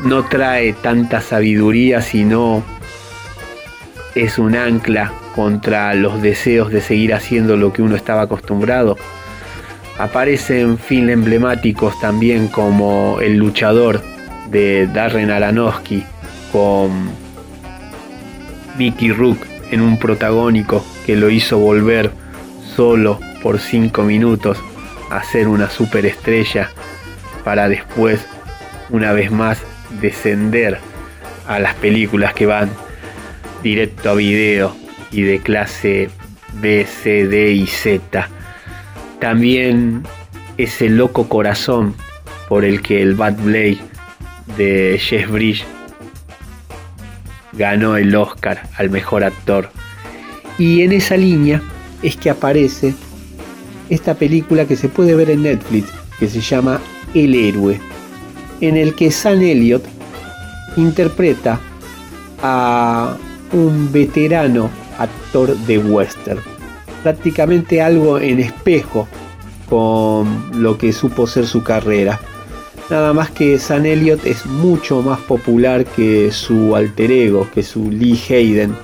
no 0.00 0.24
trae 0.24 0.72
tanta 0.72 1.20
sabiduría, 1.20 2.02
sino 2.02 2.62
es 4.14 4.38
un 4.38 4.56
ancla 4.56 5.12
contra 5.34 5.94
los 5.94 6.22
deseos 6.22 6.70
de 6.70 6.80
seguir 6.80 7.14
haciendo 7.14 7.56
lo 7.56 7.72
que 7.72 7.82
uno 7.82 7.96
estaba 7.96 8.22
acostumbrado. 8.22 8.96
Aparecen 9.98 10.78
films 10.78 11.12
emblemáticos 11.12 11.98
también 12.00 12.48
como 12.48 13.18
El 13.20 13.36
luchador 13.36 14.02
de 14.50 14.86
Darren 14.86 15.30
Aronofsky 15.30 16.04
con 16.52 17.10
Mickey 18.78 19.10
Rook 19.12 19.38
en 19.70 19.80
un 19.80 19.98
protagónico 19.98 20.84
que 21.04 21.16
lo 21.16 21.30
hizo 21.30 21.58
volver 21.58 22.10
solo 22.74 23.18
por 23.42 23.58
5 23.58 24.02
minutos 24.02 24.58
a 25.10 25.22
ser 25.24 25.48
una 25.48 25.70
superestrella 25.70 26.70
para 27.44 27.68
después 27.68 28.26
una 28.90 29.12
vez 29.12 29.30
más 29.30 29.62
descender 30.00 30.78
a 31.46 31.58
las 31.58 31.74
películas 31.74 32.34
que 32.34 32.46
van 32.46 32.70
directo 33.62 34.10
a 34.10 34.14
video 34.14 34.76
y 35.10 35.22
de 35.22 35.40
clase 35.40 36.10
B, 36.54 36.86
C, 36.86 37.26
D 37.26 37.52
y 37.52 37.66
Z. 37.66 38.28
También 39.20 40.02
ese 40.56 40.88
loco 40.88 41.28
corazón 41.28 41.94
por 42.48 42.64
el 42.64 42.82
que 42.82 43.02
el 43.02 43.14
Bad 43.14 43.36
Blade 43.42 43.78
de 44.56 44.98
Jeff 45.00 45.30
Bridge 45.30 45.64
ganó 47.52 47.96
el 47.96 48.14
Oscar 48.14 48.68
al 48.76 48.90
mejor 48.90 49.24
actor. 49.24 49.70
Y 50.58 50.82
en 50.82 50.92
esa 50.92 51.16
línea 51.16 51.62
es 52.02 52.16
que 52.16 52.30
aparece 52.30 52.94
esta 53.90 54.14
película 54.14 54.66
que 54.66 54.76
se 54.76 54.88
puede 54.88 55.14
ver 55.14 55.30
en 55.30 55.42
Netflix, 55.42 55.88
que 56.18 56.28
se 56.28 56.40
llama 56.40 56.80
El 57.14 57.34
héroe, 57.34 57.80
en 58.60 58.76
el 58.76 58.94
que 58.94 59.10
Sam 59.10 59.42
Elliott 59.42 59.84
interpreta 60.76 61.60
a 62.42 63.16
un 63.52 63.92
veterano 63.92 64.70
actor 64.98 65.56
de 65.56 65.78
western, 65.78 66.40
prácticamente 67.02 67.80
algo 67.80 68.18
en 68.18 68.40
espejo 68.40 69.06
con 69.68 70.50
lo 70.54 70.78
que 70.78 70.92
supo 70.92 71.26
ser 71.26 71.46
su 71.46 71.62
carrera. 71.62 72.20
Nada 72.88 73.12
más 73.12 73.30
que 73.30 73.58
Sam 73.58 73.86
Elliott 73.86 74.24
es 74.24 74.46
mucho 74.46 75.02
más 75.02 75.18
popular 75.20 75.84
que 75.84 76.30
su 76.30 76.76
alter 76.76 77.10
ego, 77.10 77.48
que 77.52 77.62
su 77.62 77.90
Lee 77.90 78.20
Hayden, 78.28 78.76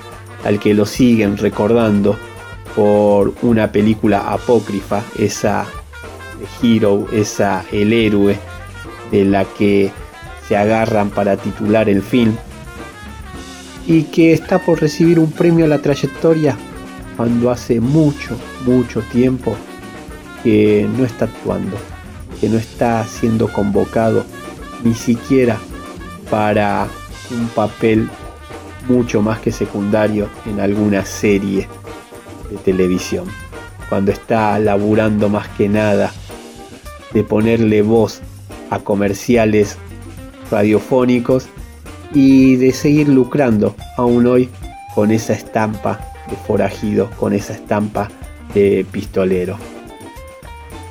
al 0.44 0.59
que 0.59 0.74
lo 0.74 0.86
siguen 0.86 1.36
recordando 1.36 2.19
por 2.74 3.32
una 3.43 3.70
película 3.70 4.32
apócrifa, 4.32 5.03
esa 5.19 5.66
Hero, 6.61 7.07
esa 7.12 7.65
El 7.70 7.93
héroe, 7.93 8.36
de 9.12 9.24
la 9.24 9.44
que 9.44 9.93
se 10.48 10.56
agarran 10.56 11.10
para 11.10 11.36
titular 11.36 11.89
el 11.89 12.02
film, 12.02 12.34
y 13.86 14.05
que 14.05 14.32
está 14.32 14.59
por 14.59 14.80
recibir 14.80 15.20
un 15.20 15.30
premio 15.30 15.64
a 15.64 15.68
la 15.68 15.78
trayectoria 15.78 16.56
cuando 17.16 17.51
hace 17.51 17.80
mucho, 17.80 18.36
mucho 18.64 19.01
tiempo 19.12 19.55
que 20.43 20.89
no 20.97 21.05
está 21.05 21.26
actuando 21.26 21.76
que 22.43 22.48
no 22.48 22.59
está 22.59 23.05
siendo 23.05 23.47
convocado 23.47 24.24
ni 24.82 24.94
siquiera 24.94 25.60
para 26.28 26.89
un 27.30 27.47
papel 27.51 28.10
mucho 28.89 29.22
más 29.22 29.39
que 29.39 29.52
secundario 29.52 30.28
en 30.44 30.59
alguna 30.59 31.05
serie 31.05 31.68
de 32.51 32.56
televisión. 32.56 33.26
Cuando 33.89 34.10
está 34.10 34.59
laburando 34.59 35.28
más 35.28 35.47
que 35.51 35.68
nada 35.68 36.12
de 37.14 37.22
ponerle 37.22 37.82
voz 37.82 38.20
a 38.73 38.78
comerciales 38.78 39.77
radiofónicos 40.51 41.47
y 42.15 42.57
de 42.57 42.73
seguir 42.73 43.09
lucrando 43.09 43.77
aún 43.99 44.27
hoy 44.27 44.49
con 44.94 45.11
esa 45.11 45.35
estampa 45.35 46.01
de 46.28 46.36
forajido, 46.47 47.11
con 47.19 47.35
esa 47.35 47.53
estampa 47.53 48.09
de 48.55 48.86
pistolero. 48.90 49.59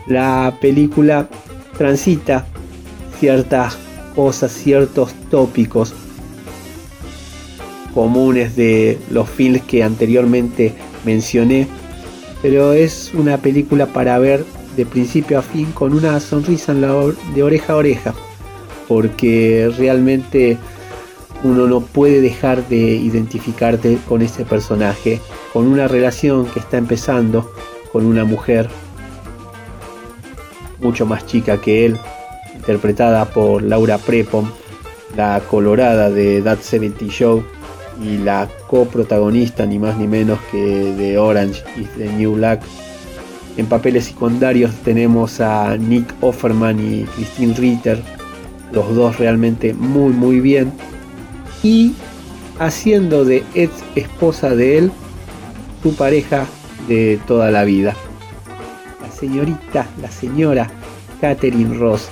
La 0.05 0.53
película 0.61 1.27
transita 1.77 2.45
ciertas 3.19 3.77
cosas, 4.15 4.51
ciertos 4.51 5.13
tópicos 5.31 5.93
comunes 7.95 8.55
de 8.55 8.99
los 9.09 9.27
films 9.27 9.63
que 9.63 9.83
anteriormente 9.83 10.73
mencioné, 11.03 11.67
pero 12.41 12.73
es 12.73 13.11
una 13.13 13.37
película 13.37 13.87
para 13.87 14.17
ver 14.19 14.45
de 14.81 14.87
principio 14.87 15.37
a 15.37 15.43
fin 15.43 15.71
con 15.73 15.93
una 15.93 16.19
sonrisa 16.19 16.73
de 16.73 17.43
oreja 17.43 17.73
a 17.73 17.75
oreja, 17.75 18.13
porque 18.87 19.71
realmente 19.77 20.57
uno 21.43 21.67
no 21.67 21.81
puede 21.81 22.19
dejar 22.19 22.67
de 22.67 22.95
identificarte 22.95 23.99
con 24.09 24.23
ese 24.23 24.43
personaje, 24.43 25.21
con 25.53 25.67
una 25.67 25.87
relación 25.87 26.47
que 26.47 26.59
está 26.59 26.79
empezando 26.79 27.51
con 27.91 28.07
una 28.07 28.25
mujer 28.25 28.69
mucho 30.79 31.05
más 31.05 31.27
chica 31.27 31.61
que 31.61 31.85
él, 31.85 31.99
interpretada 32.55 33.25
por 33.25 33.61
Laura 33.61 33.99
Prepon, 33.99 34.51
la 35.15 35.43
colorada 35.47 36.09
de 36.09 36.41
That 36.41 36.61
70 36.61 37.05
Show 37.05 37.43
y 38.01 38.17
la 38.17 38.49
coprotagonista 38.65 39.63
ni 39.67 39.77
más 39.77 39.95
ni 39.99 40.07
menos 40.07 40.39
que 40.51 40.57
de 40.57 41.19
Orange 41.19 41.63
is 41.77 41.87
the 41.97 42.11
New 42.13 42.33
Black. 42.33 42.63
En 43.61 43.67
papeles 43.67 44.05
secundarios 44.05 44.73
tenemos 44.83 45.39
a 45.39 45.77
Nick 45.77 46.15
Offerman 46.21 46.79
y 46.79 47.03
Christine 47.03 47.53
Ritter, 47.53 48.01
los 48.71 48.95
dos 48.95 49.19
realmente 49.19 49.75
muy 49.75 50.13
muy 50.13 50.39
bien. 50.39 50.73
Y 51.61 51.93
haciendo 52.57 53.23
de 53.23 53.43
ex 53.53 53.71
esposa 53.93 54.55
de 54.55 54.79
él 54.79 54.91
su 55.83 55.95
pareja 55.95 56.47
de 56.87 57.19
toda 57.27 57.51
la 57.51 57.63
vida 57.63 57.95
señorita, 59.21 59.85
la 60.01 60.09
señora 60.09 60.67
Catherine 61.21 61.77
Ross, 61.77 62.09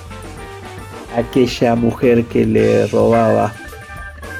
aquella 1.16 1.74
mujer 1.74 2.26
que 2.26 2.46
le 2.46 2.86
robaba 2.86 3.52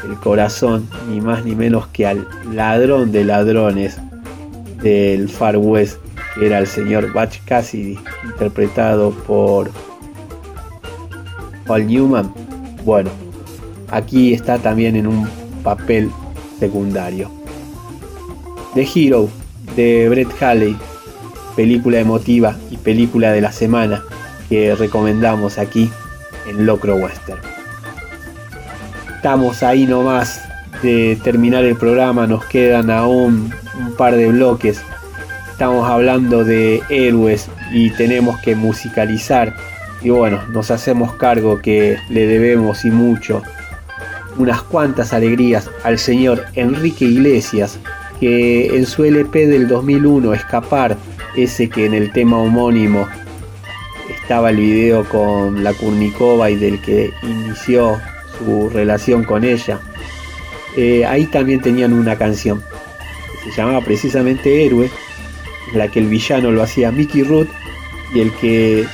el 0.04 0.14
corazón 0.20 0.88
ni 1.08 1.20
más 1.20 1.44
ni 1.44 1.56
menos 1.56 1.88
que 1.88 2.06
al 2.06 2.28
ladrón 2.52 3.10
de 3.10 3.24
ladrones 3.24 3.98
del 4.80 5.28
Far 5.28 5.56
West, 5.56 5.98
era 6.40 6.58
el 6.58 6.66
señor 6.66 7.12
Batch 7.12 7.40
Cassidy, 7.44 7.98
interpretado 8.24 9.10
por 9.10 9.70
Paul 11.66 11.86
Newman. 11.86 12.32
Bueno, 12.84 13.10
aquí 13.90 14.34
está 14.34 14.58
también 14.58 14.96
en 14.96 15.06
un 15.06 15.28
papel 15.62 16.10
secundario. 16.58 17.30
The 18.74 18.86
Hero 18.94 19.28
de 19.74 20.08
Brett 20.08 20.42
Halley 20.42 20.76
película 21.60 21.98
emotiva 21.98 22.56
y 22.70 22.76
película 22.76 23.32
de 23.32 23.40
la 23.40 23.52
semana 23.52 24.02
que 24.48 24.74
recomendamos 24.74 25.58
aquí 25.58 25.90
en 26.48 26.64
Locro 26.64 26.96
Western. 26.96 27.40
Estamos 29.16 29.62
ahí 29.62 29.86
nomás 29.86 30.42
de 30.82 31.18
terminar 31.22 31.64
el 31.64 31.76
programa, 31.76 32.26
nos 32.26 32.44
quedan 32.46 32.90
aún 32.90 33.52
un 33.78 33.92
par 33.96 34.16
de 34.16 34.28
bloques. 34.28 34.82
Estamos 35.60 35.90
hablando 35.90 36.42
de 36.42 36.80
héroes 36.88 37.50
y 37.70 37.90
tenemos 37.90 38.40
que 38.40 38.56
musicalizar. 38.56 39.54
Y 40.00 40.08
bueno, 40.08 40.40
nos 40.48 40.70
hacemos 40.70 41.12
cargo 41.16 41.58
que 41.58 41.98
le 42.08 42.26
debemos 42.26 42.86
y 42.86 42.90
mucho 42.90 43.42
unas 44.38 44.62
cuantas 44.62 45.12
alegrías 45.12 45.68
al 45.84 45.98
señor 45.98 46.46
Enrique 46.54 47.04
Iglesias, 47.04 47.78
que 48.20 48.74
en 48.74 48.86
su 48.86 49.04
LP 49.04 49.48
del 49.48 49.68
2001, 49.68 50.32
Escapar, 50.32 50.96
ese 51.36 51.68
que 51.68 51.84
en 51.84 51.92
el 51.92 52.10
tema 52.10 52.38
homónimo 52.38 53.06
estaba 54.08 54.48
el 54.48 54.56
video 54.56 55.04
con 55.04 55.62
la 55.62 55.74
Kurnikova 55.74 56.50
y 56.50 56.56
del 56.56 56.80
que 56.80 57.12
inició 57.22 58.00
su 58.38 58.70
relación 58.70 59.24
con 59.24 59.44
ella. 59.44 59.78
Eh, 60.78 61.04
ahí 61.04 61.26
también 61.26 61.60
tenían 61.60 61.92
una 61.92 62.16
canción 62.16 62.62
que 63.44 63.50
se 63.50 63.58
llamaba 63.58 63.82
precisamente 63.82 64.64
Héroe, 64.64 64.90
en 65.72 65.78
la 65.78 65.88
que 65.88 66.00
el 66.00 66.06
villano 66.06 66.50
lo 66.50 66.62
hacía 66.62 66.90
Mickey 66.90 67.22
Root 67.22 67.48
y 68.14 68.20
el 68.20 68.32
que 68.34 68.86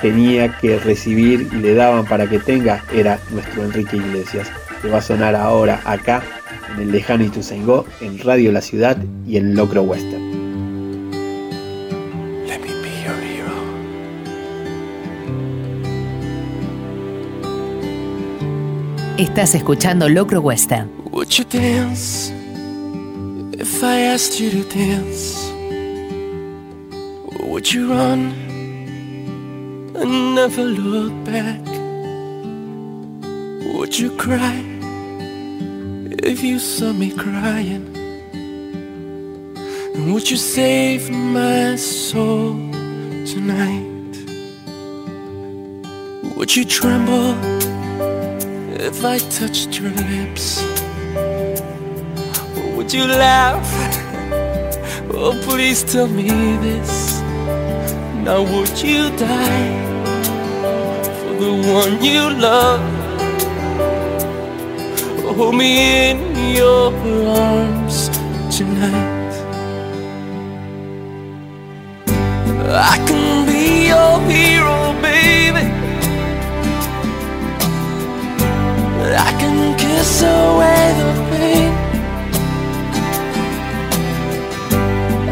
tenía 0.00 0.56
que 0.58 0.78
recibir 0.78 1.48
y 1.52 1.56
le 1.56 1.74
daban 1.74 2.04
para 2.04 2.28
que 2.28 2.38
tenga 2.38 2.84
era 2.94 3.18
nuestro 3.30 3.64
Enrique 3.64 3.96
Iglesias, 3.96 4.50
que 4.82 4.88
va 4.88 4.98
a 4.98 5.02
sonar 5.02 5.34
ahora 5.34 5.80
acá 5.84 6.22
en 6.74 6.82
el 6.82 6.92
lejano 6.92 7.24
Ituzaingó, 7.24 7.86
en 8.00 8.18
Radio 8.18 8.52
La 8.52 8.60
Ciudad 8.60 8.98
y 9.26 9.36
en 9.36 9.54
Locro 9.54 9.82
Western. 9.82 10.36
Estás 19.18 19.54
escuchando 19.54 20.10
Locro 20.10 20.42
Western. 20.42 20.90
Would 21.10 21.28
you 21.38 21.44
dance 21.44 22.30
if 23.58 23.82
I 23.82 24.12
asked 24.12 24.38
you 24.38 24.50
to 24.50 24.68
dance? 24.68 25.45
Would 27.56 27.72
you 27.72 27.88
run 27.88 28.20
and 29.96 30.34
never 30.34 30.62
look 30.62 31.14
back? 31.24 31.64
Would 33.72 33.98
you 33.98 34.10
cry 34.18 34.62
if 36.22 36.42
you 36.42 36.58
saw 36.58 36.92
me 36.92 37.10
crying? 37.12 37.96
And 39.94 40.12
would 40.12 40.30
you 40.30 40.36
save 40.36 41.08
my 41.08 41.76
soul 41.76 42.56
tonight? 43.24 44.14
Would 46.36 46.54
you 46.54 46.66
tremble 46.66 47.38
if 48.86 49.02
I 49.02 49.16
touched 49.40 49.80
your 49.80 49.92
lips? 49.92 50.62
Or 52.58 52.76
would 52.76 52.92
you 52.92 53.06
laugh? 53.06 53.66
Oh, 55.14 55.32
please 55.48 55.82
tell 55.82 56.06
me 56.06 56.28
this. 56.58 57.15
Now, 58.26 58.42
would 58.42 58.76
you 58.82 59.08
die 59.16 59.70
for 61.20 61.34
the 61.44 61.52
one 61.72 62.02
you 62.02 62.28
love? 62.28 62.82
Hold 65.36 65.54
me 65.54 66.10
in 66.10 66.18
your 66.56 66.92
arms 66.92 68.08
tonight. 68.50 69.34
I 72.66 72.96
can 73.06 73.46
be 73.46 73.86
your 73.92 74.18
hero, 74.28 74.92
baby. 75.00 75.64
I 79.28 79.30
can 79.38 79.78
kiss 79.78 80.22
away 80.22 80.82
the 80.98 81.12
pain. 81.30 81.72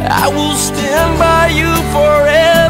I 0.08 0.28
will 0.28 0.54
stand 0.54 1.18
by 1.18 1.48
you 1.48 1.74
forever. 1.92 2.63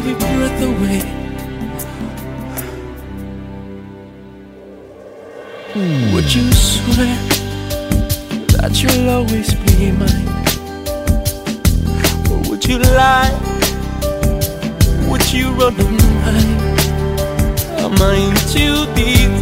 My 0.00 0.14
breath 0.14 0.62
away. 0.62 1.02
Would 6.12 6.34
you 6.34 6.52
swear 6.52 7.16
that 8.54 8.72
you'll 8.80 9.10
always 9.10 9.54
be 9.54 9.92
mine? 9.92 10.28
Or 12.30 12.40
would 12.48 12.64
you 12.64 12.78
lie? 12.78 13.34
Would 15.08 15.32
you 15.32 15.50
run 15.52 15.74
a 15.78 15.84
line? 16.24 16.58
Am 17.82 17.94
I 18.00 18.14
in 18.26 18.36
too 18.52 18.86
deep? 18.94 19.32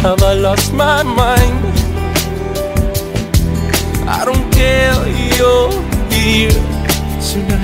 Have 0.00 0.22
I 0.22 0.34
lost 0.34 0.72
my 0.72 1.02
mind? 1.02 1.64
I 4.08 4.24
don't 4.24 4.50
care, 4.52 4.94
you're 5.36 5.72
here 6.10 6.50
tonight. 7.20 7.63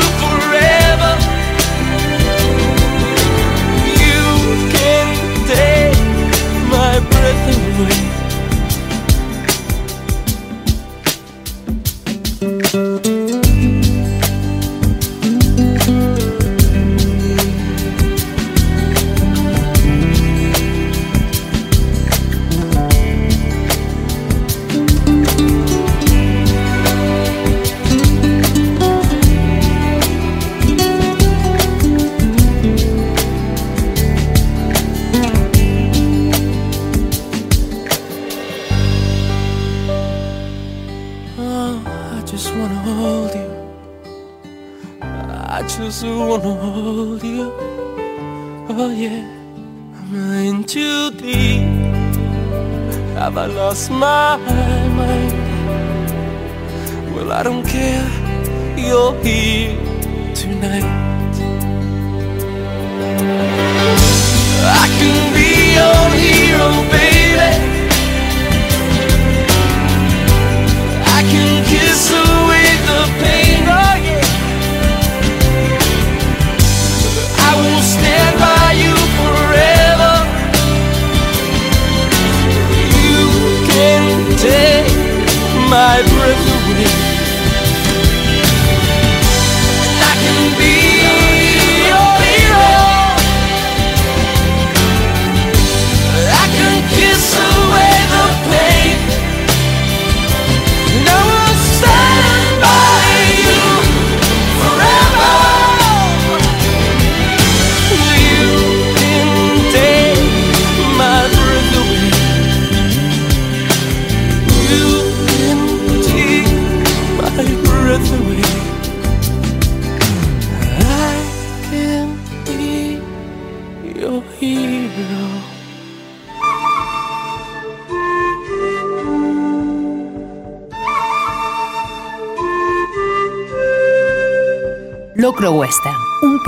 my 53.89 54.40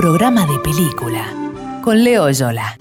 programa 0.04 0.46
de 0.46 0.60
película. 0.60 1.34
Con 1.82 2.04
Leo 2.04 2.30
Yola. 2.30 2.76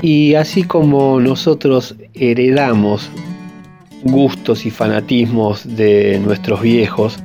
Y 0.00 0.34
así 0.36 0.62
como 0.62 1.20
nosotros 1.20 1.96
heredamos 2.14 3.10
gustos 4.04 4.64
y 4.64 4.70
fanatismos 4.70 5.76
de 5.76 6.18
nuestros 6.20 6.62
viejos, 6.62 7.18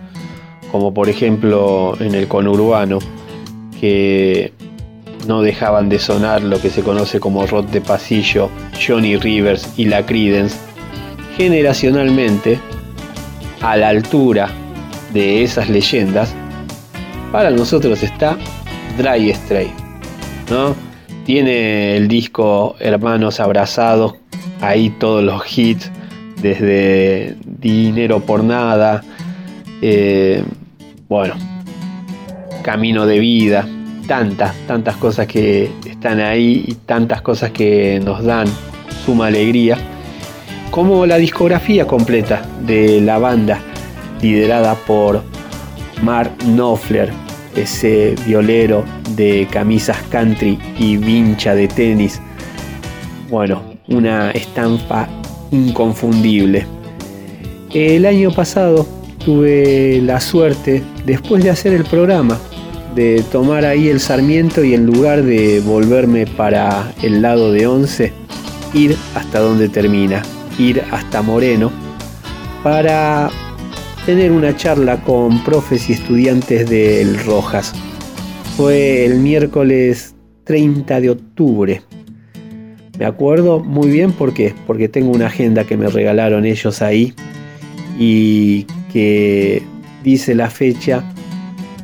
como 0.69 0.93
por 0.93 1.07
ejemplo 1.07 1.95
en 2.01 2.13
el 2.13 2.27
conurbano, 2.27 2.99
que 3.79 4.51
no 5.29 5.41
dejaban 5.41 5.87
de 5.87 5.99
sonar 5.99 6.43
lo 6.43 6.59
que 6.59 6.71
se 6.71 6.83
conoce 6.83 7.21
como 7.21 7.47
rock 7.47 7.69
de 7.69 7.79
pasillo, 7.79 8.49
Johnny 8.85 9.15
Rivers 9.15 9.71
y 9.77 9.85
la 9.85 10.05
Creedence, 10.05 10.57
generacionalmente, 11.37 12.59
a 13.61 13.77
la 13.77 13.87
altura 13.87 14.49
de 15.15 15.43
esas 15.43 15.69
leyendas, 15.69 16.35
para 17.31 17.49
nosotros 17.49 18.03
está 18.03 18.37
Dry 18.97 19.33
Strait, 19.33 19.71
¿no? 20.51 20.75
Tiene 21.25 21.95
el 21.95 22.09
disco 22.09 22.75
Hermanos 22.79 23.39
Abrazados, 23.39 24.15
ahí 24.59 24.89
todos 24.99 25.23
los 25.23 25.57
hits, 25.57 25.89
desde 26.41 27.37
Dinero 27.45 28.19
por 28.19 28.43
Nada, 28.43 29.03
eh, 29.81 30.43
bueno, 31.07 31.35
Camino 32.61 33.05
de 33.05 33.19
Vida, 33.19 33.65
tantas, 34.07 34.53
tantas 34.67 34.97
cosas 34.97 35.27
que 35.27 35.71
están 35.89 36.19
ahí 36.19 36.77
tantas 36.85 37.21
cosas 37.21 37.51
que 37.51 38.01
nos 38.03 38.21
dan 38.23 38.47
suma 39.05 39.27
alegría. 39.27 39.77
como 40.71 41.05
la 41.05 41.15
discografía 41.15 41.87
completa 41.87 42.41
de 42.65 42.99
la 42.99 43.17
banda, 43.17 43.61
liderada 44.21 44.75
por 44.75 45.23
Mark 46.01 46.31
Knopfler, 46.45 47.11
ese 47.55 48.15
violero 48.25 48.83
de 49.15 49.47
camisas 49.51 49.97
country 50.09 50.59
y 50.77 50.97
vincha 50.97 51.55
de 51.55 51.67
tenis. 51.67 52.21
Bueno, 53.29 53.61
una 53.87 54.31
estampa 54.31 55.07
inconfundible. 55.51 56.65
El 57.73 58.05
año 58.05 58.31
pasado 58.31 58.87
tuve 59.23 60.01
la 60.01 60.19
suerte, 60.19 60.83
después 61.05 61.43
de 61.43 61.49
hacer 61.49 61.73
el 61.73 61.83
programa, 61.83 62.37
de 62.93 63.23
tomar 63.31 63.65
ahí 63.65 63.89
el 63.89 63.99
Sarmiento 63.99 64.63
y 64.63 64.73
en 64.73 64.85
lugar 64.85 65.23
de 65.23 65.59
volverme 65.59 66.25
para 66.25 66.93
el 67.01 67.21
lado 67.21 67.51
de 67.51 67.67
Once, 67.67 68.13
ir 68.73 68.95
hasta 69.15 69.39
donde 69.39 69.67
termina, 69.67 70.21
ir 70.57 70.83
hasta 70.91 71.21
Moreno, 71.21 71.71
para 72.63 73.29
tener 74.05 74.31
una 74.31 74.55
charla 74.55 75.01
con 75.01 75.43
profes 75.43 75.89
y 75.89 75.93
estudiantes 75.93 76.69
del 76.69 77.17
Rojas. 77.25 77.73
Fue 78.55 79.03
el 79.03 79.19
miércoles 79.19 80.15
30 80.43 81.01
de 81.01 81.09
octubre. 81.09 81.81
Me 82.99 83.05
acuerdo 83.05 83.59
muy 83.59 83.89
bien 83.89 84.11
por 84.11 84.35
qué, 84.35 84.53
porque 84.67 84.89
tengo 84.89 85.09
una 85.09 85.25
agenda 85.25 85.63
que 85.63 85.75
me 85.75 85.87
regalaron 85.87 86.45
ellos 86.45 86.83
ahí 86.83 87.15
y 87.97 88.67
que 88.93 89.63
dice 90.03 90.35
la 90.35 90.51
fecha 90.51 91.03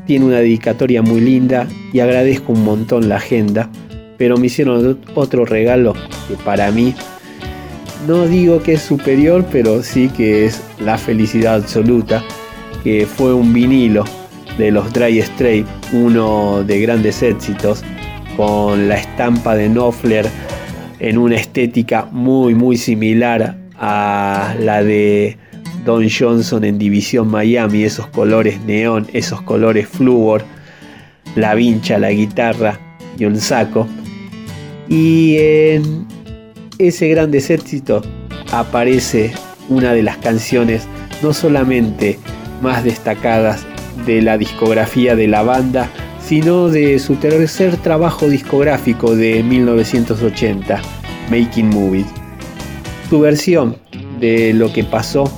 tiene 0.06 0.26
una 0.26 0.38
dedicatoria 0.38 1.02
muy 1.02 1.22
linda 1.22 1.68
y 1.92 2.02
agradezco 2.02 2.54
un 2.54 2.64
montón 2.64 3.10
la 3.10 3.16
agenda, 3.16 3.72
pero 4.18 4.38
me 4.38 4.46
hicieron 4.46 5.00
otro 5.16 5.46
regalo 5.46 5.94
que 6.28 6.36
para 6.44 6.70
mí 6.72 6.94
no 8.08 8.28
digo 8.28 8.62
que 8.62 8.74
es 8.74 8.82
superior, 8.82 9.46
pero 9.52 9.84
sí 9.84 10.10
que 10.10 10.46
es 10.46 10.62
la 10.80 10.98
felicidad 10.98 11.56
absoluta, 11.56 12.24
que 12.84 13.06
fue 13.06 13.34
un 13.34 13.54
vinilo 13.54 14.06
de 14.58 14.72
los 14.72 14.92
Dry 14.92 15.20
Straight, 15.20 15.66
uno 15.94 16.64
de 16.64 16.82
grandes 16.82 17.22
éxitos, 17.22 17.84
con 18.36 18.88
la 18.88 18.96
estampa 18.96 19.56
de 19.56 19.68
Knopfler 19.70 20.28
en 21.00 21.18
una 21.18 21.36
estética 21.36 22.08
muy 22.12 22.54
muy 22.56 22.78
similar 22.78 23.58
a 23.78 24.56
la 24.60 24.84
de 24.84 25.38
Don 25.84 26.08
Johnson 26.10 26.64
en 26.64 26.78
División 26.78 27.28
Miami, 27.28 27.84
esos 27.84 28.08
colores 28.08 28.62
neón, 28.66 29.08
esos 29.14 29.42
colores 29.42 29.88
flúor, 29.88 30.44
la 31.36 31.56
vincha, 31.56 31.98
la 31.98 32.12
guitarra 32.12 32.80
y 33.18 33.26
un 33.26 33.38
saco. 33.38 33.88
Y 34.88 35.38
en 35.38 36.06
ese 36.88 37.08
gran 37.10 37.34
éxito 37.34 38.02
aparece 38.52 39.34
una 39.70 39.94
de 39.94 40.04
las 40.04 40.18
canciones 40.18 40.88
no 41.22 41.34
solamente 41.34 42.18
más 42.62 42.84
destacadas 42.84 43.66
de 44.06 44.22
la 44.22 44.38
discografía 44.38 45.16
de 45.16 45.28
la 45.28 45.44
banda, 45.44 45.90
sino 46.26 46.70
de 46.70 46.98
su 47.00 47.16
tercer 47.16 47.78
trabajo 47.78 48.28
discográfico 48.28 49.16
de 49.16 49.44
1980, 49.44 50.82
Making 51.30 51.70
Movies. 51.70 52.08
Su 53.10 53.20
versión 53.20 53.78
de 54.20 54.54
lo 54.54 54.74
que 54.74 54.84
pasó 54.84 55.32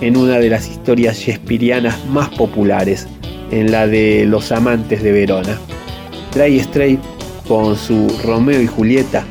en 0.00 0.16
una 0.16 0.38
de 0.38 0.50
las 0.50 0.68
historias 0.68 1.18
shakespearianas 1.18 2.04
más 2.06 2.28
populares, 2.30 3.06
en 3.50 3.70
la 3.70 3.86
de 3.86 4.24
Los 4.26 4.50
amantes 4.50 5.02
de 5.02 5.12
Verona. 5.12 5.58
Dry 6.34 6.58
Strait 6.60 7.00
con 7.46 7.76
su 7.76 8.08
Romeo 8.24 8.60
y 8.60 8.66
Julieta 8.66 9.24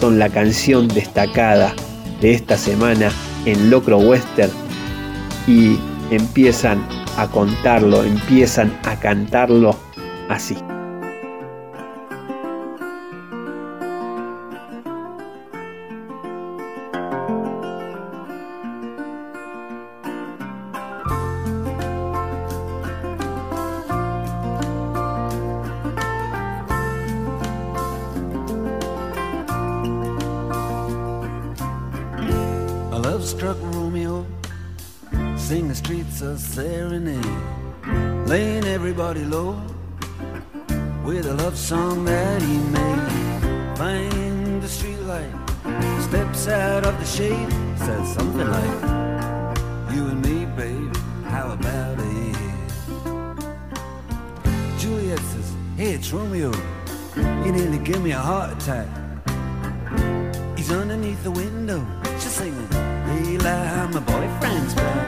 son 0.00 0.18
la 0.18 0.28
canción 0.28 0.88
destacada 0.88 1.74
de 2.20 2.32
esta 2.32 2.56
semana 2.56 3.10
en 3.46 3.70
Locro 3.70 3.98
Western 3.98 4.50
y 5.46 5.78
empiezan 6.10 6.86
a 7.16 7.26
contarlo, 7.26 8.04
empiezan 8.04 8.78
a 8.84 8.98
cantarlo 8.98 9.76
así. 10.28 10.56
serenade, 36.38 37.24
laying 38.26 38.64
everybody 38.64 39.24
low 39.24 39.60
with 41.04 41.26
a 41.26 41.34
love 41.34 41.56
song 41.56 42.04
that 42.04 42.40
he 42.40 42.58
made. 42.58 43.76
Find 43.76 44.62
the 44.62 44.68
streetlight, 44.68 45.32
steps 46.02 46.48
out 46.48 46.84
of 46.86 46.98
the 46.98 47.04
shade, 47.04 47.52
says 47.76 48.14
something 48.14 48.48
like, 48.48 48.82
"You 49.94 50.06
and 50.12 50.22
me, 50.24 50.46
babe, 50.56 50.96
how 51.26 51.52
about 51.52 51.98
it?" 51.98 52.36
Juliet 54.78 55.18
says, 55.18 55.54
"Hey, 55.76 55.92
it's 55.94 56.12
Romeo. 56.12 56.52
You 57.16 57.52
nearly 57.52 57.78
give 57.78 58.00
me 58.02 58.12
a 58.12 58.18
heart 58.18 58.50
attack." 58.52 58.88
He's 60.56 60.70
underneath 60.70 61.22
the 61.24 61.32
window, 61.32 61.84
she's 62.20 62.32
singing, 62.32 62.68
"Hey, 62.70 63.38
like 63.38 63.92
my 63.94 64.00
boyfriend's 64.00 64.74
back." 64.74 65.07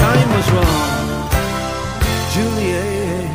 time 0.00 0.28
was 0.36 0.46
wrong, 0.54 1.28
Juliet. 2.32 3.28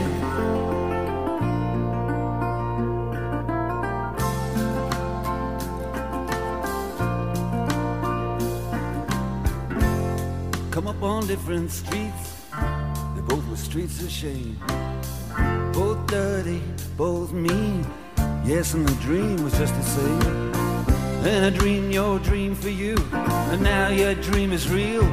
Come 10.72 10.88
up 10.88 11.02
on 11.04 11.28
different 11.28 11.70
streets, 11.72 12.42
they 13.16 13.22
both 13.22 13.48
were 13.48 13.58
streets 13.58 14.02
of 14.02 14.10
shame. 14.10 14.58
Both 15.72 16.08
dirty, 16.08 16.62
both 16.98 17.32
mean. 17.32 17.86
Yes, 18.44 18.74
and 18.74 18.88
the 18.88 18.96
dream 19.02 19.44
was 19.44 19.58
just 19.58 19.76
the 19.76 19.84
same. 19.84 20.54
And 21.26 21.46
I 21.46 21.50
dreamed 21.50 21.94
your 21.94 22.20
dream 22.20 22.56
for 22.56 22.70
you, 22.70 22.96
and 23.52 23.62
now 23.62 23.90
your 23.90 24.16
dream 24.16 24.52
is 24.52 24.70
real 24.70 25.06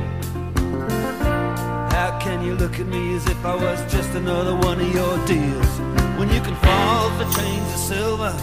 and 2.43 2.51
you 2.51 2.57
look 2.57 2.81
at 2.81 2.87
me 2.87 3.15
as 3.15 3.27
if 3.27 3.45
I 3.45 3.55
was 3.55 3.79
just 3.93 4.11
another 4.15 4.57
one 4.57 4.81
of 4.81 4.91
your 4.93 5.15
deals. 5.27 5.73
When 6.19 6.29
you 6.35 6.41
can 6.41 6.57
fall 6.57 7.11
for 7.17 7.27
chains 7.39 7.69
of 7.75 7.79
silver, 7.79 8.35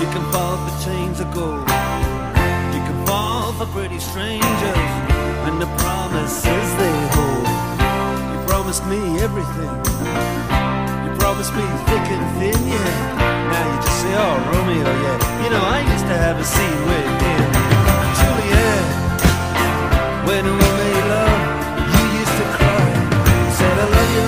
you 0.00 0.08
can 0.10 0.24
fall 0.32 0.56
for 0.64 0.74
chains 0.84 1.20
of 1.20 1.32
gold, 1.32 1.68
you 2.74 2.82
can 2.88 3.06
fall 3.06 3.52
for 3.52 3.66
pretty 3.66 4.00
strangers 4.00 4.90
and 5.46 5.62
the 5.62 5.70
promises 5.78 6.66
they 6.82 6.96
hold. 7.14 7.46
You 8.32 8.38
promised 8.50 8.84
me 8.86 9.00
everything, 9.22 9.72
you 11.04 11.10
promised 11.22 11.54
me 11.54 11.64
thick 11.86 12.06
and 12.16 12.24
thin, 12.38 12.60
yeah. 12.66 13.50
Now 13.52 13.64
you 13.70 13.78
just 13.86 13.98
say, 14.02 14.12
oh, 14.26 14.36
Romeo, 14.50 14.90
yeah. 15.04 15.18
You 15.44 15.50
know, 15.54 15.62
I 15.62 15.78
used 15.94 16.06
to 16.10 16.16
have 16.18 16.36
a 16.38 16.44
scene 16.44 16.82
with 16.90 17.06
him, 17.22 17.46
Juliet, 18.18 18.84
when 20.26 20.44
we 20.58 20.75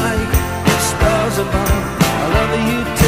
like 0.04 0.32
stars 0.90 1.38
above. 1.38 1.84
I 2.00 2.26
love 2.34 2.52
you 2.70 2.80
too. 2.98 3.07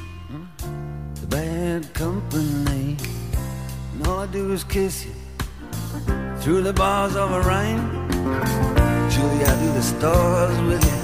And 4.51 4.57
all 4.57 4.57
I 4.57 4.57
do 4.57 4.57
is 4.57 4.63
kiss 4.65 5.05
you 5.05 5.13
through 6.41 6.63
the 6.63 6.73
bars 6.73 7.15
of 7.15 7.31
a 7.31 7.41
rain. 7.41 7.77
Julie, 9.09 9.45
I 9.45 9.59
do 9.59 9.71
the 9.73 9.81
stars 9.81 10.59
with 10.67 10.83
you 10.83 11.00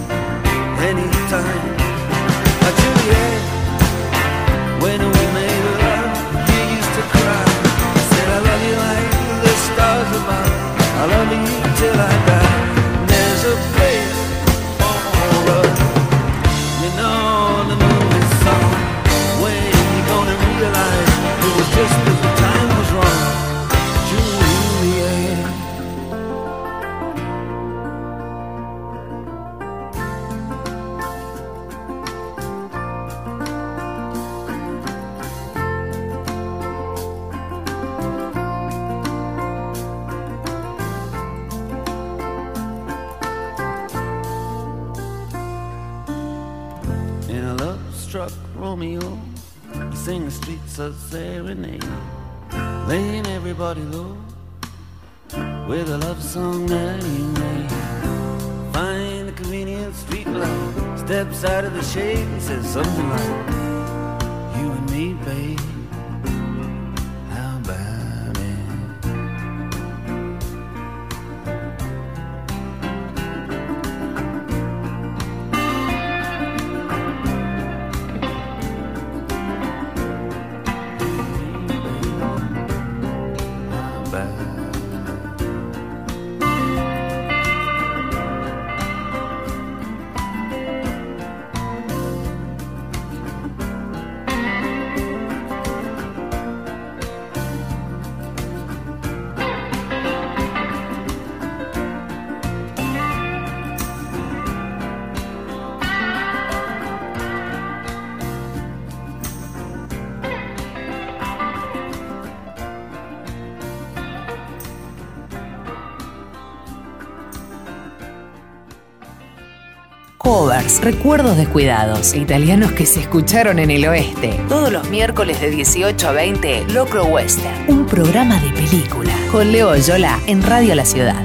Covers, 120.77 120.97
recuerdos 120.97 121.37
descuidados, 121.37 122.15
italianos 122.15 122.71
que 122.71 122.85
se 122.85 122.99
escucharon 122.99 123.59
en 123.59 123.71
el 123.71 123.85
oeste. 123.87 124.39
Todos 124.47 124.71
los 124.71 124.89
miércoles 124.89 125.39
de 125.41 125.49
18 125.49 126.07
a 126.07 126.11
20, 126.11 126.65
Locro 126.73 127.05
Western, 127.05 127.65
un 127.67 127.85
programa 127.85 128.39
de 128.39 128.51
película. 128.51 129.13
Con 129.31 129.51
Leo 129.51 129.75
Yola 129.75 130.19
en 130.27 130.41
Radio 130.43 130.75
La 130.75 130.85
Ciudad. 130.85 131.21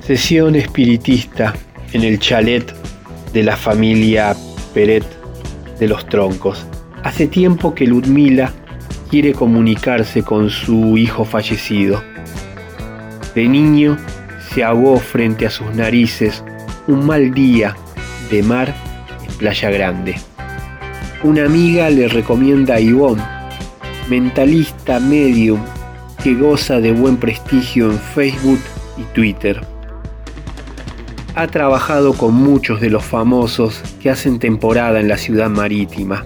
Sesión 0.00 0.54
espiritista 0.54 1.54
en 1.92 2.02
el 2.02 2.18
chalet 2.18 2.72
de 3.32 3.42
la 3.42 3.56
familia 3.56 4.36
Peret 4.72 5.04
de 5.78 5.88
los 5.88 6.06
Troncos. 6.08 6.66
Hace 7.02 7.26
tiempo 7.26 7.74
que 7.74 7.86
Ludmila 7.86 8.52
quiere 9.10 9.32
comunicarse 9.32 10.22
con 10.22 10.50
su 10.50 10.96
hijo 10.96 11.24
fallecido. 11.24 12.15
De 13.36 13.46
niño 13.46 13.98
se 14.48 14.64
ahogó 14.64 14.98
frente 14.98 15.44
a 15.44 15.50
sus 15.50 15.66
narices 15.74 16.42
un 16.86 17.04
mal 17.04 17.34
día 17.34 17.76
de 18.30 18.42
mar 18.42 18.74
en 19.28 19.34
Playa 19.36 19.68
Grande. 19.68 20.16
Una 21.22 21.44
amiga 21.44 21.90
le 21.90 22.08
recomienda 22.08 22.76
a 22.76 22.80
Ivonne, 22.80 23.22
mentalista 24.08 25.00
medium 25.00 25.60
que 26.24 26.32
goza 26.32 26.80
de 26.80 26.92
buen 26.92 27.18
prestigio 27.18 27.90
en 27.90 27.98
Facebook 27.98 28.60
y 28.96 29.02
Twitter. 29.14 29.60
Ha 31.34 31.46
trabajado 31.48 32.14
con 32.14 32.32
muchos 32.32 32.80
de 32.80 32.88
los 32.88 33.04
famosos 33.04 33.82
que 34.00 34.08
hacen 34.08 34.38
temporada 34.38 34.98
en 34.98 35.08
la 35.08 35.18
ciudad 35.18 35.50
marítima. 35.50 36.24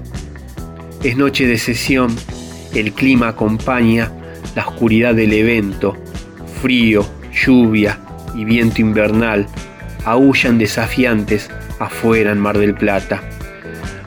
Es 1.02 1.16
noche 1.16 1.48
de 1.48 1.58
sesión, 1.58 2.14
el 2.72 2.92
clima 2.92 3.26
acompaña 3.26 4.12
la 4.54 4.64
oscuridad 4.64 5.16
del 5.16 5.32
evento, 5.32 5.96
frío, 6.60 7.04
lluvia 7.32 7.98
y 8.34 8.44
viento 8.44 8.80
invernal 8.80 9.46
aullan 10.04 10.58
desafiantes 10.58 11.50
afuera 11.78 12.32
en 12.32 12.38
Mar 12.38 12.58
del 12.58 12.74
Plata. 12.74 13.22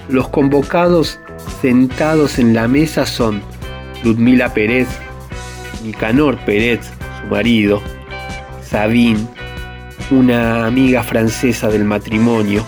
Los 0.10 0.30
convocados 0.30 1.20
sentados 1.62 2.40
en 2.40 2.54
la 2.54 2.68
mesa 2.68 3.06
son 3.06 3.42
Ludmila 4.04 4.54
Pérez, 4.54 4.88
Nicanor 5.84 6.38
Pérez, 6.46 6.82
su 7.22 7.28
marido, 7.28 7.82
Sabine, 8.62 9.28
una 10.12 10.66
amiga 10.66 11.04
francesa 11.04 11.70
del 11.70 11.86
matrimonio, 11.86 12.66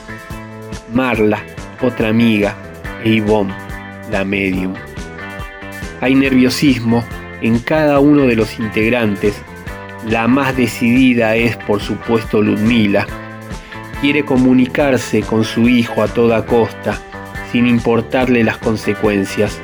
Marla, 0.94 1.44
otra 1.82 2.10
amiga, 2.10 2.56
e 3.04 3.16
Yvonne, 3.16 3.54
la 4.12 4.24
medium. 4.24 4.74
Hay 6.02 6.16
nerviosismo 6.16 7.04
en 7.42 7.60
cada 7.60 8.00
uno 8.00 8.24
de 8.24 8.36
los 8.36 8.60
integrantes. 8.60 9.36
La 10.08 10.28
más 10.28 10.56
decidida 10.56 11.36
es, 11.36 11.58
por 11.58 11.82
supuesto, 11.82 12.40
Ludmila. 12.40 13.08
Quiere 14.02 14.24
comunicarse 14.24 15.22
con 15.22 15.44
su 15.44 15.68
hijo 15.68 16.04
a 16.04 16.08
toda 16.08 16.46
costa, 16.46 17.02
sin 17.52 17.66
importarle 17.66 18.44
las 18.44 18.58
consecuencias. 18.60 19.60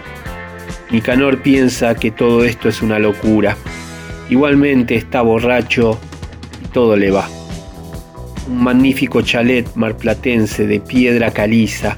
Nicanor 0.89 1.43
piensa 1.43 1.93
que 1.93 2.09
todo 2.09 2.43
esto 2.43 2.69
es 2.69 2.81
una 2.81 2.97
locura. 2.97 3.55
Igualmente 4.31 4.95
está 4.95 5.21
borracho 5.21 5.99
y 6.63 6.69
todo 6.69 6.95
le 6.95 7.11
va. 7.11 7.29
Un 8.47 8.63
magnífico 8.63 9.21
chalet 9.21 9.67
marplatense 9.75 10.65
de 10.65 10.79
piedra 10.79 11.29
caliza, 11.29 11.97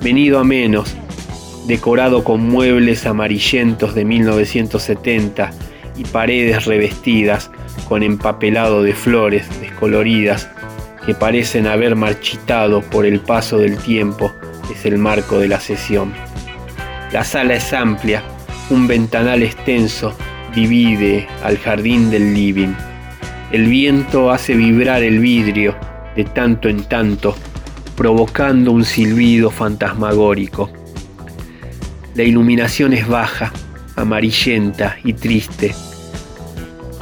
venido 0.00 0.38
a 0.38 0.44
menos, 0.44 0.94
decorado 1.66 2.22
con 2.22 2.48
muebles 2.48 3.04
amarillentos 3.04 3.96
de 3.96 4.04
1970 4.04 5.50
y 5.96 6.04
paredes 6.04 6.66
revestidas 6.66 7.50
con 7.88 8.02
empapelado 8.02 8.82
de 8.82 8.94
flores 8.94 9.48
descoloridas 9.60 10.48
que 11.04 11.14
parecen 11.14 11.66
haber 11.66 11.96
marchitado 11.96 12.80
por 12.82 13.04
el 13.04 13.20
paso 13.20 13.58
del 13.58 13.76
tiempo, 13.76 14.32
es 14.72 14.86
el 14.86 14.98
marco 14.98 15.38
de 15.38 15.48
la 15.48 15.60
sesión. 15.60 16.12
La 17.12 17.24
sala 17.24 17.54
es 17.54 17.72
amplia, 17.72 18.22
un 18.70 18.86
ventanal 18.86 19.42
extenso 19.42 20.14
divide 20.54 21.26
al 21.42 21.58
jardín 21.58 22.10
del 22.10 22.34
living. 22.34 22.74
El 23.52 23.66
viento 23.68 24.30
hace 24.30 24.54
vibrar 24.54 25.02
el 25.02 25.18
vidrio 25.18 25.76
de 26.16 26.24
tanto 26.24 26.68
en 26.68 26.84
tanto, 26.84 27.36
provocando 27.96 28.72
un 28.72 28.84
silbido 28.84 29.50
fantasmagórico. 29.50 30.70
La 32.14 32.22
iluminación 32.22 32.92
es 32.92 33.06
baja, 33.06 33.52
amarillenta 33.96 34.96
y 35.04 35.12
triste. 35.12 35.74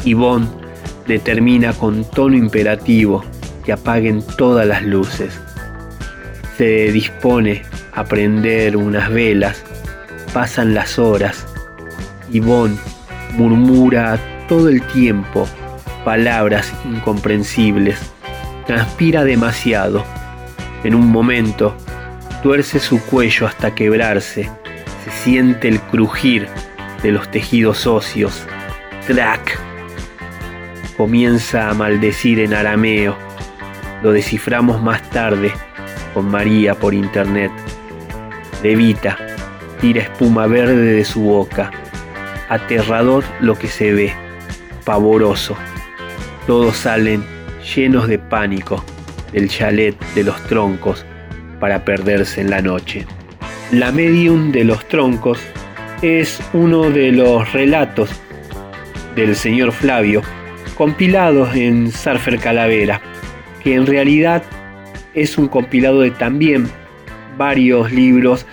Yvonne 0.05 0.62
determina 1.07 1.73
con 1.73 2.05
tono 2.05 2.37
imperativo 2.37 3.25
que 3.65 3.73
apaguen 3.73 4.23
todas 4.37 4.67
las 4.67 4.83
luces. 4.83 5.39
Se 6.57 6.93
dispone 6.93 7.63
a 7.93 8.05
prender 8.05 8.77
unas 8.77 9.11
velas. 9.11 9.63
Pasan 10.33 10.75
las 10.75 10.99
horas. 10.99 11.47
Yvonne 12.31 12.77
murmura 13.37 14.19
todo 14.49 14.69
el 14.69 14.83
tiempo 14.83 15.49
palabras 16.05 16.73
incomprensibles. 16.85 17.99
Transpira 18.67 19.25
demasiado. 19.25 20.05
En 20.85 20.95
un 20.95 21.07
momento, 21.07 21.77
tuerce 22.43 22.81
su 22.81 23.01
cuello 23.05 23.47
hasta 23.47 23.75
quebrarse. 23.75 24.51
Se 25.05 25.11
siente 25.23 25.69
el 25.69 25.81
crujir 25.81 26.49
de 27.03 27.13
los 27.13 27.31
tejidos 27.31 27.87
óseos. 27.87 28.47
Comienza 30.97 31.71
a 31.71 31.75
maldecir 31.75 32.39
en 32.39 32.53
arameo. 32.53 33.17
Lo 34.03 34.13
desciframos 34.13 34.83
más 34.83 35.09
tarde 35.11 35.53
con 36.13 36.27
María 36.31 36.75
por 36.75 36.93
internet. 36.93 37.51
Levita, 38.63 39.17
tira 39.81 40.03
espuma 40.03 40.47
verde 40.47 40.93
de 40.93 41.05
su 41.05 41.23
boca. 41.23 41.71
Aterrador 42.51 43.25
lo 43.41 43.59
que 43.59 43.69
se 43.69 43.93
ve, 43.93 44.13
pavoroso. 44.85 45.57
Todos 46.47 46.77
salen 46.77 47.25
llenos 47.75 48.07
de 48.07 48.19
pánico 48.19 48.85
del 49.33 49.49
chalet 49.49 49.99
de 50.15 50.25
los 50.25 50.43
troncos 50.45 51.07
para 51.59 51.85
perderse 51.85 52.43
en 52.43 52.51
la 52.51 52.61
noche. 52.61 53.07
La 53.71 53.93
medium 53.93 54.53
de 54.53 54.65
los 54.65 54.87
troncos 54.89 55.39
es 56.03 56.39
uno 56.53 56.91
de 56.91 57.13
los 57.13 57.51
relatos 57.53 58.11
del 59.17 59.35
señor 59.35 59.73
Flavio 59.73 60.23
compilados 60.77 61.55
en 61.55 61.91
Surfer 61.91 62.39
Calavera, 62.39 63.01
que 63.63 63.75
en 63.75 63.87
realidad 63.87 64.43
es 65.15 65.39
un 65.39 65.49
compilado 65.49 66.01
de 66.01 66.11
también 66.11 66.69
varios 67.37 67.93
libros 67.93 68.47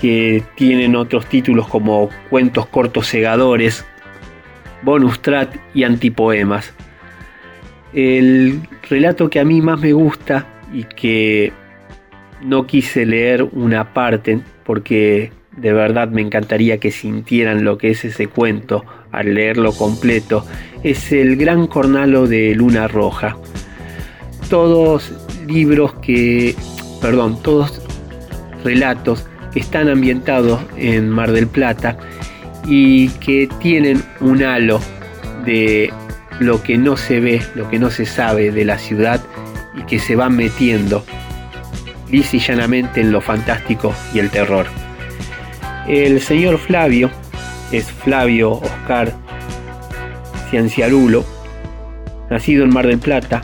que 0.00 0.42
tienen 0.54 0.94
otros 0.96 1.26
títulos 1.26 1.66
como 1.66 2.08
Cuentos 2.30 2.66
cortos 2.66 3.06
segadores, 3.06 3.84
Bonus 4.82 5.20
track 5.20 5.58
y 5.74 5.84
Antipoemas. 5.84 6.72
El 7.92 8.60
relato 8.88 9.28
que 9.28 9.40
a 9.40 9.44
mí 9.44 9.60
más 9.60 9.80
me 9.80 9.92
gusta 9.92 10.46
y 10.72 10.84
que 10.84 11.52
no 12.42 12.66
quise 12.66 13.06
leer 13.06 13.42
una 13.42 13.92
parte 13.92 14.40
porque 14.64 15.32
de 15.56 15.72
verdad 15.72 16.08
me 16.08 16.22
encantaría 16.22 16.78
que 16.78 16.92
sintieran 16.92 17.64
lo 17.64 17.78
que 17.78 17.90
es 17.90 18.04
ese 18.04 18.28
cuento 18.28 18.84
al 19.18 19.34
leerlo 19.34 19.72
completo 19.72 20.46
es 20.84 21.10
El 21.10 21.36
Gran 21.36 21.66
Cornalo 21.66 22.28
de 22.28 22.54
Luna 22.54 22.86
Roja. 22.86 23.36
Todos 24.48 25.12
libros 25.48 25.94
que, 25.94 26.54
perdón, 27.00 27.42
todos 27.42 27.82
relatos 28.62 29.26
que 29.52 29.58
están 29.58 29.88
ambientados 29.88 30.60
en 30.76 31.10
Mar 31.10 31.32
del 31.32 31.48
Plata 31.48 31.98
y 32.64 33.08
que 33.08 33.48
tienen 33.60 34.04
un 34.20 34.44
halo 34.44 34.80
de 35.44 35.92
lo 36.38 36.62
que 36.62 36.78
no 36.78 36.96
se 36.96 37.18
ve, 37.18 37.42
lo 37.56 37.68
que 37.68 37.80
no 37.80 37.90
se 37.90 38.06
sabe 38.06 38.52
de 38.52 38.64
la 38.64 38.78
ciudad 38.78 39.20
y 39.76 39.82
que 39.82 39.98
se 39.98 40.14
van 40.14 40.36
metiendo 40.36 41.04
lisa 42.08 42.36
llanamente 42.36 43.00
en 43.00 43.10
lo 43.10 43.20
fantástico 43.20 43.92
y 44.14 44.20
el 44.20 44.30
terror. 44.30 44.66
El 45.88 46.20
señor 46.20 46.58
Flavio 46.58 47.10
es 47.72 47.84
Flavio 47.84 48.52
Oscar 48.52 49.12
Cianciarulo, 50.50 51.24
nacido 52.30 52.64
en 52.64 52.70
Mar 52.70 52.86
del 52.86 52.98
Plata 52.98 53.42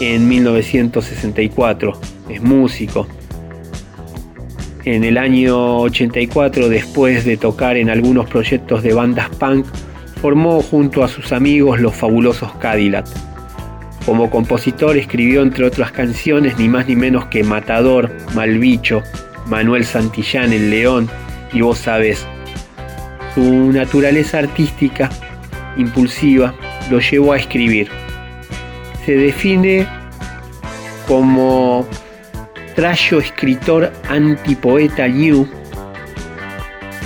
en 0.00 0.28
1964, 0.28 1.92
es 2.28 2.42
músico. 2.42 3.06
En 4.84 5.04
el 5.04 5.16
año 5.16 5.78
84, 5.78 6.68
después 6.68 7.24
de 7.24 7.36
tocar 7.36 7.76
en 7.76 7.88
algunos 7.88 8.28
proyectos 8.28 8.82
de 8.82 8.94
bandas 8.94 9.28
punk, 9.30 9.66
formó 10.20 10.60
junto 10.60 11.04
a 11.04 11.08
sus 11.08 11.32
amigos 11.32 11.80
los 11.80 11.94
fabulosos 11.94 12.52
Cadillac. 12.54 13.06
Como 14.06 14.30
compositor 14.30 14.96
escribió 14.96 15.42
entre 15.42 15.64
otras 15.64 15.92
canciones 15.92 16.58
ni 16.58 16.68
más 16.68 16.88
ni 16.88 16.96
menos 16.96 17.26
que 17.26 17.44
Matador, 17.44 18.10
Malbicho, 18.34 19.02
Manuel 19.46 19.84
Santillán, 19.84 20.52
El 20.52 20.70
León 20.70 21.08
y 21.52 21.60
Vos 21.60 21.78
Sabés. 21.78 22.26
Su 23.34 23.72
naturaleza 23.72 24.40
artística, 24.40 25.08
impulsiva, 25.76 26.54
lo 26.90 27.00
llevó 27.00 27.32
a 27.32 27.38
escribir. 27.38 27.88
Se 29.06 29.16
define 29.16 29.86
como 31.08 31.86
trayo 32.74 33.20
escritor 33.20 33.92
antipoeta 34.08 35.08
new, 35.08 35.48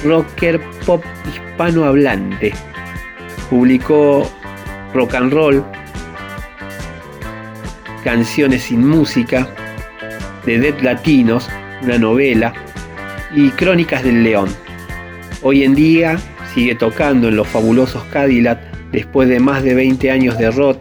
rocker 0.04 0.60
pop 0.84 1.04
hispanohablante. 1.28 2.52
Publicó 3.48 4.28
rock 4.94 5.14
and 5.14 5.32
roll, 5.32 5.64
canciones 8.02 8.62
sin 8.62 8.86
música, 8.86 9.48
de 10.44 10.58
Dead 10.58 10.80
Latinos, 10.80 11.48
una 11.82 11.98
novela, 11.98 12.52
y 13.34 13.50
Crónicas 13.50 14.02
del 14.02 14.22
León. 14.22 14.65
Hoy 15.42 15.64
en 15.64 15.74
día 15.74 16.18
sigue 16.54 16.74
tocando 16.74 17.28
en 17.28 17.36
los 17.36 17.46
fabulosos 17.46 18.02
Cadillac 18.04 18.58
después 18.90 19.28
de 19.28 19.38
más 19.38 19.62
de 19.62 19.74
20 19.74 20.10
años 20.10 20.38
de 20.38 20.50
rock. 20.50 20.78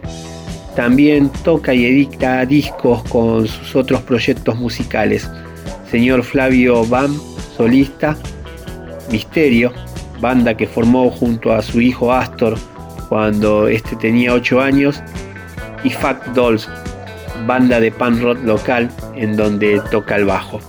También 0.74 1.30
toca 1.44 1.74
y 1.74 1.84
edita 1.84 2.44
discos 2.46 3.02
con 3.04 3.46
sus 3.46 3.76
otros 3.76 4.02
proyectos 4.02 4.56
musicales. 4.56 5.30
Señor 5.90 6.22
Flavio 6.22 6.84
Bam, 6.86 7.18
solista, 7.56 8.16
Misterio, 9.10 9.72
banda 10.20 10.56
que 10.56 10.66
formó 10.66 11.10
junto 11.10 11.52
a 11.52 11.62
su 11.62 11.80
hijo 11.80 12.12
Astor 12.12 12.58
cuando 13.08 13.68
este 13.68 13.94
tenía 13.96 14.34
8 14.34 14.60
años, 14.60 15.00
y 15.84 15.90
Fact 15.90 16.28
Dolls, 16.28 16.68
banda 17.46 17.78
de 17.78 17.92
pan 17.92 18.20
rock 18.20 18.42
local 18.44 18.90
en 19.14 19.36
donde 19.36 19.80
toca 19.90 20.16
el 20.16 20.24
bajo. 20.24 20.60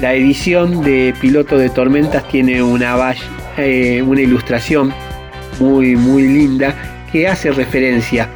La 0.00 0.12
edición 0.12 0.82
de 0.82 1.14
Piloto 1.20 1.56
de 1.56 1.70
Tormentas 1.70 2.28
tiene 2.28 2.62
una, 2.62 3.14
eh, 3.56 4.02
una 4.06 4.20
ilustración 4.20 4.92
muy, 5.58 5.96
muy 5.96 6.24
linda 6.28 6.74
que 7.10 7.26
hace 7.26 7.50
referencia 7.50 8.28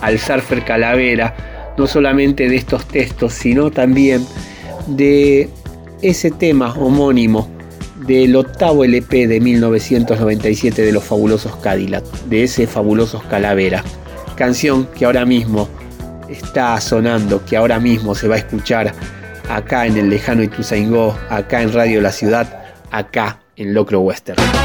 al 0.00 0.18
surfer 0.18 0.64
Calavera, 0.64 1.74
no 1.76 1.86
solamente 1.86 2.48
de 2.48 2.56
estos 2.56 2.86
textos, 2.88 3.34
sino 3.34 3.70
también 3.70 4.24
de 4.86 5.50
ese 6.00 6.30
tema 6.30 6.72
homónimo 6.72 7.50
del 8.06 8.34
octavo 8.36 8.84
LP 8.84 9.26
de 9.26 9.40
1997 9.40 10.80
de 10.80 10.92
los 10.92 11.04
fabulosos 11.04 11.54
Cadillac, 11.56 12.04
de 12.30 12.44
ese 12.44 12.66
fabulosos 12.66 13.22
Calavera. 13.24 13.84
Canción 14.36 14.88
que 14.96 15.04
ahora 15.04 15.26
mismo 15.26 15.68
está 16.30 16.80
sonando, 16.80 17.44
que 17.44 17.58
ahora 17.58 17.78
mismo 17.78 18.14
se 18.14 18.26
va 18.26 18.36
a 18.36 18.38
escuchar 18.38 18.94
acá 19.48 19.86
en 19.86 19.96
el 19.96 20.10
lejano 20.10 20.42
Ituzaingó, 20.42 21.16
acá 21.30 21.62
en 21.62 21.72
Radio 21.72 22.00
La 22.00 22.12
Ciudad, 22.12 22.64
acá 22.90 23.40
en 23.56 23.74
Locro 23.74 24.00
Western. 24.00 24.63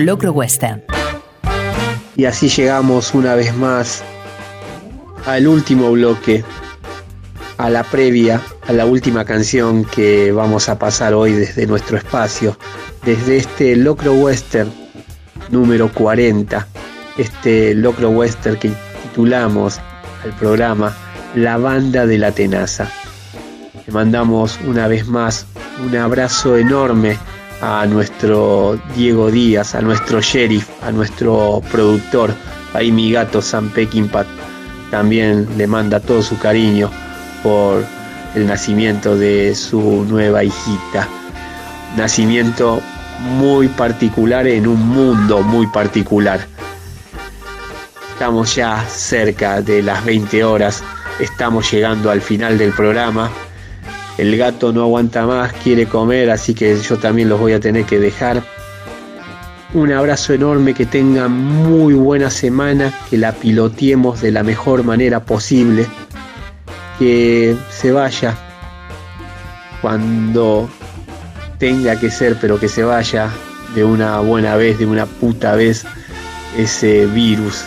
Locro 0.00 0.32
Western. 0.32 0.82
Y 2.16 2.24
así 2.24 2.48
llegamos 2.48 3.14
una 3.14 3.34
vez 3.34 3.54
más 3.56 4.02
al 5.26 5.46
último 5.46 5.92
bloque, 5.92 6.44
a 7.58 7.70
la 7.70 7.84
previa, 7.84 8.40
a 8.66 8.72
la 8.72 8.86
última 8.86 9.24
canción 9.24 9.84
que 9.84 10.32
vamos 10.32 10.68
a 10.68 10.78
pasar 10.78 11.14
hoy 11.14 11.32
desde 11.32 11.66
nuestro 11.66 11.96
espacio, 11.96 12.58
desde 13.04 13.36
este 13.36 13.76
Locro 13.76 14.14
Western 14.14 14.72
número 15.50 15.92
40, 15.92 16.66
este 17.18 17.74
Locro 17.74 18.10
Western 18.10 18.56
que 18.56 18.72
titulamos 19.02 19.80
al 20.24 20.32
programa 20.38 20.96
La 21.34 21.56
Banda 21.56 22.06
de 22.06 22.18
la 22.18 22.32
Tenaza. 22.32 22.90
Le 23.86 23.92
mandamos 23.92 24.58
una 24.66 24.88
vez 24.88 25.06
más 25.06 25.46
un 25.84 25.96
abrazo 25.96 26.56
enorme 26.56 27.16
a 27.60 27.86
nuestro 27.86 28.78
Diego 28.94 29.30
Díaz, 29.30 29.74
a 29.74 29.80
nuestro 29.80 30.20
sheriff, 30.20 30.68
a 30.82 30.92
nuestro 30.92 31.62
productor, 31.70 32.32
ahí 32.74 32.92
mi 32.92 33.10
gato 33.12 33.42
Sam 33.42 33.70
Peckinpah 33.70 34.24
también 34.90 35.46
le 35.56 35.66
manda 35.66 36.00
todo 36.00 36.22
su 36.22 36.38
cariño 36.38 36.90
por 37.42 37.84
el 38.34 38.46
nacimiento 38.46 39.16
de 39.16 39.54
su 39.54 40.04
nueva 40.08 40.44
hijita. 40.44 41.08
Nacimiento 41.96 42.80
muy 43.20 43.68
particular 43.68 44.46
en 44.46 44.66
un 44.66 44.88
mundo 44.88 45.42
muy 45.42 45.66
particular. 45.66 46.40
Estamos 48.12 48.54
ya 48.54 48.84
cerca 48.88 49.62
de 49.62 49.82
las 49.82 50.04
20 50.04 50.42
horas, 50.44 50.82
estamos 51.20 51.70
llegando 51.70 52.10
al 52.10 52.20
final 52.20 52.58
del 52.58 52.72
programa. 52.72 53.30
El 54.18 54.36
gato 54.36 54.72
no 54.72 54.82
aguanta 54.82 55.26
más, 55.26 55.52
quiere 55.52 55.86
comer, 55.86 56.28
así 56.30 56.52
que 56.52 56.76
yo 56.80 56.98
también 56.98 57.28
los 57.28 57.38
voy 57.38 57.52
a 57.52 57.60
tener 57.60 57.84
que 57.84 58.00
dejar. 58.00 58.42
Un 59.74 59.92
abrazo 59.92 60.32
enorme, 60.32 60.74
que 60.74 60.86
tengan 60.86 61.30
muy 61.30 61.94
buena 61.94 62.28
semana, 62.28 62.92
que 63.08 63.16
la 63.16 63.30
piloteemos 63.30 64.20
de 64.20 64.32
la 64.32 64.42
mejor 64.42 64.82
manera 64.82 65.20
posible, 65.20 65.86
que 66.98 67.56
se 67.70 67.92
vaya 67.92 68.36
cuando 69.80 70.68
tenga 71.58 72.00
que 72.00 72.10
ser, 72.10 72.36
pero 72.40 72.58
que 72.58 72.68
se 72.68 72.82
vaya 72.82 73.30
de 73.76 73.84
una 73.84 74.18
buena 74.18 74.56
vez, 74.56 74.80
de 74.80 74.86
una 74.86 75.06
puta 75.06 75.54
vez, 75.54 75.86
ese 76.56 77.06
virus, 77.06 77.62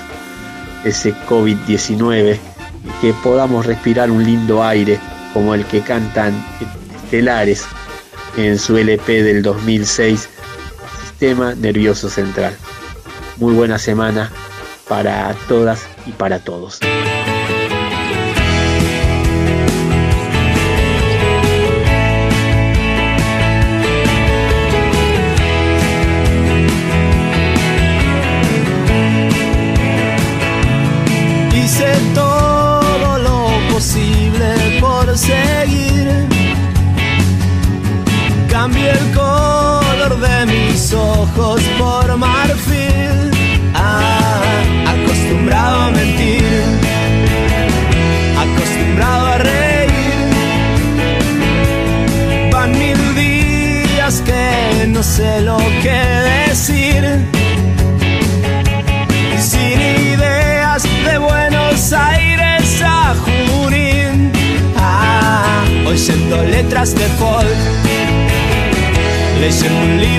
ese 0.84 1.14
COVID-19, 1.30 2.38
y 2.84 3.02
que 3.02 3.14
podamos 3.24 3.66
respirar 3.66 4.12
un 4.12 4.26
lindo 4.26 4.62
aire 4.62 5.00
como 5.34 5.56
el 5.56 5.66
que 5.66 5.82
cantan 5.82 6.34
Estelares 7.04 7.66
en 8.38 8.58
su 8.58 8.78
LP 8.78 9.24
del 9.24 9.42
2006, 9.42 10.30
Sistema 11.02 11.54
Nervioso 11.56 12.10
Central. 12.10 12.56
Muy 13.38 13.54
buena 13.54 13.78
semana 13.78 14.32
para 14.88 15.34
todas 15.48 15.88
y 16.06 16.12
para 16.12 16.40
todos. 16.40 16.80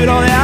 you 0.02 0.06
don't 0.06 0.41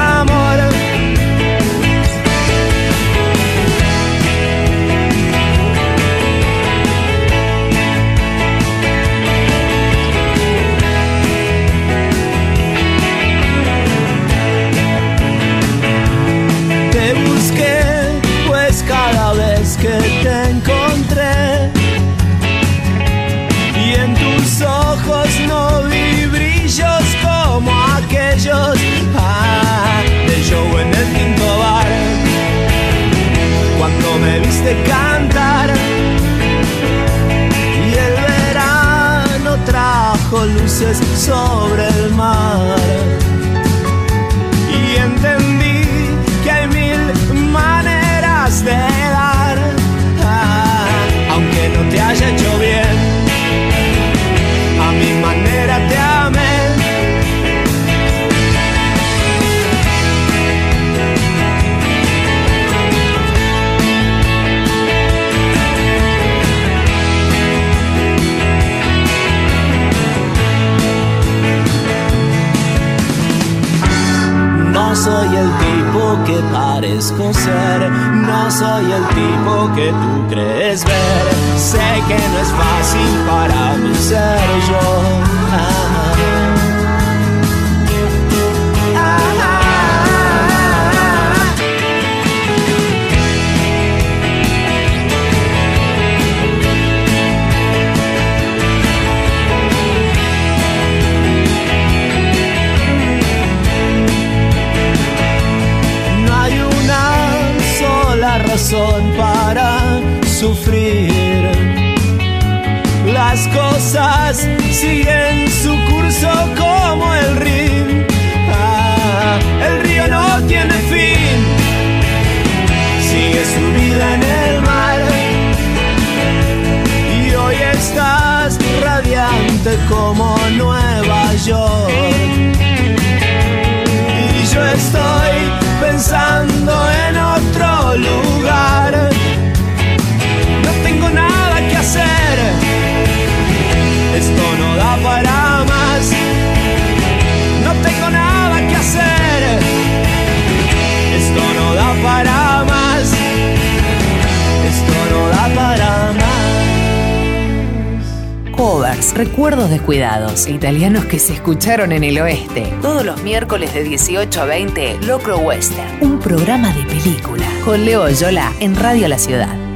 italianos 160.46 161.06
que 161.06 161.18
se 161.18 161.32
escucharon 161.32 161.92
en 161.92 162.04
el 162.04 162.20
oeste. 162.20 162.72
Todos 162.80 163.04
los 163.04 163.22
miércoles 163.22 163.74
de 163.74 163.82
18 163.82 164.42
a 164.42 164.44
20, 164.44 164.98
Locro 165.02 165.38
Western. 165.38 165.98
Un 166.00 166.20
programa 166.20 166.72
de 166.72 166.84
película. 166.84 167.46
Con 167.64 167.84
Leo 167.84 168.08
Yola 168.10 168.52
en 168.60 168.76
Radio 168.76 169.08
La 169.08 169.18
Ciudad. 169.18 169.67